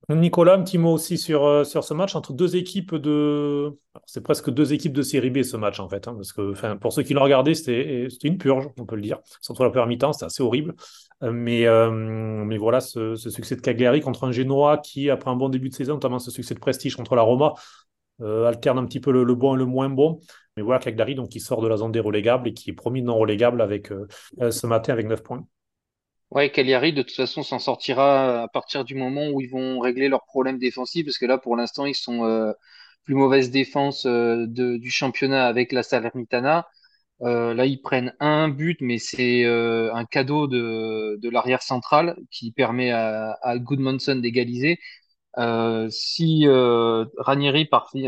Nicolas, 0.09 0.55
un 0.55 0.63
petit 0.63 0.79
mot 0.79 0.93
aussi 0.93 1.17
sur, 1.17 1.45
euh, 1.45 1.65
sur 1.65 1.85
ce 1.85 1.95
match 1.95 2.15
entre 2.17 2.33
deux 2.33 2.57
équipes 2.57 2.95
de. 2.97 3.79
C'est 4.07 4.21
presque 4.21 4.51
deux 4.51 4.73
équipes 4.73 4.93
de 4.93 5.03
série 5.03 5.31
B 5.31 5.43
ce 5.43 5.57
match 5.57 5.79
en 5.81 5.89
fait. 5.89 6.09
Hein, 6.09 6.15
parce 6.15 6.33
que 6.33 6.75
pour 6.77 6.93
ceux 6.93 7.03
qui 7.03 7.15
l'ont 7.15 7.23
regardé, 7.23 7.55
c'était 7.55 8.09
une 8.25 8.39
purge, 8.39 8.69
on 8.79 8.87
peut 8.87 8.97
le 8.97 9.03
dire. 9.03 9.21
Surtout 9.41 9.63
la 9.63 9.71
première 9.71 9.87
mi-temps, 9.87 10.13
c'était 10.13 10.27
assez 10.27 10.43
horrible. 10.43 10.75
Euh, 11.23 11.33
mais, 11.33 11.67
euh, 11.67 11.91
mais 11.91 12.59
voilà, 12.59 12.81
ce, 12.81 13.15
succès 13.17 13.57
de 13.57 13.61
Cagliari 13.61 14.01
contre 14.01 14.25
un 14.25 14.33
Génois 14.33 14.79
qui, 14.79 15.11
après 15.11 15.31
un 15.31 15.37
bon 15.37 15.49
début 15.49 15.69
de 15.69 15.75
saison, 15.75 15.95
notamment 15.95 16.19
ce 16.19 16.31
succès 16.31 16.55
de 16.55 16.61
prestige 16.61 16.97
contre 16.97 17.15
la 17.15 17.23
Roma, 17.23 17.55
euh, 18.21 18.47
alterne 18.47 18.79
un 18.79 18.87
petit 18.87 19.01
peu 19.01 19.13
le, 19.13 19.35
bon 19.35 19.55
et 19.55 19.59
le 19.59 19.67
moins 19.67 19.89
bon. 19.89 20.21
Mais 20.57 20.63
voilà, 20.63 20.81
Cagliari 20.81 21.15
donc, 21.15 21.29
qui 21.31 21.41
sort 21.41 21.63
de 21.63 21.69
la 21.69 21.77
zone 21.77 21.93
des 21.93 22.01
relégables 22.01 22.49
et 22.49 22.53
qui 22.53 22.71
est 22.71 22.75
promis 22.75 23.03
non 23.03 23.17
relégable 23.17 23.63
avec, 23.63 23.89
ce 24.39 24.67
matin 24.67 24.93
avec 24.93 25.07
9 25.07 25.23
points. 25.23 25.47
Ouais, 26.31 26.51
Cagliari, 26.51 26.93
de 26.93 27.03
toute 27.03 27.17
façon, 27.17 27.43
s'en 27.43 27.59
sortira 27.59 28.43
à 28.43 28.49
partir 28.49 28.85
du 28.85 28.95
moment 28.95 29.29
où 29.31 29.41
ils 29.41 29.51
vont 29.51 29.81
régler 29.81 30.09
leurs 30.09 30.25
problèmes 30.25 30.59
défensifs, 30.59 31.07
parce 31.07 31.19
que 31.19 31.27
là, 31.27 31.39
pour 31.39 31.57
l'instant, 31.57 31.87
ils 31.87 31.95
sont 31.95 32.55
plus 33.05 33.15
mauvaise 33.15 33.51
défense 33.51 34.07
du 34.07 34.91
championnat 34.91 35.47
avec 35.47 35.73
la 35.73 35.83
Salernitana. 35.83 36.67
Euh, 37.23 37.55
là, 37.55 37.67
ils 37.67 37.81
prennent 37.81 38.15
un 38.21 38.49
but, 38.49 38.79
mais 38.81 38.99
c'est 38.99 39.45
euh, 39.45 39.95
un 39.95 40.05
cadeau 40.05 40.49
de, 40.49 41.29
l'arrière 41.31 41.63
central 41.63 42.17
qui 42.31 42.51
permet 42.53 42.91
à, 42.91 43.39
à 43.43 43.59
Goodmanson 43.59 44.17
d'égaliser. 44.17 44.79
Euh, 45.39 45.89
si 45.91 46.47
Ranieri 47.19 47.67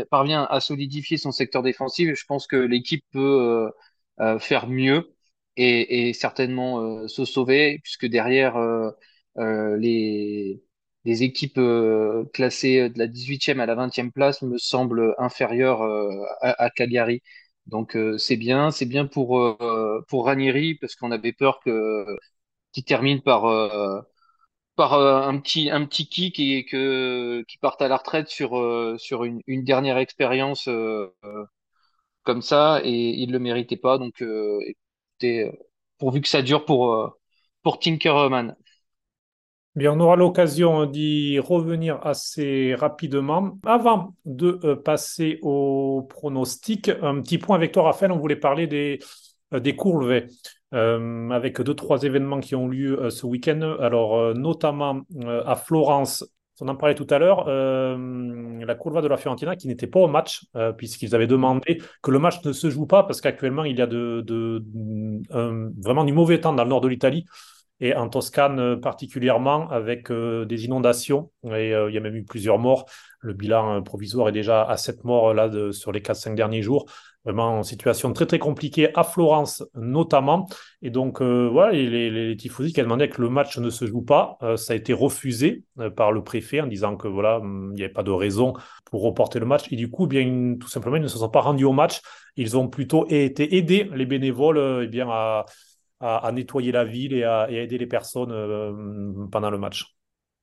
parvient 0.09 0.43
à 0.49 0.59
solidifier 0.61 1.17
son 1.17 1.31
secteur 1.31 1.63
défensif, 1.63 2.13
je 2.15 2.25
pense 2.27 2.47
que 2.47 2.55
l'équipe 2.57 3.05
peut 3.11 3.71
faire 4.39 4.67
mieux 4.67 5.13
et, 5.57 6.13
certainement 6.13 7.07
se 7.07 7.25
sauver, 7.25 7.79
puisque 7.83 8.05
derrière 8.07 8.57
les, 9.37 10.61
les 11.05 11.23
équipes 11.23 11.59
classées 12.33 12.89
de 12.89 12.99
la 12.99 13.07
18e 13.07 13.59
à 13.59 13.65
la 13.65 13.75
20e 13.75 14.11
place 14.11 14.41
me 14.41 14.57
semblent 14.57 15.15
inférieures 15.17 15.81
à, 16.41 16.63
à 16.63 16.69
Cagliari. 16.69 17.21
Donc 17.67 17.97
c'est 18.17 18.37
bien, 18.37 18.71
c'est 18.71 18.85
bien 18.85 19.05
pour 19.07 19.57
pour 20.07 20.25
Ranieri 20.25 20.75
parce 20.75 20.95
qu'on 20.95 21.11
avait 21.11 21.33
peur 21.33 21.59
que 21.61 22.05
qu'il 22.73 22.85
termine 22.85 23.21
par 23.21 23.43
par 24.75 24.93
un 24.93 25.39
petit 25.39 25.69
un 25.71 25.85
petit 25.85 26.07
kick 26.09 26.39
et 26.39 26.65
que 26.65 27.43
qui 27.47 27.57
parte 27.57 27.81
à 27.81 27.87
la 27.87 27.97
retraite 27.97 28.29
sur 28.29 28.51
sur 28.99 29.23
une, 29.23 29.41
dernière 29.63 29.97
expérience 29.97 30.69
comme 32.23 32.41
ça 32.41 32.81
et 32.83 32.91
il 32.91 33.31
le 33.31 33.39
méritait 33.39 33.77
pas 33.77 33.97
donc 33.97 34.21
écoutez 34.21 35.51
pourvu 35.97 36.21
que 36.21 36.27
ça 36.27 36.41
dure 36.41 36.65
pour, 36.65 36.93
euh, 36.93 37.09
pour 37.63 37.79
Tinkerman. 37.79 38.55
On 39.77 39.99
aura 39.99 40.15
l'occasion 40.15 40.85
d'y 40.85 41.37
revenir 41.37 41.99
assez 42.03 42.75
rapidement. 42.75 43.57
Avant 43.65 44.15
de 44.23 44.57
euh, 44.63 44.75
passer 44.77 45.39
au 45.41 46.07
pronostic, 46.09 46.89
un 47.01 47.21
petit 47.21 47.37
point 47.37 47.57
avec 47.57 47.73
toi, 47.73 47.83
Raphaël. 47.83 48.13
On 48.13 48.17
voulait 48.17 48.37
parler 48.37 48.67
des, 48.67 48.99
euh, 49.53 49.59
des 49.59 49.75
courbes 49.75 50.21
euh, 50.73 51.29
avec 51.29 51.59
deux, 51.59 51.73
trois 51.73 52.03
événements 52.03 52.39
qui 52.39 52.55
ont 52.55 52.69
lieu 52.69 53.09
ce 53.09 53.25
week-end. 53.25 53.75
Alors, 53.81 54.33
notamment 54.33 55.01
à 55.45 55.55
Florence, 55.55 56.25
on 56.61 56.69
en 56.69 56.75
parlait 56.75 56.95
tout 56.95 57.07
à 57.09 57.19
l'heure, 57.19 57.45
la 57.45 58.75
Curva 58.75 59.01
de 59.01 59.07
la 59.07 59.17
Fiorentina 59.17 59.57
qui 59.57 59.67
n'était 59.67 59.87
pas 59.87 59.99
au 59.99 60.07
match, 60.07 60.45
puisqu'ils 60.77 61.13
avaient 61.15 61.27
demandé 61.27 61.81
que 62.01 62.11
le 62.11 62.19
match 62.19 62.43
ne 62.43 62.51
se 62.51 62.69
joue 62.69 62.87
pas, 62.87 63.03
parce 63.03 63.21
qu'actuellement, 63.21 63.63
il 63.65 63.77
y 63.77 63.81
a 63.81 63.87
de, 63.87 64.25
vraiment 65.81 66.03
du 66.03 66.13
mauvais 66.13 66.39
temps 66.39 66.53
dans 66.53 66.63
le 66.63 66.69
nord 66.69 66.81
de 66.81 66.87
l'Italie. 66.87 67.25
Et 67.79 67.93
en 67.95 68.09
Toscane 68.09 68.79
particulièrement 68.79 69.69
avec 69.69 70.11
des 70.11 70.65
inondations. 70.65 71.31
Et 71.43 71.69
il 71.71 71.93
y 71.93 71.97
a 71.97 71.99
même 71.99 72.15
eu 72.15 72.23
plusieurs 72.23 72.57
morts. 72.57 72.85
Le 73.19 73.33
bilan 73.33 73.81
provisoire 73.83 74.29
est 74.29 74.33
déjà 74.33 74.63
à 74.63 74.77
7 74.77 75.03
morts 75.03 75.33
là, 75.33 75.49
sur 75.71 75.91
les 75.91 76.01
4-5 76.01 76.35
derniers 76.35 76.61
jours 76.61 76.85
vraiment 77.25 77.57
en 77.59 77.63
situation 77.63 78.13
très 78.13 78.25
très 78.25 78.39
compliquée 78.39 78.95
à 78.95 79.03
Florence 79.03 79.63
notamment. 79.73 80.47
Et 80.81 80.91
donc 80.91 81.21
euh, 81.21 81.49
voilà, 81.51 81.73
les, 81.73 81.89
les, 81.89 82.09
les, 82.11 82.37
tifosi 82.37 82.71
qui 82.71 82.81
demandé 82.81 83.09
que 83.09 83.21
le 83.21 83.29
match 83.29 83.57
ne 83.57 83.69
se 83.69 83.85
joue 83.85 84.03
pas, 84.03 84.37
euh, 84.43 84.55
ça 84.55 84.73
a 84.73 84.75
été 84.75 84.93
refusé 84.93 85.63
euh, 85.79 85.89
par 85.89 86.11
le 86.11 86.23
préfet 86.23 86.61
en 86.61 86.67
disant 86.67 86.95
que 86.95 87.07
voilà, 87.07 87.39
hum, 87.39 87.71
il 87.73 87.77
n'y 87.77 87.83
avait 87.83 87.91
pas 87.91 88.03
de 88.03 88.11
raison 88.11 88.53
pour 88.85 89.01
reporter 89.01 89.39
le 89.39 89.47
match. 89.47 89.71
Et 89.71 89.75
du 89.75 89.89
coup, 89.89 90.05
bien 90.07 90.55
tout 90.59 90.69
simplement, 90.69 90.95
ils 90.95 91.01
ne 91.01 91.07
se 91.07 91.17
sont 91.17 91.29
pas 91.29 91.41
rendus 91.41 91.65
au 91.65 91.73
match. 91.73 92.01
Ils 92.37 92.57
ont 92.57 92.67
plutôt 92.67 93.07
été 93.09 93.55
aidés, 93.57 93.89
les 93.93 94.05
bénévoles, 94.05 94.83
eh 94.83 94.87
bien 94.87 95.07
à, 95.09 95.45
à, 95.99 96.31
nettoyer 96.31 96.71
la 96.71 96.85
ville 96.85 97.13
et 97.13 97.23
à, 97.23 97.49
aider 97.49 97.77
les 97.77 97.87
personnes 97.87 99.29
pendant 99.31 99.49
le 99.49 99.57
match. 99.57 99.95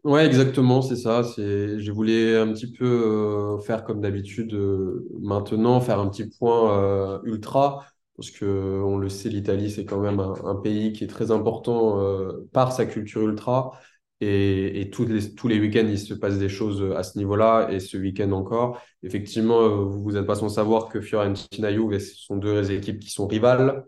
Ouais, 0.05 0.27
exactement, 0.27 0.83
c'est 0.83 0.97
ça. 0.97 1.23
C'est, 1.23 1.79
je 1.79 1.93
voulais 1.93 2.37
un 2.37 2.53
petit 2.53 2.73
peu 2.73 2.85
euh, 2.85 3.59
faire 3.61 3.85
comme 3.85 4.01
d'habitude 4.01 4.53
euh, 4.53 5.09
maintenant, 5.21 5.81
faire 5.81 6.01
un 6.01 6.09
petit 6.09 6.29
point 6.29 6.77
euh, 6.77 7.21
ultra, 7.23 7.87
parce 8.17 8.33
que 8.33 8.45
on 8.85 8.99
le 8.99 9.09
sait, 9.09 9.29
l'Italie, 9.29 9.71
c'est 9.71 9.85
quand 9.85 10.01
même 10.01 10.19
un, 10.19 10.57
pays 10.57 10.93
qui 10.93 11.05
est 11.05 11.07
très 11.07 11.31
important 11.31 11.99
par 12.53 12.73
sa 12.73 12.85
culture 12.85 13.23
ultra. 13.23 13.79
Et, 14.21 14.81
et 14.81 14.91
tous 14.91 15.07
les, 15.07 15.35
tous 15.35 15.49
les 15.49 15.61
week-ends, 15.61 15.87
il 15.89 15.99
se 15.99 16.15
passe 16.15 16.39
des 16.39 16.49
choses 16.49 16.83
à 16.97 17.05
ce 17.05 17.17
niveau-là, 17.19 17.69
et 17.71 17.79
ce 17.81 17.97
week-end 17.97 18.33
encore. 18.33 18.81
Effectivement, 19.05 19.87
vous 19.87 20.13
n'êtes 20.13 20.27
pas 20.27 20.35
sans 20.35 20.49
savoir 20.49 20.89
que 20.89 21.01
Fiorentina 21.01 21.71
et 21.71 21.75
Juve 21.75 21.99
ce 21.99 22.17
sont 22.17 22.37
deux 22.37 22.73
équipes 22.73 22.99
qui 22.99 23.11
sont 23.11 23.27
rivales. 23.29 23.85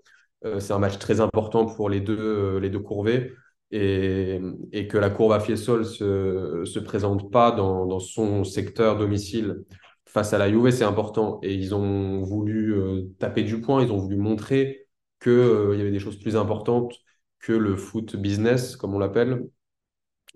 C'est 0.59 0.73
un 0.73 0.79
match 0.79 0.99
très 0.99 1.21
important 1.21 1.67
pour 1.67 1.89
les 1.89 2.01
deux, 2.01 2.59
les 2.59 2.71
deux 2.71 2.81
courvées 2.81 3.33
et, 3.75 4.89
que 4.89 4.99
la 4.99 5.11
courbe 5.11 5.33
à 5.33 5.39
ne 5.39 5.57
se, 5.57 6.65
se, 6.65 6.79
présente 6.79 7.31
pas 7.31 7.51
dans, 7.51 7.99
son 7.99 8.45
secteur 8.45 8.97
domicile 8.97 9.65
face 10.07 10.33
à 10.33 10.39
la 10.39 10.49
Juve, 10.51 10.71
c'est 10.71 10.85
important. 10.85 11.41
Et 11.43 11.55
ils 11.55 11.75
ont 11.75 12.23
voulu 12.23 12.75
euh, 12.75 13.03
taper 13.19 13.43
du 13.43 13.61
poing, 13.61 13.83
ils 13.83 13.93
ont 13.93 13.99
voulu 13.99 14.17
montrer 14.17 14.87
qu'il 15.21 15.33
euh, 15.33 15.77
y 15.77 15.81
avait 15.81 15.91
des 15.91 15.99
choses 15.99 16.19
plus 16.19 16.37
importantes 16.37 16.95
que 17.41 17.53
le 17.53 17.77
foot 17.77 18.17
business, 18.17 18.77
comme 18.77 18.95
on 18.95 18.99
l'appelle, 18.99 19.49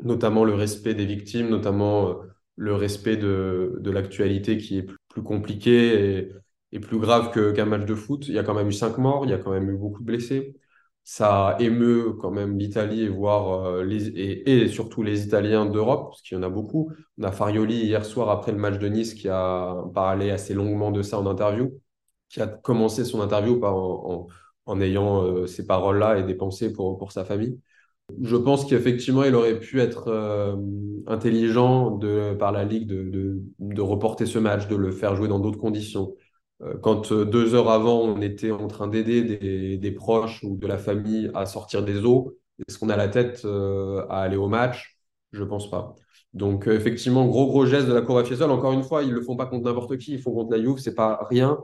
notamment 0.01 0.45
le 0.45 0.55
respect 0.55 0.95
des 0.95 1.07
victimes, 1.07 1.49
notamment 1.49 2.11
euh, 2.11 2.15
le 2.57 2.75
respect 2.75 3.17
de, 3.17 3.77
de 3.81 3.91
l'actualité 3.91 4.59
qui 4.59 4.79
est 4.79 4.83
plus, 4.83 4.97
plus 5.09 5.23
compliqué 5.23 6.19
et, 6.19 6.33
et, 6.73 6.81
plus 6.81 6.99
grave 6.99 7.33
qu'un 7.33 7.65
match 7.67 7.85
de 7.87 7.95
foot. 7.95 8.29
Il 8.29 8.35
y 8.35 8.39
a 8.39 8.45
quand 8.45 8.55
même 8.55 8.69
eu 8.69 8.73
cinq 8.73 8.99
morts, 8.99 9.25
il 9.25 9.31
y 9.31 9.35
a 9.35 9.39
quand 9.39 9.53
même 9.53 9.71
eu 9.71 9.77
beaucoup 9.77 10.01
de 10.01 10.07
blessés 10.07 10.55
ça 11.11 11.57
émeut 11.59 12.13
quand 12.21 12.31
même 12.31 12.59
l'Italie 12.59 13.09
euh, 13.09 13.91
et, 13.91 14.65
et, 14.65 14.69
surtout 14.69 15.03
les 15.03 15.25
Italiens 15.25 15.65
d'Europe, 15.65 16.11
parce 16.11 16.21
qu'il 16.21 16.37
y 16.37 16.39
en 16.39 16.43
a 16.43 16.51
beaucoup. 16.51 16.93
On 17.17 17.23
a 17.23 17.33
Farioli 17.33 17.77
hier 17.77 18.05
soir 18.05 18.29
après 18.29 18.53
le 18.53 18.59
match 18.59 18.79
de 18.79 18.89
Nice 18.89 19.15
qui 19.15 19.27
a 19.31 19.75
parlé 19.95 20.31
assez 20.31 20.53
longuement 20.53 20.91
de 20.91 21.01
ça 21.01 21.19
en 21.19 21.27
interview, 21.27 21.81
qui 22.29 22.43
a 22.43 22.47
commencé 22.47 23.07
son 23.07 23.23
interview 23.23 23.59
en, 23.65 24.81
ayant 24.83 25.23
euh, 25.25 25.47
ces 25.47 25.67
paroles-là 25.67 26.19
et 26.19 26.25
des 26.25 26.35
pensées 26.35 26.75
pour, 26.75 26.99
pour 26.99 27.11
sa 27.13 27.25
famille. 27.25 27.59
Je 28.21 28.37
pense 28.37 28.67
qu'effectivement, 28.67 29.25
il 29.25 29.35
aurait 29.35 29.59
pu 29.61 29.81
être 29.81 30.09
euh, 30.09 30.57
intelligent 31.07 31.91
de, 31.91 32.35
par 32.35 32.53
la 32.53 32.65
Ligue 32.65 32.87
de, 32.87 33.05
de, 33.05 33.43
de 33.61 33.81
reporter 33.81 34.27
ce 34.27 34.39
match, 34.39 34.69
de 34.69 34.77
le 34.77 34.91
faire 34.91 35.17
jouer 35.17 35.29
dans 35.29 35.39
d'autres 35.39 35.59
conditions. 35.59 36.15
Euh, 36.63 36.77
quand 36.79 37.13
euh, 37.13 37.25
deux 37.25 37.55
heures 37.55 37.71
avant, 37.71 38.01
on 38.01 38.21
était 38.21 38.51
en 38.51 38.67
train 38.69 38.89
d'aider 38.89 39.79
des, 39.79 39.93
proches 39.93 40.43
ou 40.43 40.57
de 40.57 40.67
la 40.67 40.79
famille 40.79 41.31
à 41.35 41.47
sortir 41.47 41.85
des 41.85 42.05
eaux, 42.05 42.37
est-ce 42.67 42.79
qu'on 42.79 42.89
a 42.89 42.97
la 42.97 43.09
tête 43.09 43.43
euh, 43.45 44.05
à 44.09 44.21
aller 44.23 44.37
au 44.37 44.49
match? 44.49 44.99
Je 45.33 45.45
pense 45.45 45.71
pas. 45.71 45.95
Donc 46.35 46.67
effectivement, 46.67 47.27
gros 47.27 47.47
gros 47.47 47.67
geste 47.67 47.87
de 47.89 47.93
la 47.95 48.03
Cour 48.03 48.23
Fiesole. 48.27 48.51
Encore 48.51 48.73
une 48.73 48.83
fois, 48.83 49.03
ils 49.03 49.13
le 49.13 49.21
font 49.21 49.37
pas 49.37 49.47
contre 49.47 49.65
n'importe 49.65 49.97
qui, 49.99 50.13
ils 50.15 50.21
font 50.21 50.33
contre 50.33 50.51
la 50.53 50.63
Juve, 50.63 50.79
c'est 50.79 50.95
pas 50.95 51.27
rien. 51.31 51.59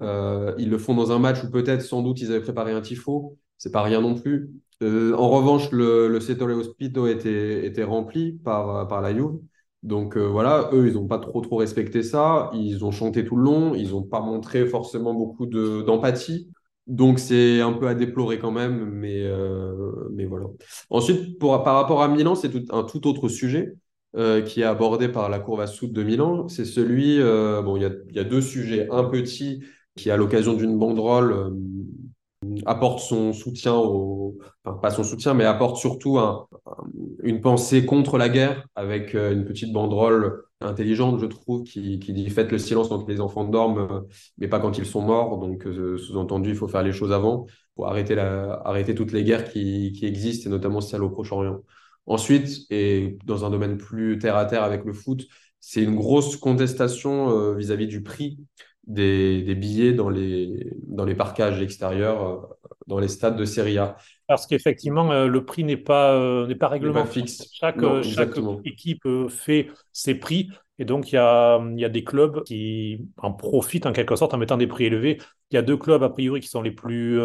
ils 0.00 0.70
le 0.70 0.78
font 0.78 0.94
dans 0.94 1.12
un 1.12 1.18
match 1.18 1.42
où 1.44 1.50
peut-être, 1.50 1.82
sans 1.82 2.02
doute, 2.02 2.20
ils 2.20 2.30
avaient 2.30 2.40
préparé 2.40 2.72
un 2.72 2.80
tifo, 2.80 3.38
c'est 3.58 3.72
pas 3.72 3.82
rien 3.82 4.00
non 4.00 4.14
plus. 4.14 4.50
en 4.82 5.28
revanche, 5.30 5.70
le, 5.72 6.08
le 6.08 6.20
Setore 6.20 6.50
Hospito 6.50 7.06
était, 7.06 7.66
était 7.66 7.84
rempli 7.84 8.32
par, 8.32 8.88
par 8.88 9.00
la 9.00 9.14
Juve. 9.14 9.38
Donc 9.84 10.16
euh, 10.16 10.26
voilà, 10.26 10.70
eux, 10.72 10.88
ils 10.88 10.94
n'ont 10.94 11.06
pas 11.06 11.18
trop 11.18 11.42
trop 11.42 11.56
respecté 11.56 12.02
ça. 12.02 12.50
Ils 12.54 12.84
ont 12.86 12.90
chanté 12.90 13.24
tout 13.24 13.36
le 13.36 13.44
long. 13.44 13.74
Ils 13.74 13.90
n'ont 13.90 14.02
pas 14.02 14.20
montré 14.20 14.66
forcément 14.66 15.12
beaucoup 15.12 15.44
d'empathie. 15.46 16.48
Donc 16.86 17.18
c'est 17.18 17.60
un 17.60 17.72
peu 17.74 17.86
à 17.86 17.94
déplorer 17.94 18.38
quand 18.38 18.50
même, 18.50 18.90
mais, 18.90 19.22
euh, 19.22 20.08
mais 20.12 20.24
voilà. 20.24 20.46
Ensuite, 20.88 21.38
pour, 21.38 21.62
par 21.62 21.74
rapport 21.76 22.02
à 22.02 22.08
Milan, 22.08 22.34
c'est 22.34 22.50
un 22.72 22.82
tout 22.82 23.06
autre 23.06 23.28
sujet 23.28 23.74
euh, 24.16 24.40
qui 24.40 24.62
est 24.62 24.64
abordé 24.64 25.08
par 25.08 25.28
la 25.28 25.38
Cour 25.38 25.58
Vassoud 25.58 25.92
de 25.92 26.02
Milan. 26.02 26.48
C'est 26.48 26.64
celui, 26.64 27.18
bon, 27.18 27.76
il 27.76 27.82
y 27.82 27.86
a, 27.86 27.90
y 28.12 28.18
a, 28.18 28.24
deux 28.24 28.40
sujets. 28.40 28.88
Un 28.90 29.04
petit 29.04 29.62
qui, 29.96 30.10
à 30.10 30.16
l'occasion 30.16 30.54
d'une 30.54 30.78
banderole, 30.78 31.52
apporte 32.66 33.00
son 33.00 33.32
soutien 33.32 33.74
au, 33.74 34.38
enfin 34.64 34.78
pas 34.78 34.90
son 34.90 35.04
soutien, 35.04 35.34
mais 35.34 35.44
apporte 35.44 35.76
surtout 35.76 36.18
un, 36.18 36.46
une 37.22 37.40
pensée 37.40 37.84
contre 37.86 38.18
la 38.18 38.28
guerre 38.28 38.66
avec 38.74 39.14
euh, 39.14 39.32
une 39.32 39.44
petite 39.44 39.72
banderole 39.72 40.42
intelligente, 40.60 41.20
je 41.20 41.26
trouve, 41.26 41.64
qui, 41.64 41.98
qui 41.98 42.12
dit 42.12 42.28
faites 42.30 42.50
le 42.50 42.58
silence 42.58 42.88
quand 42.88 43.06
les 43.08 43.20
enfants 43.20 43.44
dorment, 43.44 43.78
euh, 43.78 44.00
mais 44.38 44.48
pas 44.48 44.60
quand 44.60 44.78
ils 44.78 44.86
sont 44.86 45.02
morts. 45.02 45.38
Donc, 45.38 45.66
euh, 45.66 45.98
sous-entendu, 45.98 46.50
il 46.50 46.56
faut 46.56 46.68
faire 46.68 46.82
les 46.82 46.92
choses 46.92 47.12
avant 47.12 47.46
pour 47.74 47.88
arrêter, 47.88 48.18
arrêter 48.18 48.94
toutes 48.94 49.12
les 49.12 49.24
guerres 49.24 49.50
qui, 49.50 49.92
qui 49.92 50.06
existent, 50.06 50.48
et 50.48 50.50
notamment 50.50 50.80
celle 50.80 51.02
au 51.02 51.10
Proche-Orient. 51.10 51.60
Ensuite, 52.06 52.66
et 52.70 53.18
dans 53.24 53.44
un 53.44 53.50
domaine 53.50 53.78
plus 53.78 54.18
terre 54.18 54.36
à 54.36 54.44
terre 54.46 54.62
avec 54.62 54.84
le 54.84 54.92
foot, 54.92 55.26
c'est 55.60 55.82
une 55.82 55.96
grosse 55.96 56.36
contestation 56.36 57.54
vis-à-vis 57.54 57.86
du 57.86 58.02
prix 58.02 58.38
des, 58.86 59.42
des, 59.42 59.54
billets 59.54 59.92
dans 59.92 60.08
les, 60.08 60.72
dans 60.86 61.04
les 61.04 61.14
parcages 61.14 61.60
extérieurs, 61.60 62.22
euh, 62.26 62.36
dans 62.86 62.98
les 62.98 63.08
stades 63.08 63.36
de 63.36 63.44
Serie 63.44 63.78
A. 63.78 63.96
Parce 64.26 64.46
qu'effectivement, 64.46 65.10
euh, 65.12 65.26
le 65.26 65.44
prix 65.44 65.64
n'est 65.64 65.76
pas, 65.76 66.14
euh, 66.14 66.46
n'est 66.46 66.54
pas 66.54 66.68
réglementé. 66.68 67.20
fixe. 67.20 67.48
Chaque, 67.52 67.80
chaque 68.02 68.36
équipe 68.64 69.06
fait 69.28 69.68
ses 69.92 70.14
prix. 70.14 70.50
Et 70.78 70.84
donc, 70.84 71.12
il 71.12 71.14
y 71.14 71.18
a, 71.18 71.64
il 71.72 71.80
y 71.80 71.84
a 71.84 71.88
des 71.88 72.04
clubs 72.04 72.42
qui 72.44 73.00
en 73.16 73.32
profitent 73.32 73.86
en 73.86 73.92
quelque 73.92 74.16
sorte 74.16 74.34
en 74.34 74.38
mettant 74.38 74.56
des 74.56 74.66
prix 74.66 74.86
élevés. 74.86 75.18
Il 75.50 75.54
y 75.54 75.58
a 75.58 75.62
deux 75.62 75.76
clubs, 75.76 76.02
a 76.02 76.10
priori, 76.10 76.40
qui 76.40 76.48
sont 76.48 76.62
les 76.62 76.72
plus, 76.72 77.20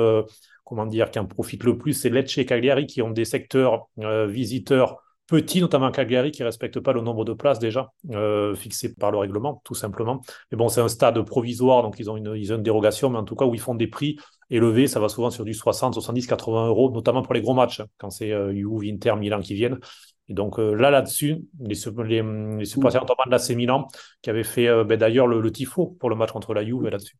comment 0.64 0.86
dire, 0.86 1.10
qui 1.10 1.18
en 1.18 1.26
profitent 1.26 1.64
le 1.64 1.76
plus. 1.76 1.94
C'est 1.94 2.12
Lecce 2.12 2.38
et 2.38 2.46
Cagliari, 2.46 2.86
qui 2.86 3.02
ont 3.02 3.10
des 3.10 3.26
secteurs 3.26 3.88
visiteurs 3.98 5.02
petit, 5.30 5.62
notamment 5.62 5.92
Cagliari, 5.92 6.32
qui 6.32 6.42
ne 6.42 6.48
respecte 6.48 6.80
pas 6.80 6.92
le 6.92 7.02
nombre 7.02 7.24
de 7.24 7.34
places 7.34 7.60
déjà 7.60 7.92
euh, 8.12 8.56
fixé 8.56 8.94
par 8.94 9.12
le 9.12 9.18
règlement, 9.18 9.62
tout 9.64 9.76
simplement. 9.76 10.22
Mais 10.52 10.58
bon, 10.58 10.70
c'est 10.70 10.82
un 10.82 10.88
stade 10.88 11.22
provisoire, 11.22 11.84
donc 11.84 12.00
ils 12.00 12.10
ont, 12.10 12.18
une, 12.18 12.58
dérogation, 12.64 13.10
mais 13.10 13.18
en 13.18 13.24
tout 13.24 13.36
cas, 13.36 13.46
où 13.46 13.54
ils 13.54 13.62
font 13.62 13.76
des 13.76 13.88
prix 13.88 14.18
élevés, 14.50 14.88
ça 14.88 15.00
va 15.00 15.10
souvent 15.10 15.30
sur 15.30 15.46
du 15.46 15.54
60, 15.54 15.94
70, 15.94 16.28
80 16.28 16.68
euros, 16.68 16.92
notamment 16.92 17.22
pour 17.22 17.34
les 17.34 17.42
gros 17.42 17.54
matchs, 17.54 17.82
quand 17.98 18.10
c'est 18.10 18.32
euh, 18.32 18.54
Juve, 18.54 18.92
Inter, 18.92 19.16
Milan 19.18 19.40
qui 19.40 19.54
viennent. 19.54 19.80
Et 20.28 20.34
donc 20.34 20.60
euh, 20.60 20.74
là, 20.74 20.90
là-dessus, 20.90 21.38
les, 21.60 21.76
les, 22.06 22.24
les 22.58 22.66
supporters 22.66 23.02
notamment 23.02 23.24
de 23.26 23.32
l'AC 23.32 23.50
Milan, 23.52 23.88
qui 24.22 24.30
avaient 24.30 24.44
fait 24.44 24.68
euh, 24.68 24.84
ben, 24.84 24.98
d'ailleurs 24.98 25.28
le, 25.28 25.52
tifo 25.52 25.98
pour 26.00 26.10
le 26.10 26.16
match 26.16 26.32
contre 26.32 26.54
la 26.54 26.64
Juve 26.66 26.84
là-dessus. 26.84 27.18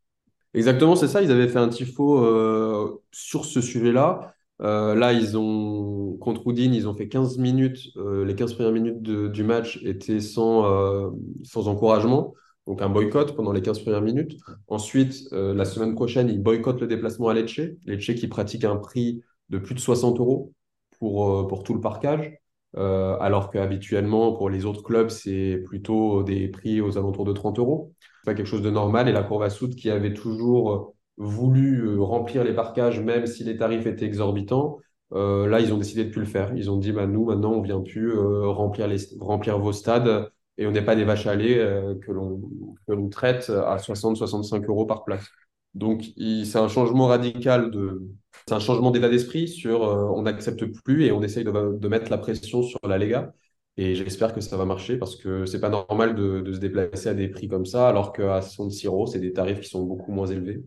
Exactement, 0.54 0.96
c'est 0.96 1.08
ça. 1.08 1.22
Ils 1.22 1.30
avaient 1.30 1.48
fait 1.48 1.58
un 1.58 1.68
tifo 1.68 2.98
sur 3.12 3.44
ce 3.44 3.60
sujet-là. 3.60 4.34
Euh, 4.62 4.94
là, 4.94 5.12
ils 5.12 5.38
ont 5.38 6.16
contre 6.20 6.46
Houdin, 6.46 6.72
ils 6.72 6.88
ont 6.88 6.94
fait 6.94 7.08
15 7.08 7.38
minutes. 7.38 7.88
Euh, 7.96 8.24
les 8.24 8.34
15 8.34 8.54
premières 8.54 8.72
minutes 8.72 9.02
du 9.02 9.42
match 9.42 9.80
étaient 9.84 10.20
sans, 10.20 10.66
euh, 10.66 11.10
sans 11.44 11.68
encouragement, 11.68 12.34
donc 12.66 12.82
un 12.82 12.88
boycott 12.88 13.34
pendant 13.34 13.52
les 13.52 13.62
15 13.62 13.80
premières 13.80 14.02
minutes. 14.02 14.36
Ensuite, 14.68 15.28
la 15.32 15.64
semaine 15.64 15.94
prochaine, 15.94 16.28
ils 16.28 16.42
boycottent 16.42 16.80
le 16.80 16.86
déplacement 16.86 17.28
à 17.28 17.34
Lecce. 17.34 17.60
Lecce 17.86 18.14
qui 18.14 18.28
pratique 18.28 18.64
un 18.64 18.76
prix 18.76 19.22
de 19.48 19.58
plus 19.58 19.74
de 19.74 19.80
60 19.80 20.20
euros 20.20 20.52
pour, 20.98 21.48
pour 21.48 21.62
tout 21.64 21.74
le 21.74 21.80
parcage. 21.80 22.32
alors 22.74 23.50
qu'habituellement, 23.50 24.32
pour 24.34 24.50
les 24.50 24.66
autres 24.66 24.82
clubs, 24.82 25.08
c'est 25.08 25.62
plutôt 25.66 26.22
des 26.22 26.48
prix 26.48 26.80
aux 26.80 26.98
alentours 26.98 27.24
de 27.24 27.32
30 27.32 27.58
euros. 27.58 27.92
C'est 28.00 28.26
pas 28.26 28.34
quelque 28.34 28.46
chose 28.46 28.62
de 28.62 28.70
normal. 28.70 29.08
Et 29.08 29.12
la 29.12 29.22
Cour 29.22 29.50
Soude, 29.50 29.74
qui 29.74 29.90
avait 29.90 30.14
toujours 30.14 30.94
voulu 31.20 31.82
euh, 31.86 32.02
remplir 32.02 32.44
les 32.44 32.54
parcages, 32.54 33.00
même 33.00 33.26
si 33.26 33.44
les 33.44 33.56
tarifs 33.56 33.86
étaient 33.86 34.06
exorbitants. 34.06 34.78
Euh, 35.12 35.46
là, 35.48 35.60
ils 35.60 35.72
ont 35.72 35.78
décidé 35.78 36.04
de 36.04 36.10
plus 36.10 36.20
le 36.20 36.26
faire. 36.26 36.52
Ils 36.56 36.70
ont 36.70 36.78
dit, 36.78 36.92
bah, 36.92 37.06
nous, 37.06 37.26
maintenant, 37.26 37.52
on 37.52 37.60
vient 37.60 37.80
plus 37.80 38.12
euh, 38.12 38.46
remplir, 38.48 38.88
les, 38.88 38.98
remplir 39.20 39.58
vos 39.58 39.72
stades 39.72 40.30
et 40.56 40.66
on 40.66 40.70
n'est 40.72 40.84
pas 40.84 40.96
des 40.96 41.04
vaches 41.04 41.26
à 41.26 41.34
lait 41.34 41.58
que 42.02 42.12
l'on 42.12 43.08
traite 43.08 43.48
à 43.50 43.78
60-65 43.78 44.66
euros 44.66 44.84
par 44.84 45.04
place. 45.04 45.26
Donc, 45.74 46.04
c'est 46.16 46.58
un 46.58 46.68
changement 46.68 47.06
radical 47.06 47.70
de, 47.70 48.02
c'est 48.46 48.54
un 48.54 48.58
changement 48.58 48.90
d'état 48.90 49.08
d'esprit 49.08 49.48
sur 49.48 49.80
on 49.80 50.22
n'accepte 50.22 50.66
plus 50.82 51.04
et 51.06 51.12
on 51.12 51.22
essaye 51.22 51.44
de, 51.44 51.78
de, 51.78 51.88
mettre 51.88 52.10
la 52.10 52.18
pression 52.18 52.62
sur 52.62 52.78
la 52.86 52.98
Lega. 52.98 53.32
Et 53.78 53.94
j'espère 53.94 54.34
que 54.34 54.42
ça 54.42 54.58
va 54.58 54.66
marcher 54.66 54.98
parce 54.98 55.16
que 55.16 55.46
c'est 55.46 55.60
pas 55.60 55.70
normal 55.70 56.14
de, 56.14 56.40
de, 56.42 56.52
se 56.52 56.58
déplacer 56.58 57.08
à 57.08 57.14
des 57.14 57.28
prix 57.28 57.48
comme 57.48 57.64
ça, 57.64 57.88
alors 57.88 58.12
qu'à 58.12 58.42
66 58.42 58.86
euros, 58.86 59.06
c'est 59.06 59.20
des 59.20 59.32
tarifs 59.32 59.60
qui 59.60 59.68
sont 59.70 59.84
beaucoup 59.84 60.12
moins 60.12 60.26
élevés. 60.26 60.62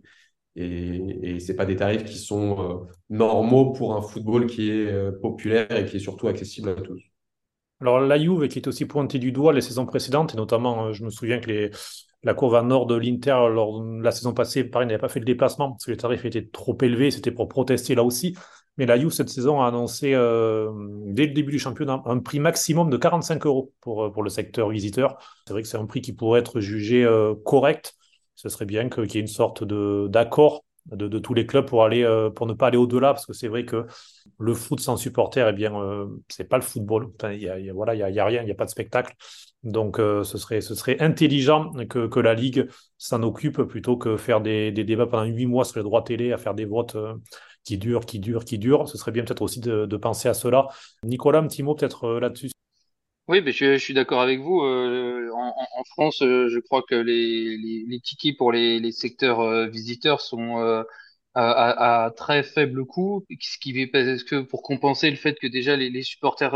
Et, 0.56 1.36
et 1.36 1.40
ce 1.40 1.52
pas 1.54 1.66
des 1.66 1.76
tarifs 1.76 2.04
qui 2.04 2.18
sont 2.18 2.88
normaux 3.10 3.72
pour 3.74 3.96
un 3.96 4.02
football 4.02 4.46
qui 4.46 4.70
est 4.70 5.12
populaire 5.20 5.72
et 5.72 5.86
qui 5.86 5.98
est 5.98 6.00
surtout 6.00 6.28
accessible 6.28 6.70
à 6.70 6.76
tous. 6.76 7.02
Alors 7.82 8.00
la 8.00 8.20
Juve 8.20 8.48
qui 8.48 8.60
est 8.60 8.68
aussi 8.68 8.86
pointée 8.86 9.20
du 9.20 9.32
doigt 9.32 9.52
les 9.52 9.62
saisons 9.62 9.86
précédentes, 9.86 10.34
et 10.34 10.38
notamment 10.38 10.94
je 10.94 11.04
me 11.04 11.10
souviens 11.10 11.40
que 11.40 11.70
la 12.24 12.34
courbe 12.34 12.66
nord 12.66 12.86
de 12.86 12.96
l'Inter, 12.96 13.48
lors 13.52 13.82
de 13.82 14.02
la 14.02 14.12
saison 14.12 14.34
passée, 14.34 14.64
pareil, 14.64 14.88
n'avait 14.88 15.00
pas 15.00 15.10
fait 15.10 15.20
le 15.20 15.26
déplacement 15.26 15.72
parce 15.72 15.86
que 15.86 15.92
les 15.92 15.98
tarifs 15.98 16.24
étaient 16.26 16.48
trop 16.48 16.78
élevés, 16.82 17.12
c'était 17.12 17.32
pour 17.32 17.50
protester 17.50 17.96
là 17.96 18.04
aussi. 18.04 18.36
Mais 18.78 18.86
la 18.86 18.98
Juve, 18.98 19.12
cette 19.12 19.30
saison, 19.30 19.62
a 19.62 19.68
annoncé 19.68 20.14
euh, 20.16 20.72
dès 21.06 21.28
le 21.28 21.34
début 21.34 21.52
du 21.52 21.60
championnat 21.60 22.02
un 22.06 22.20
prix 22.20 22.40
maximum 22.40 22.90
de 22.90 22.98
45 22.98 23.46
euros 23.46 23.72
pour, 23.82 24.06
euh, 24.06 24.12
pour 24.12 24.24
le 24.24 24.30
secteur 24.30 24.70
visiteur. 24.70 25.18
C'est 25.46 25.54
vrai 25.54 25.62
que 25.62 25.68
c'est 25.68 25.78
un 25.78 25.86
prix 25.86 26.02
qui 26.02 26.14
pourrait 26.14 26.40
être 26.40 26.60
jugé 26.60 27.04
euh, 27.04 27.36
correct. 27.46 27.94
Ce 28.36 28.50
serait 28.50 28.66
bien 28.66 28.90
qu'il 28.90 29.14
y 29.14 29.18
ait 29.18 29.22
une 29.22 29.28
sorte 29.28 29.64
d'accord 30.10 30.64
de, 30.92 31.08
de, 31.08 31.20
tous 31.20 31.34
les 31.34 31.46
clubs 31.46 31.66
pour 31.66 31.84
aller 31.86 32.06
pour 32.36 32.46
ne 32.46 32.54
pas 32.54 32.68
aller 32.68 32.78
au-delà 32.78 33.14
parce 33.14 33.26
que 33.26 33.32
c'est 33.32 33.48
vrai 33.48 33.64
que 33.64 33.86
le 34.38 34.54
foot 34.54 34.82
sans 34.82 34.98
supporters 34.98 35.48
eh 35.48 35.54
bien 35.54 35.72
c'est 36.28 36.44
pas 36.44 36.58
le 36.58 36.64
football 36.64 37.10
il 37.32 37.40
y 37.40 37.48
a, 37.48 37.74
voilà 37.74 37.96
il 37.96 38.20
a, 38.20 38.26
rien 38.26 38.42
il 38.42 38.46
n'y 38.46 38.52
a 38.52 38.56
pas 38.56 38.66
de 38.66 38.70
spectacle 38.70 39.16
donc, 39.64 39.98
euh, 40.00 40.24
ce, 40.24 40.38
serait, 40.38 40.60
ce 40.62 40.76
serait 40.76 41.00
intelligent 41.00 41.72
que, 41.90 42.08
que 42.08 42.20
la 42.20 42.34
Ligue 42.34 42.68
s'en 42.98 43.24
occupe 43.24 43.62
plutôt 43.64 43.96
que 43.98 44.18
faire 44.18 44.42
des, 44.42 44.72
débats 44.72 45.08
pendant 45.08 45.24
huit 45.24 45.46
mois 45.46 45.64
sur 45.64 45.80
les 45.80 45.84
droits 45.84 46.02
télé, 46.02 46.34
à 46.34 46.38
faire 46.38 46.54
des 46.54 46.66
votes 46.66 46.96
euh, 46.96 47.16
qui 47.64 47.78
durent, 47.78 48.06
qui 48.06 48.20
durent, 48.20 48.44
qui 48.44 48.58
durent. 48.58 48.90
Ce 48.90 48.98
serait 48.98 49.12
bien 49.12 49.24
peut-être 49.24 49.42
aussi 49.42 49.62
de, 49.62 49.98
penser 49.98 50.28
à 50.28 50.34
cela. 50.34 50.68
Nicolas, 51.04 51.40
un 51.40 51.48
petit 51.48 51.64
mot 51.64 51.76
peut-être 51.76 52.06
euh, 52.06 52.20
là-dessus. 52.20 52.52
Oui, 53.30 53.42
mais 53.42 53.54
je, 53.54 53.74
je 53.74 53.78
suis 53.78 53.94
d'accord 53.94 54.22
avec 54.22 54.40
vous. 54.42 54.60
En, 54.60 55.54
en, 55.78 55.84
France, 55.86 56.18
je 56.20 56.60
crois 56.60 56.84
que 56.88 56.96
les, 56.96 57.58
les, 57.58 57.86
les 57.88 58.00
tickets 58.02 58.36
pour 58.38 58.52
les, 58.52 58.80
les 58.80 58.92
secteurs 58.92 59.70
visiteurs 59.70 60.20
sont 60.22 60.58
à, 60.58 60.86
à, 61.36 62.06
à, 62.06 62.12
très 62.12 62.44
faible 62.44 62.86
coût, 62.86 63.26
ce 63.40 63.58
qui 63.60 63.88
parce 63.88 64.24
que 64.24 64.42
pour 64.42 64.62
compenser 64.64 65.10
le 65.10 65.16
fait 65.18 65.40
que 65.40 65.48
déjà 65.48 65.76
les, 65.78 66.04
supporters 66.04 66.52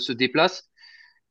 se 0.00 0.12
déplacent. 0.12 0.68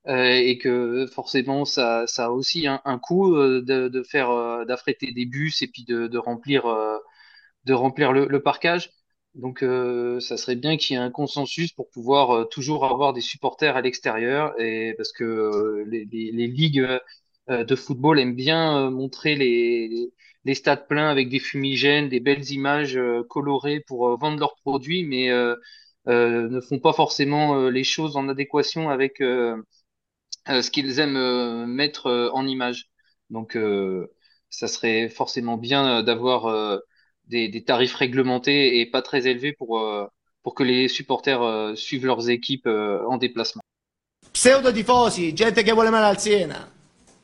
Euh, 0.08 0.26
et 0.36 0.58
que 0.60 1.08
forcément 1.14 1.66
ça, 1.66 2.06
ça 2.08 2.26
a 2.28 2.30
aussi 2.32 2.68
un, 2.68 2.82
un 2.86 3.00
coût 3.00 3.36
euh, 3.38 3.62
de, 3.64 3.90
de 3.90 4.04
faire 4.04 4.32
euh, 4.32 4.66
d'affréter 4.66 5.12
des 5.14 5.26
bus 5.26 5.62
et 5.64 5.68
puis 5.68 5.84
de, 5.86 6.08
de 6.08 6.18
remplir 6.20 6.66
de 7.66 7.74
remplir 7.74 8.14
le, 8.14 8.28
le 8.28 8.42
parcage. 8.42 8.92
Donc 9.36 9.60
ça 10.22 10.38
serait 10.38 10.56
bien 10.56 10.78
qu'il 10.78 10.96
y 10.96 11.00
ait 11.00 11.02
un 11.04 11.12
consensus 11.12 11.72
pour 11.74 11.90
pouvoir 11.90 12.48
toujours 12.50 12.86
avoir 12.86 13.14
des 13.14 13.22
supporters 13.22 13.76
à 13.76 13.82
l'extérieur 13.82 14.60
et 14.60 14.94
parce 14.98 15.12
que 15.12 15.84
les, 15.88 16.06
les, 16.06 16.48
ligues 16.48 16.88
de 17.50 17.76
football 17.76 18.20
aiment 18.20 18.36
bien 18.36 18.90
montrer 18.90 19.36
les, 19.36 20.12
les, 20.46 20.56
stades 20.56 20.88
pleins 20.88 21.10
avec 21.10 21.30
des 21.30 21.40
fumigènes, 21.40 22.08
des 22.10 22.22
belles 22.22 22.50
images 22.52 23.00
colorées 23.30 23.82
pour 23.82 24.18
vendre 24.18 24.40
leurs 24.40 24.56
produits, 24.56 25.04
mais 25.04 25.30
ne 26.08 26.62
font 26.62 26.80
pas 26.80 26.94
forcément 26.94 27.70
les 27.70 27.84
choses 27.84 28.16
en 28.16 28.30
adéquation 28.30 28.90
avec 28.90 29.22
euh, 30.50 30.62
ce 30.62 30.70
qu'ils 30.72 31.00
aiment 31.00 31.18
euh, 31.18 31.66
mettre 31.66 32.08
euh, 32.08 32.30
en 32.34 32.48
image. 32.48 32.90
Donc, 33.30 33.58
ça 34.50 34.68
serait 34.68 35.10
forcément 35.10 35.58
bien 35.58 36.04
d'avoir 36.04 36.80
des, 37.28 37.48
des, 37.48 37.64
tarifs 37.64 37.96
réglementés 37.96 38.80
et 38.80 38.86
pas 38.86 39.02
très 39.02 39.28
élevés 39.28 39.54
pour, 39.54 39.82
pour 40.44 40.56
que 40.56 40.64
les 40.64 40.88
supporters 40.88 41.74
suivent 41.76 42.06
leurs 42.06 42.30
équipes 42.30 42.68
en 42.68 43.18
déplacement. 43.18 43.62
Gente 44.34 45.64
che 45.64 45.74
vuole 45.74 45.90
male 45.90 46.06
al 46.06 46.20
Siena. 46.20 46.68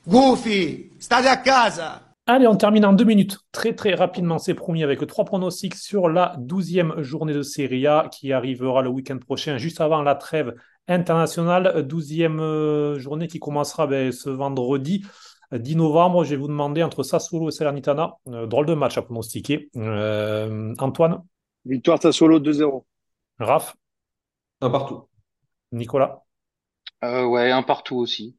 Goofy, 0.03 0.91
state 0.97 1.27
a 1.27 1.41
casa. 1.41 2.15
Allez, 2.25 2.47
on 2.47 2.55
termine 2.55 2.85
en 2.85 2.93
deux 2.93 3.03
minutes. 3.03 3.37
Très 3.51 3.75
très 3.75 3.93
rapidement, 3.93 4.39
c'est 4.39 4.53
promis, 4.53 4.83
avec 4.83 5.05
trois 5.05 5.25
pronostics 5.25 5.75
sur 5.75 6.07
la 6.07 6.35
douzième 6.39 7.01
journée 7.01 7.33
de 7.33 7.41
Serie 7.41 7.85
A 7.87 8.09
qui 8.11 8.31
arrivera 8.31 8.81
le 8.81 8.89
week-end 8.89 9.17
prochain, 9.17 9.57
juste 9.57 9.81
avant 9.81 10.01
la 10.01 10.15
trêve 10.15 10.55
internationale. 10.87 11.85
Douzième 11.85 12.39
euh, 12.39 12.97
journée 12.99 13.27
qui 13.27 13.39
commencera 13.39 13.87
ben, 13.87 14.11
ce 14.11 14.29
vendredi. 14.29 15.03
10 15.51 15.75
novembre, 15.75 16.23
je 16.23 16.31
vais 16.31 16.35
vous 16.37 16.47
demander 16.47 16.83
entre 16.83 17.03
Sassuolo 17.03 17.49
et 17.49 17.51
Salernitana. 17.51 18.15
Euh, 18.27 18.47
drôle 18.47 18.65
de 18.65 18.73
match 18.73 18.97
à 18.97 19.01
pronostiquer. 19.01 19.69
Euh, 19.75 20.73
Antoine 20.79 21.21
Victoire 21.65 22.01
Sassuolo 22.01 22.39
2-0. 22.39 22.85
Raph 23.39 23.75
Un 24.61 24.69
partout. 24.69 25.07
Nicolas 25.71 26.23
Ouais, 27.01 27.51
un 27.51 27.63
partout 27.63 27.97
aussi. 27.97 28.37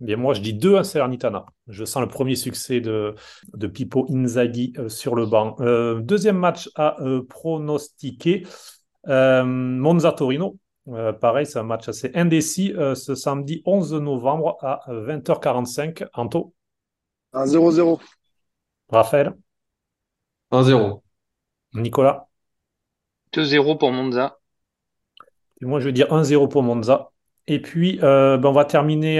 Bien, 0.00 0.16
moi, 0.16 0.34
je 0.34 0.40
dis 0.40 0.52
2 0.52 0.76
à 0.76 0.84
Salernitana. 0.84 1.46
Je 1.68 1.84
sens 1.84 2.02
le 2.02 2.08
premier 2.08 2.36
succès 2.36 2.80
de, 2.80 3.14
de 3.54 3.66
Pippo 3.66 4.06
Inzaghi 4.10 4.74
sur 4.88 5.14
le 5.14 5.24
banc. 5.24 5.56
deuxième 6.00 6.36
match 6.36 6.68
à 6.74 6.96
pronostiquer. 7.28 8.46
Monza-Torino. 9.06 10.58
Euh, 10.88 11.12
pareil, 11.12 11.46
c'est 11.46 11.58
un 11.58 11.64
match 11.64 11.88
assez 11.88 12.10
indécis 12.14 12.74
euh, 12.74 12.94
ce 12.94 13.14
samedi 13.14 13.62
11 13.64 13.94
novembre 13.94 14.58
à 14.60 14.80
20h45. 14.88 16.06
Anto 16.12 16.52
1-0-0. 17.32 18.00
Raphaël 18.90 19.32
1-0. 20.52 21.00
Nicolas 21.74 22.28
2-0 23.32 23.78
pour 23.78 23.92
Monza. 23.92 24.38
Et 25.60 25.64
moi, 25.64 25.80
je 25.80 25.86
vais 25.86 25.92
dire 25.92 26.08
1-0 26.08 26.48
pour 26.48 26.62
Monza. 26.62 27.10
Et 27.46 27.60
puis, 27.60 27.98
euh, 28.02 28.36
ben, 28.36 28.50
on 28.50 28.52
va 28.52 28.64
terminer, 28.64 29.18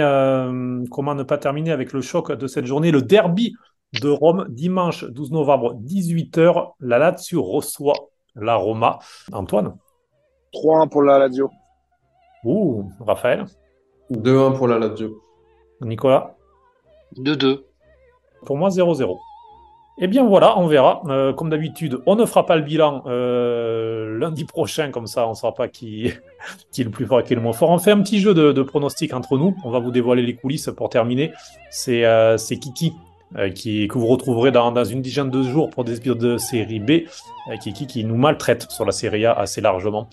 comment 0.91 1.15
ne 1.15 1.23
pas 1.23 1.37
terminer 1.37 1.71
avec 1.71 1.93
le 1.93 2.01
choc 2.01 2.31
de 2.31 2.47
cette 2.47 2.65
journée, 2.65 2.91
le 2.91 3.01
derby 3.01 3.55
de 4.01 4.09
Rome, 4.09 4.45
dimanche 4.49 5.03
12 5.03 5.31
novembre, 5.31 5.75
18h. 5.81 6.73
La 6.79 6.99
Lazio 6.99 7.43
reçoit 7.43 8.09
la 8.35 8.55
Roma. 8.55 8.99
Antoine 9.31 9.75
3-1 10.55 10.89
pour 10.89 11.03
la 11.03 11.19
Lazio. 11.19 11.51
Ouh, 12.43 12.89
Raphaël 12.99 13.45
2-1 14.11 14.55
pour 14.55 14.67
la 14.67 14.79
Lazio. 14.79 15.21
Nicolas 15.81 16.35
2-2. 17.17 17.61
Pour 18.45 18.57
moi, 18.57 18.69
0-0. 18.69 19.17
Eh 19.97 20.07
bien 20.07 20.25
voilà, 20.25 20.57
on 20.59 20.67
verra. 20.67 21.01
Euh, 21.07 21.33
comme 21.33 21.49
d'habitude, 21.49 22.01
on 22.05 22.15
ne 22.15 22.25
fera 22.25 22.45
pas 22.45 22.57
le 22.57 22.63
bilan 22.63 23.03
euh, 23.07 24.17
lundi 24.19 24.43
prochain, 24.43 24.91
comme 24.91 25.07
ça 25.07 25.25
on 25.25 25.29
ne 25.29 25.35
saura 25.35 25.53
pas 25.53 25.69
qui, 25.69 26.11
qui 26.71 26.81
est 26.81 26.83
le 26.83 26.89
plus 26.89 27.05
fort 27.05 27.21
et 27.21 27.23
qui 27.23 27.31
est 27.31 27.35
le 27.37 27.41
moins 27.41 27.53
fort. 27.53 27.69
On 27.69 27.77
fait 27.77 27.91
un 27.91 28.01
petit 28.01 28.19
jeu 28.19 28.33
de, 28.33 28.51
de 28.51 28.61
pronostics 28.61 29.13
entre 29.13 29.37
nous. 29.37 29.55
On 29.63 29.69
va 29.69 29.79
vous 29.79 29.91
dévoiler 29.91 30.21
les 30.21 30.35
coulisses 30.35 30.69
pour 30.75 30.89
terminer. 30.89 31.31
C'est 31.69 32.03
euh, 32.03 32.37
Kiki 32.37 32.93
euh, 33.37 33.49
qui, 33.49 33.87
que 33.87 33.97
vous 33.97 34.07
retrouverez 34.07 34.51
dans, 34.51 34.71
dans, 34.71 34.85
une 34.85 35.01
dizaine 35.01 35.29
de 35.29 35.43
jours 35.43 35.69
pour 35.69 35.83
des 35.83 35.97
épisodes 35.97 36.17
de 36.17 36.37
série 36.37 36.79
B. 36.79 36.91
Euh, 37.51 37.57
Kiki 37.61 37.87
qui 37.87 38.03
nous 38.03 38.17
maltraite 38.17 38.69
sur 38.69 38.85
la 38.85 38.91
série 38.91 39.25
A 39.25 39.33
assez 39.33 39.61
largement. 39.61 40.09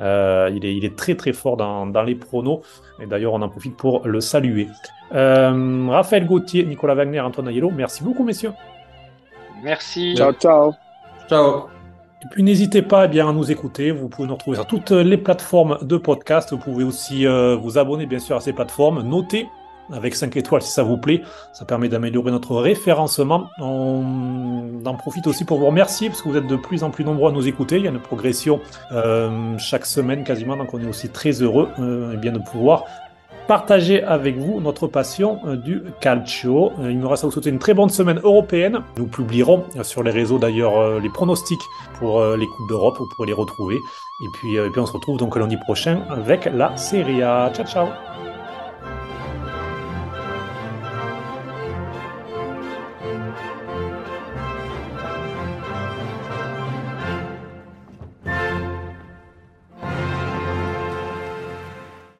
Euh, 0.00 0.50
il, 0.54 0.64
est, 0.64 0.74
il, 0.74 0.84
est, 0.84 0.96
très 0.96 1.14
très 1.14 1.32
fort 1.32 1.56
dans, 1.56 1.86
dans 1.86 2.02
les 2.02 2.14
pronos. 2.14 2.60
Et 3.00 3.06
d'ailleurs, 3.06 3.34
on 3.34 3.42
en 3.42 3.48
profite 3.48 3.76
pour 3.76 4.06
le 4.06 4.20
saluer. 4.20 4.68
Euh, 5.14 5.86
Raphaël 5.90 6.26
Gauthier, 6.26 6.64
Nicolas 6.64 6.94
Wagner, 6.94 7.20
Antoine 7.20 7.48
Ayello, 7.48 7.70
merci 7.70 8.02
beaucoup, 8.02 8.24
messieurs. 8.24 8.52
Merci. 9.62 10.14
Ciao, 10.16 10.32
ciao. 10.32 10.72
Ciao. 11.28 11.68
Et 12.22 12.26
puis 12.30 12.42
n'hésitez 12.42 12.82
pas 12.82 13.06
eh 13.06 13.08
bien, 13.08 13.28
à 13.28 13.32
nous 13.32 13.50
écouter. 13.50 13.90
Vous 13.90 14.08
pouvez 14.08 14.28
nous 14.28 14.34
retrouver 14.34 14.56
sur 14.56 14.66
toutes 14.66 14.92
les 14.92 15.18
plateformes 15.18 15.78
de 15.82 15.96
podcast. 15.96 16.52
Vous 16.52 16.58
pouvez 16.58 16.84
aussi 16.84 17.26
euh, 17.26 17.56
vous 17.56 17.78
abonner 17.78 18.06
bien 18.06 18.20
sûr 18.20 18.36
à 18.36 18.40
ces 18.40 18.52
plateformes. 18.52 19.02
Notez 19.02 19.48
avec 19.90 20.14
5 20.14 20.36
étoiles 20.36 20.62
si 20.62 20.70
ça 20.70 20.82
vous 20.82 20.96
plaît. 20.96 21.22
Ça 21.52 21.64
permet 21.64 21.88
d'améliorer 21.88 22.30
notre 22.30 22.56
référencement. 22.56 23.48
On 23.58 24.82
en 24.84 24.94
profite 24.94 25.26
aussi 25.26 25.44
pour 25.44 25.58
vous 25.58 25.66
remercier 25.66 26.08
parce 26.08 26.22
que 26.22 26.28
vous 26.28 26.36
êtes 26.36 26.46
de 26.46 26.56
plus 26.56 26.84
en 26.84 26.90
plus 26.90 27.04
nombreux 27.04 27.30
à 27.30 27.32
nous 27.32 27.48
écouter. 27.48 27.76
Il 27.76 27.84
y 27.84 27.88
a 27.88 27.90
une 27.90 28.00
progression 28.00 28.60
euh, 28.92 29.56
chaque 29.58 29.86
semaine 29.86 30.24
quasiment, 30.24 30.56
donc 30.56 30.72
on 30.74 30.80
est 30.80 30.86
aussi 30.86 31.08
très 31.08 31.42
heureux 31.42 31.68
euh, 31.78 32.16
bien 32.16 32.32
de 32.32 32.38
pouvoir 32.38 32.84
partager 33.48 34.02
avec 34.04 34.38
vous 34.38 34.60
notre 34.60 34.86
passion 34.86 35.40
euh, 35.46 35.56
du 35.56 35.82
calcio. 36.00 36.72
Il 36.80 36.98
nous 36.98 37.08
reste 37.08 37.24
à 37.24 37.26
vous 37.26 37.32
souhaiter 37.32 37.50
une 37.50 37.58
très 37.58 37.74
bonne 37.74 37.90
semaine 37.90 38.20
européenne. 38.22 38.80
Nous 38.96 39.06
publierons 39.06 39.64
sur 39.82 40.02
les 40.02 40.10
réseaux 40.10 40.38
d'ailleurs 40.38 41.00
les 41.00 41.10
pronostics 41.10 41.62
pour 41.98 42.24
les 42.36 42.46
Coupes 42.46 42.68
d'Europe, 42.68 42.96
vous 42.98 43.08
pourrez 43.14 43.28
les 43.28 43.34
retrouver. 43.34 43.76
Et 43.76 44.28
puis, 44.34 44.56
et 44.56 44.70
puis 44.70 44.80
on 44.80 44.86
se 44.86 44.92
retrouve 44.92 45.18
donc 45.18 45.36
lundi 45.36 45.56
prochain 45.56 46.02
avec 46.10 46.46
la 46.46 46.76
Serie 46.76 47.22
A. 47.22 47.50
Ciao 47.52 47.66
ciao 47.66 48.31